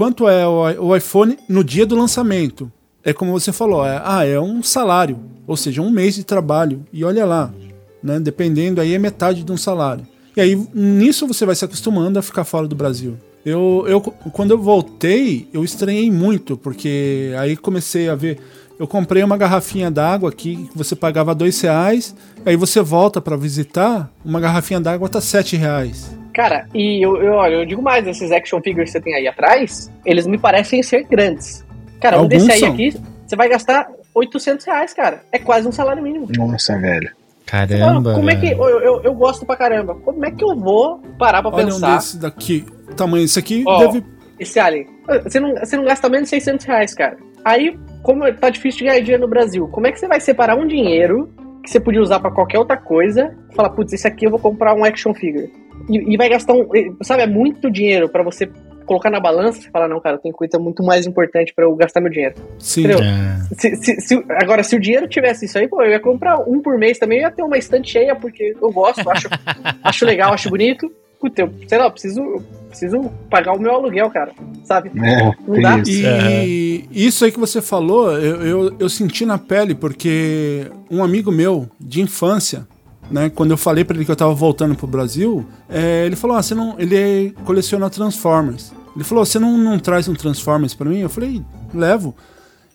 [0.01, 2.71] Quanto é o, iPhone no dia do lançamento?
[3.03, 6.83] É como você falou, é, ah, é um salário, ou seja, um mês de trabalho.
[6.91, 7.53] E olha lá,
[8.01, 8.19] né?
[8.19, 10.03] Dependendo aí é metade de um salário.
[10.35, 13.15] E aí nisso você vai se acostumando a ficar fora do Brasil.
[13.45, 18.39] Eu, eu quando eu voltei, eu estranhei muito, porque aí comecei a ver.
[18.79, 23.37] Eu comprei uma garrafinha d'água aqui que você pagava dois reais, aí você volta para
[23.37, 26.20] visitar, uma garrafinha d'água tá sete reais.
[26.33, 29.27] Cara, e eu, eu, olha, eu digo mais, esses action figures que você tem aí
[29.27, 31.65] atrás, eles me parecem ser grandes.
[31.99, 32.73] Cara, um Alguns desse aí são.
[32.73, 32.93] aqui,
[33.25, 35.23] você vai gastar 800 reais, cara.
[35.31, 36.27] É quase um salário mínimo.
[36.35, 37.11] Nossa, velho.
[37.45, 38.13] Caramba.
[38.13, 38.51] Como é que.
[38.51, 39.95] Eu, eu, eu gosto pra caramba.
[39.95, 41.91] Como é que eu vou parar pra Olha pensar?
[41.91, 42.65] um desse daqui,
[42.95, 44.05] tamanho esse aqui Ó, deve
[44.39, 44.87] Esse Alien.
[45.23, 47.17] Você não, você não gasta menos de 600 reais, cara.
[47.43, 50.55] Aí, como tá difícil de ganhar dinheiro no Brasil, como é que você vai separar
[50.55, 51.29] um dinheiro
[51.63, 54.39] que você podia usar pra qualquer outra coisa e falar, putz, esse aqui eu vou
[54.39, 55.51] comprar um action figure?
[55.89, 56.67] E, e vai gastar um.
[57.01, 58.49] Sabe, é muito dinheiro pra você
[58.85, 62.01] colocar na balança, você fala, não, cara, tem coisa muito mais importante pra eu gastar
[62.01, 62.35] meu dinheiro.
[62.59, 62.81] Sim.
[62.85, 62.99] Entendeu?
[62.99, 63.37] É.
[63.57, 66.61] Se- se- se- agora, se o dinheiro tivesse isso aí, pô, eu ia comprar um
[66.61, 69.29] por mês também, eu ia ter uma estante cheia, porque eu gosto, acho,
[69.83, 70.91] acho legal, acho bonito.
[71.21, 74.31] Puta, eu, sei lá, eu preciso, eu preciso pagar o meu aluguel, cara,
[74.65, 74.89] sabe?
[74.99, 75.77] É, Não dá?
[75.77, 75.91] isso.
[75.91, 81.31] E isso aí que você falou, eu, eu, eu senti na pele, porque um amigo
[81.31, 82.67] meu de infância,
[83.11, 86.37] né, quando eu falei pra ele que eu tava voltando pro Brasil, é, ele falou:
[86.37, 86.75] ah, você não.
[86.79, 88.71] Ele coleciona Transformers.
[88.95, 90.99] Ele falou: você não, não traz um Transformers pra mim?
[90.99, 91.41] Eu falei:
[91.73, 92.15] levo.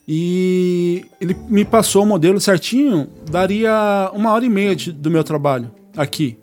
[0.08, 5.24] E ele me passou o modelo certinho, daria uma hora e meia de- do meu
[5.24, 6.38] trabalho aqui.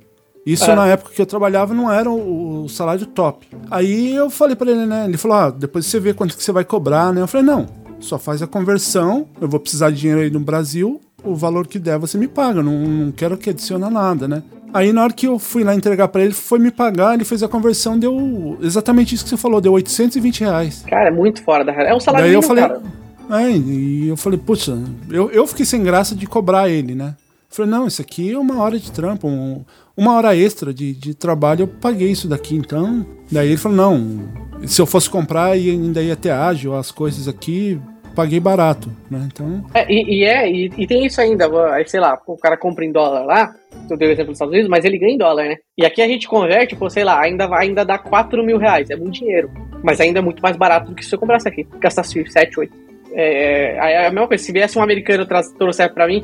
[0.46, 0.76] Isso É.
[0.76, 3.48] na época que eu trabalhava não era o, o salário top.
[3.72, 5.06] Aí eu falei pra ele, né?
[5.06, 7.22] Ele falou: ah, depois você vê quanto que você vai cobrar, né?
[7.22, 7.66] Eu falei: não,
[8.02, 11.80] só faz a conversão, eu vou precisar de dinheiro aí no Brasil, o valor que
[11.80, 14.44] der você me paga, não, não quero que adicione nada, né?
[14.74, 17.44] Aí na hora que eu fui lá entregar pra ele, foi me pagar, ele fez
[17.44, 20.84] a conversão, deu exatamente isso que você falou, deu 820 reais.
[20.88, 21.94] Cara, é muito fora da realidade.
[21.94, 22.82] É um salário Daí eu mínimo, falei,
[23.30, 23.44] cara.
[23.44, 24.78] é, e eu falei, puxa,
[25.12, 27.16] eu, eu fiquei sem graça de cobrar ele, né?
[27.52, 29.64] Eu falei, não, isso aqui é uma hora de trampo, um-
[29.96, 33.06] uma hora extra de, de trabalho, eu paguei isso daqui, então.
[33.32, 34.22] Daí ele falou, não,
[34.66, 37.80] se eu fosse comprar e ainda ia ter ágil, as coisas aqui,
[38.16, 39.28] paguei barato, né?
[39.32, 41.50] Então, É, e, e é, e, e tem isso ainda,
[41.86, 43.56] sei lá, o cara compra em dólar lá,
[43.90, 45.58] eu dei o exemplo dos Estados Unidos, mas ele ganha em dólar, né?
[45.78, 48.96] E aqui a gente converte, pô, sei lá, ainda, ainda dá 4 mil reais, é
[48.96, 49.50] muito dinheiro.
[49.84, 52.74] Mas ainda é muito mais barato do que se eu comprasse aqui, gastasse 7, 8.
[53.14, 55.26] É, é, é a mesma coisa, se viesse um americano
[55.58, 56.24] trouxer pra mim,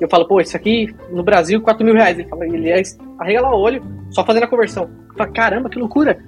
[0.00, 2.18] eu falo, pô, isso aqui no Brasil, 4 mil reais.
[2.18, 2.82] Ele fala, ele é,
[3.18, 4.90] arregala o olho, só fazendo a conversão.
[5.10, 6.18] Eu falo, caramba, que loucura.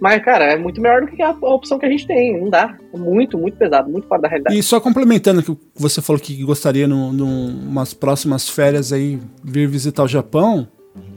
[0.00, 2.74] Mas, cara, é muito melhor do que a, opção que a gente tem, não dá.
[2.92, 4.58] É muito, muito pesado, muito fora da realidade.
[4.58, 10.02] E só complementando que você falou que gostaria num- numas próximas férias aí vir visitar
[10.02, 10.66] o Japão,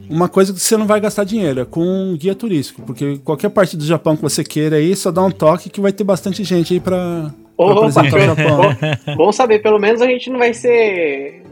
[0.10, 3.50] uma coisa que você não vai gastar dinheiro é com um guia turístico, porque qualquer
[3.50, 6.44] parte do Japão que você queira aí, só dá um toque que vai ter bastante
[6.44, 8.58] gente aí pra, Opa, apresentar o Japão.
[9.08, 11.44] bom, bom saber, pelo menos a gente não vai ser.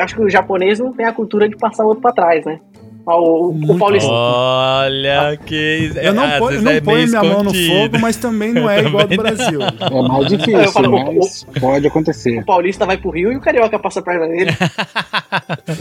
[0.00, 2.58] Acho que o japonês não tem a cultura de passar o outro pra trás, né?
[3.06, 4.08] Ah, O, o, o paulista.
[4.10, 5.90] Olha que.
[5.96, 8.68] Eu não, às ponho, vezes não é ponho minha mão no fogo, mas também não
[8.70, 9.60] é igual ao do Brasil.
[9.62, 12.38] É mais Eu difícil, falo, mas pode acontecer.
[12.38, 14.50] O paulista vai pro Rio e o carioca passa a perna dele.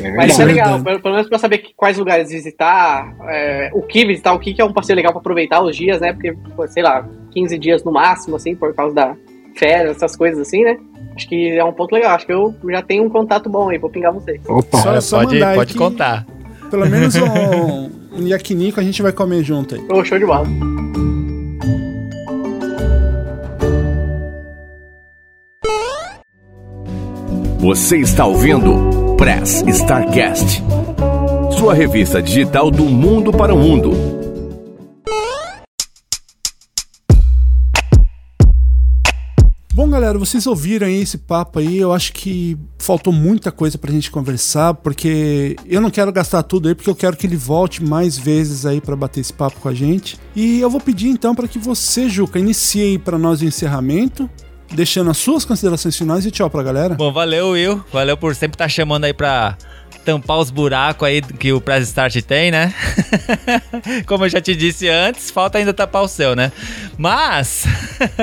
[0.02, 3.82] É Mas isso é legal, pelo, pelo menos pra saber quais lugares visitar, é, o
[3.82, 6.14] que visitar, o que, que é um passeio legal pra aproveitar os dias, né?
[6.14, 6.36] Porque,
[6.70, 9.16] sei lá, 15 dias no máximo, assim, por causa da
[9.56, 10.78] férias, essas coisas assim, né?
[11.16, 12.16] Acho que é um ponto legal.
[12.16, 14.40] Acho que eu já tenho um contato bom aí, vou pingar vocês.
[14.48, 16.26] Opa, Só- Olha, só pode pode que- contar.
[16.70, 17.90] Pelo menos um,
[18.22, 19.82] um yakinico a gente vai comer junto aí.
[19.90, 20.48] Ô, show de bola.
[27.60, 30.64] Você está ouvindo Press Starcast,
[31.58, 34.19] sua revista digital do mundo para o mundo.
[40.10, 41.78] Galera, vocês ouviram aí esse papo aí.
[41.78, 46.68] Eu acho que faltou muita coisa pra gente conversar, porque eu não quero gastar tudo
[46.68, 49.70] aí, porque eu quero que ele volte mais vezes aí pra bater esse papo com
[49.70, 50.18] a gente.
[50.36, 54.30] E eu vou pedir então para que você, Juca, inicie aí pra nós o encerramento,
[54.72, 56.96] deixando as suas considerações finais e tchau pra galera.
[56.96, 57.84] Bom, valeu, Will.
[57.92, 59.58] Valeu por sempre estar chamando aí pra
[60.04, 62.74] tampar os buracos aí que o Press Start tem, né?
[64.06, 66.52] Como eu já te disse antes, falta ainda tapar o seu, né?
[66.98, 67.66] Mas,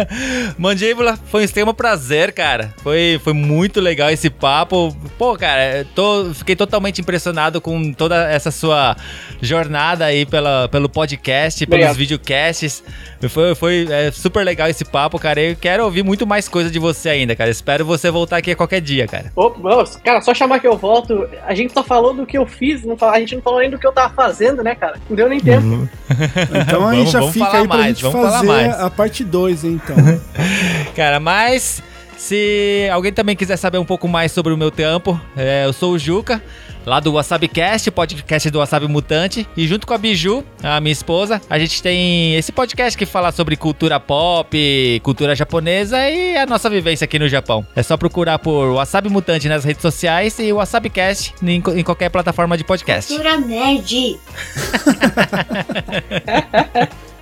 [0.58, 2.74] Mandíbula, foi um extremo prazer, cara.
[2.82, 4.94] Foi, foi muito legal esse papo.
[5.16, 8.96] Pô, cara, tô, fiquei totalmente impressionado com toda essa sua
[9.40, 11.96] jornada aí pela, pelo podcast, pelos Obrigado.
[11.96, 12.82] videocasts.
[13.28, 15.40] Foi, foi é, super legal esse papo, cara.
[15.40, 17.50] Eu quero ouvir muito mais coisa de você ainda, cara.
[17.50, 19.32] Espero você voltar aqui a qualquer dia, cara.
[19.58, 21.28] Nossa, cara, só chamar que eu volto.
[21.46, 23.70] A gente só falou do que eu fiz, não fala- a gente não falou nem
[23.70, 24.98] do que eu tava fazendo, né, cara?
[25.08, 25.88] Não deu nem tempo.
[26.66, 28.80] Então aí Vamos- já vamos fica falar aí pra mais, gente vamos falar fazer mais.
[28.80, 29.96] a parte 2, então.
[30.94, 31.82] Cara, mas
[32.16, 35.92] se alguém também quiser saber um pouco mais sobre o meu trampo, é, eu sou
[35.92, 36.42] o Juca,
[36.86, 41.42] lá do WasabiCast, podcast do Wasabi Mutante, e junto com a Biju, a minha esposa,
[41.50, 46.70] a gente tem esse podcast que fala sobre cultura pop, cultura japonesa e a nossa
[46.70, 47.66] vivência aqui no Japão.
[47.74, 52.56] É só procurar por Wasabi Mutante nas redes sociais e WasabiCast em, em qualquer plataforma
[52.56, 53.12] de podcast.
[53.12, 54.16] Cultura nerd.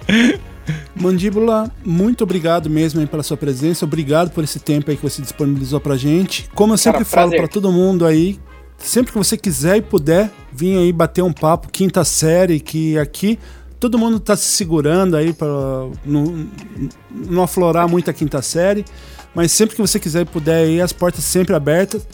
[0.95, 3.85] Mandíbula, muito obrigado mesmo aí pela sua presença.
[3.85, 6.49] Obrigado por esse tempo aí que você disponibilizou pra gente.
[6.55, 8.39] Como eu sempre Cara, falo pra todo mundo aí,
[8.89, 13.39] sempre que você quiser e puder, vir aí bater um papo, quinta série, que aqui
[13.81, 15.47] todo mundo tá se segurando aí para
[16.05, 16.47] não,
[17.11, 18.85] não aflorar muito a quinta série.
[19.35, 22.07] Mas sempre que você quiser e puder aí, as portas sempre abertas.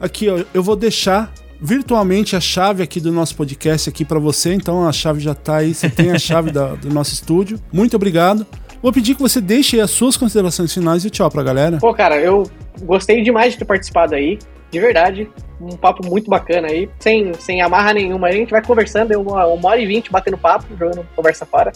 [0.00, 4.52] Aqui, ó, eu vou deixar virtualmente a chave aqui do nosso podcast aqui para você.
[4.54, 7.58] Então a chave já tá aí, você tem a chave da- do nosso estúdio.
[7.72, 8.46] Muito obrigado.
[8.80, 11.78] Vou pedir que você deixe aí as suas considerações finais e tchau pra galera.
[11.78, 12.48] Pô, cara, eu
[12.82, 14.38] gostei demais de ter participado aí.
[14.72, 15.30] De verdade.
[15.60, 16.88] Um papo muito bacana aí.
[16.98, 18.26] Sem, sem amarra nenhuma.
[18.28, 21.70] A gente vai conversando, uma, uma hora e vinte batendo papo, jogando conversa fora.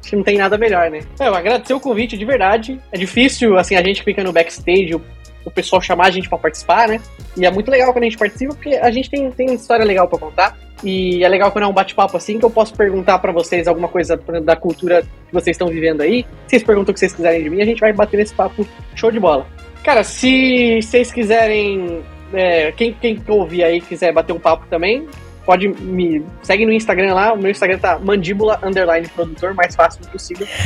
[0.00, 1.00] Acho que não tem nada melhor, né?
[1.18, 2.78] É, eu agradecer o convite de verdade.
[2.92, 5.00] É difícil, assim, a gente fica no backstage, o,
[5.44, 7.00] o pessoal chamar a gente pra participar, né?
[7.36, 10.06] E é muito legal quando a gente participa, porque a gente tem, tem história legal
[10.06, 10.58] pra contar.
[10.84, 13.88] E é legal quando é um bate-papo assim, que eu posso perguntar pra vocês alguma
[13.88, 16.26] coisa da cultura que vocês estão vivendo aí.
[16.46, 19.10] Vocês perguntam o que vocês quiserem de mim, a gente vai bater nesse papo show
[19.10, 19.46] de bola.
[19.82, 22.02] Cara, se vocês quiserem.
[22.32, 25.06] É, quem, quem ouvir aí quiser bater um papo também,
[25.44, 26.24] pode me.
[26.42, 27.32] Segue no Instagram lá.
[27.32, 30.46] O meu Instagram tá mandíbula underline produtor, mais fácil possível.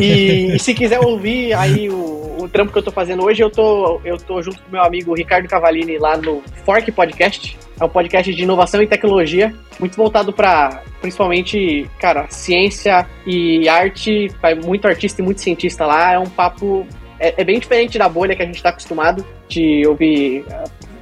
[0.00, 3.50] E, e se quiser ouvir aí o, o trampo que eu tô fazendo hoje, eu
[3.50, 7.56] tô, eu tô junto com meu amigo Ricardo Cavalini lá no Fork Podcast.
[7.80, 14.28] É um podcast de inovação e tecnologia, muito voltado para principalmente, cara, ciência e arte.
[14.40, 16.12] Vai muito artista e muito cientista lá.
[16.12, 16.86] É um papo.
[17.18, 20.44] É, é bem diferente da bolha que a gente tá acostumado de ouvir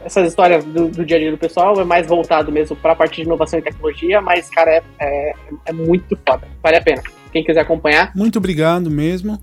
[0.05, 1.81] essas histórias do, do dia a dia do pessoal.
[1.81, 5.33] É mais voltado mesmo para a parte de inovação e tecnologia, mas, cara, é, é,
[5.67, 6.47] é muito foda.
[6.63, 7.03] Vale a pena.
[7.33, 9.41] Quem quiser acompanhar, Muito obrigado mesmo.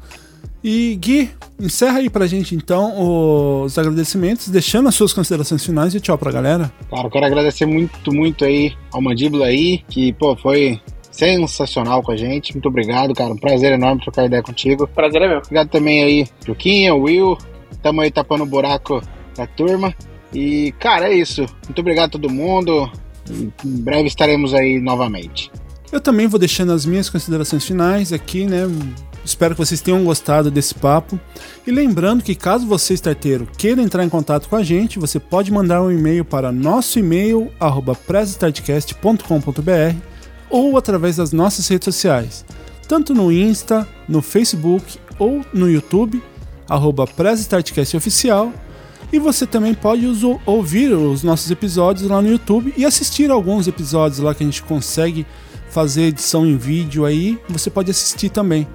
[0.64, 1.30] E Gui,
[1.60, 6.32] encerra aí pra gente então os agradecimentos, deixando as suas considerações finais e tchau pra
[6.32, 6.72] galera.
[6.90, 10.80] Cara, eu quero agradecer muito, muito aí ao Mandíbula aí, que, pô, foi
[11.12, 12.54] sensacional com a gente.
[12.54, 13.34] Muito obrigado, cara.
[13.34, 14.88] Um prazer enorme trocar ideia contigo.
[14.88, 15.40] prazer é meu.
[15.40, 17.38] Obrigado também aí, Juquinha, Will.
[17.82, 19.02] Tamo aí tapando o buraco
[19.36, 19.94] da turma.
[20.34, 21.46] E, cara, é isso.
[21.66, 22.90] Muito obrigado a todo mundo.
[23.30, 25.52] Em breve estaremos aí novamente.
[25.92, 28.62] Eu também vou deixando as minhas considerações finais aqui, né?
[29.24, 31.20] Espero que vocês tenham gostado desse papo.
[31.68, 35.52] E lembrando que caso você, starteiro, queira entrar em contato com a gente, você pode
[35.52, 37.98] mandar um e-mail para nosso e-mail, arroba
[40.50, 42.46] ou através das nossas redes sociais,
[42.88, 46.22] tanto no Insta, no Facebook ou no YouTube,
[46.68, 47.06] arroba
[47.96, 48.52] Oficial.
[49.12, 50.06] E você também pode
[50.46, 54.64] ouvir os nossos episódios lá no YouTube e assistir alguns episódios lá que a gente
[54.64, 55.26] consegue
[55.70, 58.68] fazer edição em vídeo aí, você pode assistir também.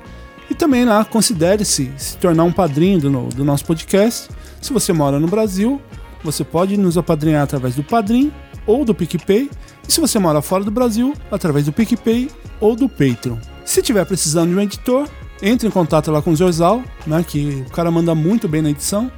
[0.51, 4.29] E também lá, considere-se se tornar um padrinho do, do nosso podcast.
[4.61, 5.81] Se você mora no Brasil,
[6.23, 8.33] você pode nos apadrinhar através do Padrim
[8.67, 9.51] ou do PicPay.
[9.87, 12.31] E se você mora fora do Brasil, através do PicPay
[12.61, 13.37] ou do Patreon.
[13.65, 15.09] Se tiver precisando de um editor,
[15.43, 18.71] entre em contato lá com o Zorzal, né, que o cara manda muito bem na
[18.71, 19.11] edição.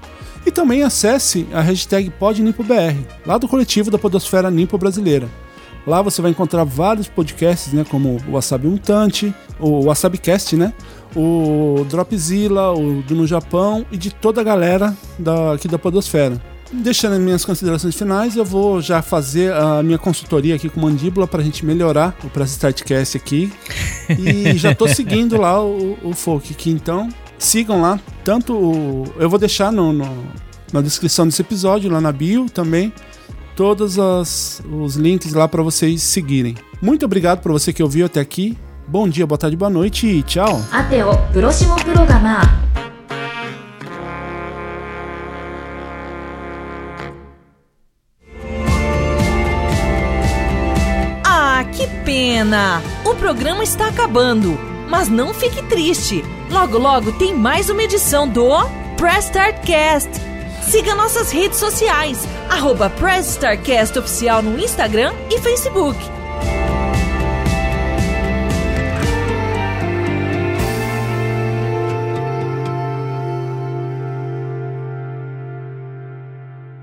[0.49, 2.97] E também acesse a hashtag PodNipoBR,
[3.27, 5.29] lá do coletivo da Podosfera Nipo Brasileira.
[5.87, 10.73] Lá você vai encontrar vários podcasts, né, como o Wasabi Mutante, o Wasabicast, né,
[11.15, 16.41] o Dropzilla, o do No Japão e de toda a galera da, aqui da Podosfera.
[16.73, 21.27] Deixando as minhas considerações finais, eu vou já fazer a minha consultoria aqui com Mandíbula
[21.27, 23.53] pra gente melhorar o Press Startcast aqui.
[24.19, 29.31] E já tô seguindo lá o, o Folk aqui, então Sigam lá, tanto o, eu
[29.31, 30.27] vou deixar no, no,
[30.73, 32.93] na descrição desse episódio, lá na bio também,
[33.55, 36.57] todos as, os links lá para vocês seguirem.
[36.83, 38.59] Muito obrigado por você que ouviu até aqui.
[38.87, 40.61] Bom dia, boa tarde, boa noite e tchau.
[40.73, 42.41] Até o próximo programa.
[51.25, 52.83] Ah, que pena!
[53.05, 54.59] O programa está acabando,
[54.89, 56.25] mas não fique triste.
[56.50, 58.50] Logo, logo tem mais uma edição do
[58.98, 60.10] Press Start Cast.
[60.62, 65.98] Siga nossas redes sociais, arroba Press Start Cast Oficial no Instagram e Facebook.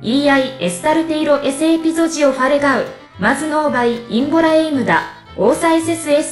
[0.03, 2.87] EI エスタルテイロエセエピゾジオファレガウ
[3.19, 6.24] マズノーバイインボラエイムダ Ouça SSE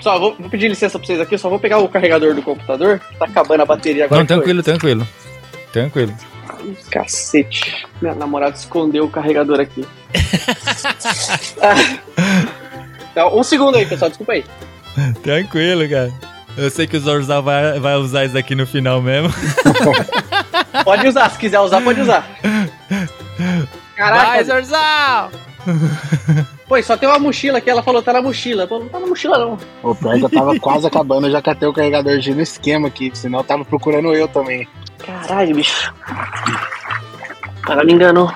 [0.00, 2.98] Só, vou, vou, pedir licença pra vocês aqui, só vou pegar o carregador do computador,
[2.98, 4.20] que tá acabando a bateria agora.
[4.20, 4.72] Não, tranquilo, foi.
[4.72, 5.08] tranquilo.
[5.72, 6.14] Tranquilo.
[6.90, 7.86] Cacete.
[8.00, 9.86] Minha namorada escondeu o carregador aqui.
[13.16, 13.28] Ah.
[13.28, 14.44] um segundo aí, pessoal, desculpa aí.
[15.22, 16.12] Tranquilo, cara.
[16.56, 19.32] Eu sei que o Zorzal vai, vai usar isso aqui no final mesmo.
[20.84, 22.28] pode usar, se quiser usar, pode usar.
[23.94, 24.26] Caraca.
[24.26, 25.30] Vai, Zorzal!
[26.68, 28.66] Pô, só tem uma mochila aqui, ela falou, tá na mochila.
[28.66, 29.58] Pô, não tá na mochila não.
[29.82, 32.88] O pior que eu tava quase acabando, eu já catei o carregador de no esquema
[32.88, 34.66] aqui, senão eu tava procurando eu também.
[34.98, 35.92] Caralho, bicho.
[37.58, 38.32] O cara me enganou.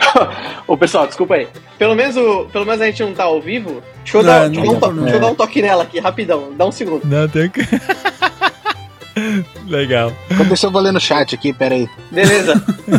[0.66, 1.48] Ô, pessoal, desculpa aí.
[1.78, 3.82] Pelo menos, o- pelo menos a gente não tá ao vivo.
[4.04, 5.62] Deixa eu, Não, dar, não deixa eu dar um tem deixa eu dar um toque
[5.62, 6.52] nela aqui, rapidão.
[6.56, 7.04] Dá um segundo.
[7.06, 7.68] Não, tranquilo.
[9.66, 10.12] Legal.
[10.30, 11.88] Então deixa eu vou ler no chat aqui, pera aí.
[12.10, 12.54] Beleza.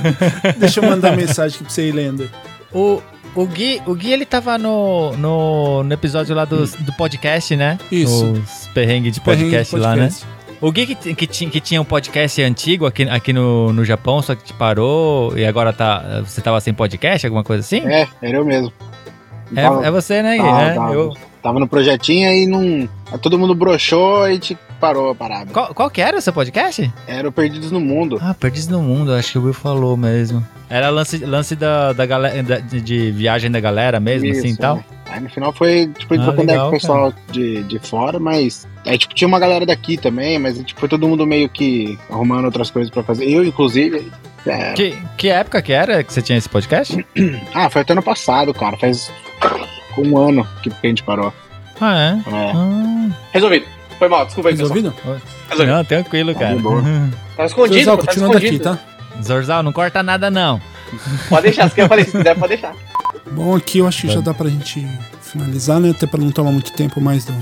[0.57, 2.29] Deixa eu mandar mensagem aqui pra você ir lendo.
[2.71, 3.01] O,
[3.35, 7.77] o, Gui, o Gui, ele tava no, no, no episódio lá do, do podcast, né?
[7.91, 8.31] Isso.
[8.33, 10.01] Os perrengues de Perrengue de podcast, lá, né?
[10.09, 10.25] podcast.
[10.61, 14.21] O Gui que, que, tinha- que tinha um podcast antigo aqui, aqui no, no Japão,
[14.21, 17.81] só que te parou e agora tá, você tava sem podcast, alguma coisa assim?
[17.85, 18.71] É, era eu mesmo.
[19.55, 20.43] É, Tava- é você, né, Gui?
[20.43, 22.89] tava- É, tava- eu- Tava no projetinho e não.
[23.21, 25.51] Todo mundo broxou e a gente parou a parada.
[25.51, 26.91] Qual, qual que era o seu podcast?
[27.05, 28.17] Era o Perdidos no Mundo.
[28.21, 30.41] Ah, Perdidos no Mundo, acho que o Will falou mesmo.
[30.69, 34.51] Era lance, lance da, da galera, da- de, de viagem da galera mesmo, assim e
[34.51, 34.77] Isso, tal?
[34.77, 34.93] é.
[35.13, 38.19] Aí no final foi, tipo, a gente Ah, com legal, o pessoal de, de fora,
[38.19, 38.65] mas.
[38.85, 42.45] Aí, tipo, tinha uma galera daqui também, mas tipo, foi todo mundo meio que arrumando
[42.45, 43.29] outras coisas pra fazer.
[43.29, 44.09] Eu, inclusive.
[44.47, 47.05] é, Que, que época que era que você tinha esse podcast?
[47.53, 48.75] Ah, foi até ano passado, cara.
[48.77, 49.11] Faz
[50.01, 51.33] um ano que a gente parou.
[51.79, 52.29] Ah, é?
[52.29, 52.51] É.
[52.55, 53.65] Ah, Resolvido.
[53.99, 54.73] Foi mal, desculpa aí, pessoal.
[54.73, 55.19] Resolvido?
[55.49, 55.75] Resolvido.
[55.75, 56.55] não, tranquilo, cara.
[56.55, 56.81] de boa.
[57.35, 58.03] Tava escondido, Zorzal, pô,
[58.33, 58.63] daqui, escondido.
[58.63, 58.79] tá?
[59.21, 60.61] Zorzal, não corta nada, não.
[61.29, 62.73] Pode deixar, se eu falei, se quiser, pode deixar.
[63.31, 64.85] Bom, aqui eu acho que já dá pra gente
[65.21, 65.91] finalizar, né?
[65.91, 67.33] Até pra não tomar muito tempo mais do,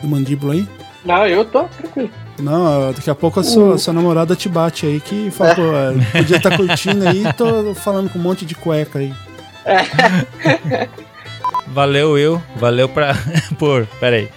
[0.00, 0.68] do mandíbula aí.
[1.04, 2.10] Não, eu tô tranquilo.
[2.38, 5.92] Não, daqui a pouco a sua, sua namorada te bate aí que fala, pô, é,
[6.18, 9.12] podia estar curtindo aí tô falando com um monte de cueca aí.
[11.68, 12.42] Valeu, Will.
[12.56, 13.14] Valeu pra.
[13.58, 13.86] por.
[14.00, 14.28] Pera aí.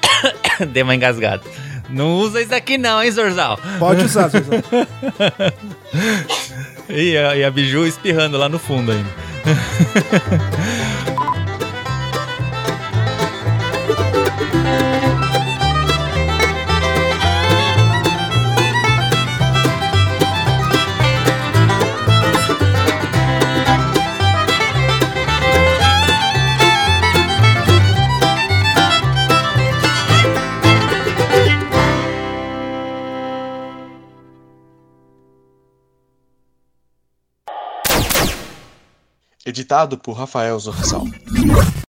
[0.72, 1.42] Dei uma engasgada.
[1.88, 3.58] Não usa isso aqui, não, hein, Zorzal?
[3.78, 4.62] Pode usar, Zorzal.
[6.88, 9.08] E a, e a Biju espirrando lá no fundo ainda.
[39.46, 41.04] Editado por Rafael Zorzal.